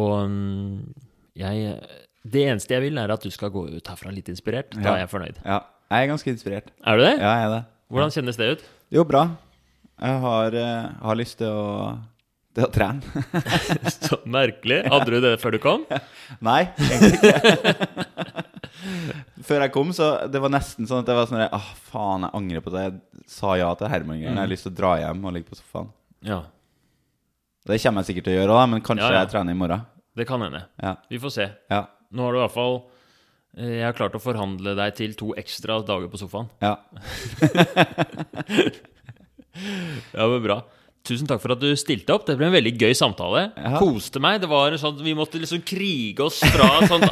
Og 0.00 0.14
mm, 0.28 0.80
jeg 1.38 1.76
Det 2.24 2.42
eneste 2.48 2.74
jeg 2.74 2.82
vil, 2.86 2.98
er 2.98 3.12
at 3.12 3.22
du 3.24 3.30
skal 3.32 3.52
gå 3.52 3.66
ut 3.68 3.88
herfra 3.92 4.12
litt 4.12 4.28
inspirert. 4.32 4.72
Da 4.80 4.94
er 4.96 5.04
jeg 5.04 5.12
fornøyd. 5.12 5.40
ja. 5.44 5.60
Jeg 5.92 6.06
er 6.06 6.08
ganske 6.08 6.30
inspirert. 6.32 6.70
Er 6.88 6.96
du 6.96 7.02
det? 7.04 7.10
Ja, 7.20 7.32
jeg 7.36 7.44
er 7.44 7.50
det. 7.52 7.58
Hvordan 7.92 8.10
kjennes 8.14 8.38
det 8.40 8.46
ut? 8.54 8.62
Jo, 8.96 9.02
bra. 9.06 9.20
Jeg 10.00 10.20
har, 10.24 10.54
eh, 10.58 10.86
har 11.04 11.18
lyst 11.20 11.36
til 11.38 11.52
å, 11.52 11.98
til 12.56 12.64
å 12.64 12.70
trene. 12.72 13.24
Så 13.92 14.18
merkelig. 14.24 14.80
Hadde 14.90 15.12
du 15.12 15.18
det 15.22 15.34
før 15.44 15.54
du 15.54 15.60
kom? 15.62 15.84
Nei, 16.48 16.62
egentlig 16.88 17.20
ikke. 17.20 18.24
Før 19.44 19.60
jeg 19.66 19.72
kom, 19.76 19.92
så 19.94 20.06
det 20.32 20.40
var 20.42 20.50
nesten 20.52 20.88
sånn 20.88 21.04
at 21.04 21.10
jeg 21.12 21.16
var 21.20 21.28
sånn 21.30 21.42
Åh, 21.44 21.68
faen, 21.92 22.24
jeg 22.26 22.36
angrer 22.40 22.64
på 22.64 22.72
det. 22.74 22.82
Jeg 22.88 23.13
sa 23.26 23.54
ja 23.58 23.70
til 23.78 23.88
Herman. 23.90 24.18
Mm. 24.20 24.24
Jeg 24.28 24.36
har 24.38 24.50
lyst 24.50 24.66
til 24.68 24.72
å 24.74 24.78
dra 24.78 24.92
hjem 25.00 25.24
og 25.24 25.32
ligge 25.36 25.48
på 25.50 25.58
sofaen. 25.58 25.90
Ja. 26.24 26.42
Det 27.64 27.78
kommer 27.82 28.02
jeg 28.04 28.10
sikkert 28.12 28.26
til 28.28 28.34
å 28.34 28.38
gjøre 28.42 28.56
da, 28.58 28.66
men 28.68 28.82
kanskje 28.84 29.06
Ja, 29.08 29.12
ja. 29.14 29.20
jeg 29.24 29.32
trener 29.32 29.52
i 29.56 29.58
morgen. 29.58 29.84
Det 30.14 30.26
kan 30.28 30.42
hende. 30.44 30.60
Ja. 30.82 30.94
Vi 31.10 31.18
får 31.22 31.32
se. 31.34 31.46
Ja. 31.72 31.82
Nå 32.14 32.22
har 32.26 32.32
du 32.34 32.38
i 32.38 32.42
hvert 32.44 32.54
fall 32.54 32.76
eh, 33.56 33.70
Jeg 33.80 33.86
har 33.88 33.96
klart 33.98 34.14
å 34.14 34.20
forhandle 34.22 34.74
deg 34.78 34.94
til 35.00 35.14
to 35.18 35.32
ekstra 35.40 35.80
dager 35.86 36.08
på 36.12 36.20
sofaen. 36.20 36.50
ja. 36.62 36.76
Ja, 40.14 40.26
men 40.26 40.42
bra. 40.42 40.56
Tusen 41.04 41.28
takk 41.28 41.42
for 41.42 41.52
at 41.52 41.60
du 41.60 41.68
stilte 41.76 42.14
opp. 42.14 42.22
Det 42.24 42.38
ble 42.40 42.46
en 42.48 42.54
veldig 42.54 42.70
gøy 42.80 42.94
samtale. 42.96 43.50
Ja. 43.60 43.74
Koste 43.76 44.22
meg. 44.24 44.38
Det 44.40 44.48
var 44.48 44.72
en 44.72 44.80
sånn, 44.80 45.02
Vi 45.04 45.12
måtte 45.16 45.36
liksom 45.42 45.60
krige 45.68 46.24
oss 46.24 46.38
fra 46.40 46.68
et 46.80 46.88
sånt 46.88 47.04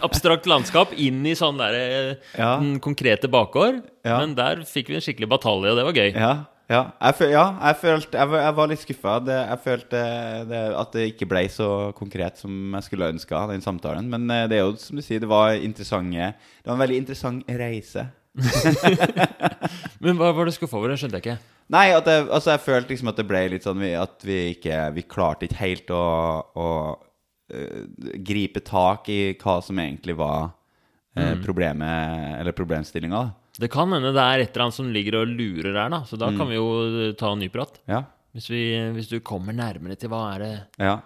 abstrakt 0.06 0.46
landskap 0.46 0.92
inn 0.94 1.24
i 1.26 1.34
sånn 1.34 1.58
der, 1.58 1.74
eh, 1.74 2.14
Ja. 2.38 2.52
konkrete 2.78 3.26
bakgård. 3.26 3.82
Ja. 4.06 4.20
Men 4.22 4.36
der 4.38 4.62
fikk 4.62 4.92
vi 4.92 5.00
en 5.00 5.02
skikkelig 5.02 5.28
batalje, 5.34 5.72
og 5.74 5.80
det 5.80 5.84
var 5.88 5.98
gøy. 5.98 6.12
Ja, 6.14 6.30
ja. 6.70 6.84
Jeg, 7.02 7.16
føl, 7.18 7.32
jeg 7.34 7.76
følte 7.82 8.20
Jeg 8.22 8.30
jeg 8.38 8.54
var 8.60 8.70
litt 8.70 8.84
skuffa. 8.84 9.16
Jeg 9.26 9.58
følte 9.66 10.04
det, 10.46 10.62
at 10.84 10.92
det 10.94 11.08
ikke 11.10 11.28
ble 11.34 11.42
så 11.50 11.68
konkret 11.98 12.38
som 12.38 12.54
jeg 12.78 12.86
skulle 12.86 13.10
ønska, 13.16 13.48
den 13.50 13.66
samtalen. 13.66 14.06
Men 14.14 14.30
eh, 14.30 14.46
det 14.46 14.60
er 14.60 14.62
jo 14.68 14.76
som 14.78 14.94
du 14.94 15.02
sier, 15.02 15.18
det 15.18 15.28
var 15.28 15.58
interessante 15.58 16.34
Det 16.38 16.70
var 16.70 16.78
en 16.78 16.86
veldig 16.86 17.02
interessant 17.02 17.50
reise. 17.50 18.06
Men 20.04 20.18
hva 20.20 20.30
var 20.36 20.46
det 20.46 20.54
skuffa 20.54 20.78
over? 20.78 20.92
Det 20.92 21.00
skjønte 21.02 21.18
jeg 21.18 21.24
ikke. 21.24 21.56
Nei, 21.70 21.88
at 21.94 22.06
jeg, 22.10 22.26
altså 22.26 22.54
jeg 22.54 22.62
følte 22.64 22.92
liksom 22.94 23.10
at 23.12 23.18
det 23.20 23.26
ble 23.30 23.40
litt 23.52 23.66
sånn 23.66 23.82
At 23.94 24.24
vi 24.26 24.38
ikke 24.56 24.78
Vi 24.96 25.04
klarte 25.06 25.46
ikke 25.46 25.60
helt 25.60 25.92
å, 25.94 26.04
å 26.42 26.68
uh, 26.96 27.82
gripe 28.26 28.62
tak 28.66 29.10
i 29.12 29.20
hva 29.38 29.60
som 29.62 29.78
egentlig 29.82 30.16
var 30.18 30.50
uh, 30.50 31.34
problemet, 31.44 32.40
eller 32.40 32.56
problemstillinga. 32.56 33.28
Det 33.60 33.68
kan 33.70 33.92
hende 33.92 34.14
det 34.16 34.24
er 34.24 34.44
et 34.44 34.54
eller 34.54 34.68
annet 34.68 34.78
som 34.78 34.90
ligger 34.94 35.20
og 35.20 35.34
lurer 35.34 35.74
her, 35.74 35.92
da. 35.92 36.02
Så 36.08 36.18
da 36.18 36.30
kan 36.32 36.48
vi 36.48 36.56
jo 36.58 37.12
ta 37.18 37.34
en 37.34 37.42
ny 37.42 37.50
prat. 37.52 37.78
Ja. 37.90 38.04
Hvis, 38.34 38.46
vi, 38.50 38.62
hvis 38.94 39.10
du 39.10 39.18
kommer 39.26 39.54
nærmere 39.56 39.98
til 39.98 40.10
hva 40.12 40.22
er 40.36 40.42
det 40.44 40.52
ja. 40.78 41.00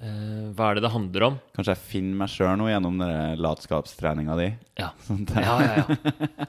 Eh, 0.00 0.50
Hva 0.56 0.70
er 0.70 0.78
det 0.80 0.82
det 0.86 0.92
handler 0.94 1.26
om? 1.30 1.38
Kanskje 1.56 1.74
jeg 1.76 1.84
finner 1.92 2.16
meg 2.22 2.32
sjøl 2.32 2.56
nå 2.60 2.68
gjennom 2.72 3.00
latskapstreninga 3.40 4.36
di. 4.40 4.48
Ja. 4.80 4.90
ja, 5.36 5.56
Ja, 5.60 5.84
ja, 5.84 6.46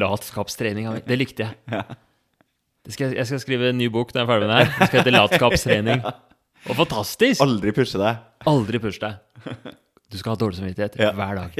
Latskapstreninga 0.00 0.92
mi. 0.96 1.02
Det 1.08 1.16
likte 1.20 1.44
jeg. 1.48 1.84
Det 2.84 2.92
skal, 2.92 3.14
jeg- 3.16 3.26
skal 3.28 3.40
skrive 3.42 3.70
en 3.72 3.78
ny 3.80 3.88
bok 3.92 4.12
når 4.14 4.20
jeg 4.22 4.24
er 4.26 4.32
ferdig 4.32 4.48
med 4.48 4.54
det 4.54 4.60
her. 4.60 4.72
Det 4.78 4.88
skal 4.90 5.00
hete 5.02 5.14
Latskapstrening. 5.16 6.04
Og 6.70 6.76
fantastisk! 6.78 7.42
Aldri 7.44 7.72
pushe 7.76 7.98
deg. 8.00 8.20
Aldri 8.48 8.80
pushe 8.80 9.00
deg. 9.02 9.72
Du 10.08 10.16
skal 10.20 10.32
ha 10.32 10.38
dårlig 10.40 10.56
samvittighet 10.56 10.94
Ja. 11.00 11.10
hver 11.16 11.36
dag. 11.36 11.50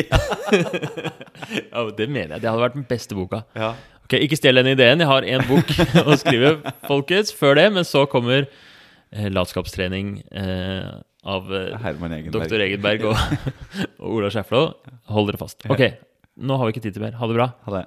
ja, 1.69 1.83
det 1.99 2.07
mener 2.09 2.37
jeg. 2.37 2.41
Det 2.45 2.49
hadde 2.49 2.63
vært 2.63 2.77
den 2.79 2.87
beste 2.89 3.17
boka. 3.19 3.43
Ja. 3.57 3.75
Ok, 4.05 4.17
Ikke 4.25 4.37
stjel 4.39 4.57
den 4.61 4.71
ideen. 4.73 5.01
Jeg 5.05 5.09
har 5.11 5.27
én 5.29 5.45
bok 5.49 5.69
å 6.05 6.17
skrive, 6.21 6.55
folkens, 6.89 7.33
før 7.37 7.57
det. 7.61 7.67
Men 7.77 7.85
så 7.89 8.05
kommer 8.09 8.47
latskapstrening 9.33 10.17
eh, 10.31 10.89
av 11.25 11.51
eh, 11.55 11.87
Egenberg. 11.89 12.31
doktor 12.35 12.65
Egenberg 12.65 13.07
og, 13.11 13.17
og 14.03 14.17
Ola 14.19 14.31
Skjæflo. 14.35 14.65
Hold 15.15 15.31
dere 15.33 15.41
fast. 15.41 15.65
Ok, 15.71 15.85
nå 16.45 16.59
har 16.61 16.69
vi 16.69 16.75
ikke 16.77 16.85
tid 16.89 16.99
til 16.99 17.07
mer. 17.07 17.17
Ha 17.21 17.31
det 17.31 17.39
bra. 17.39 17.49
Ha 17.69 17.77
det. 17.79 17.85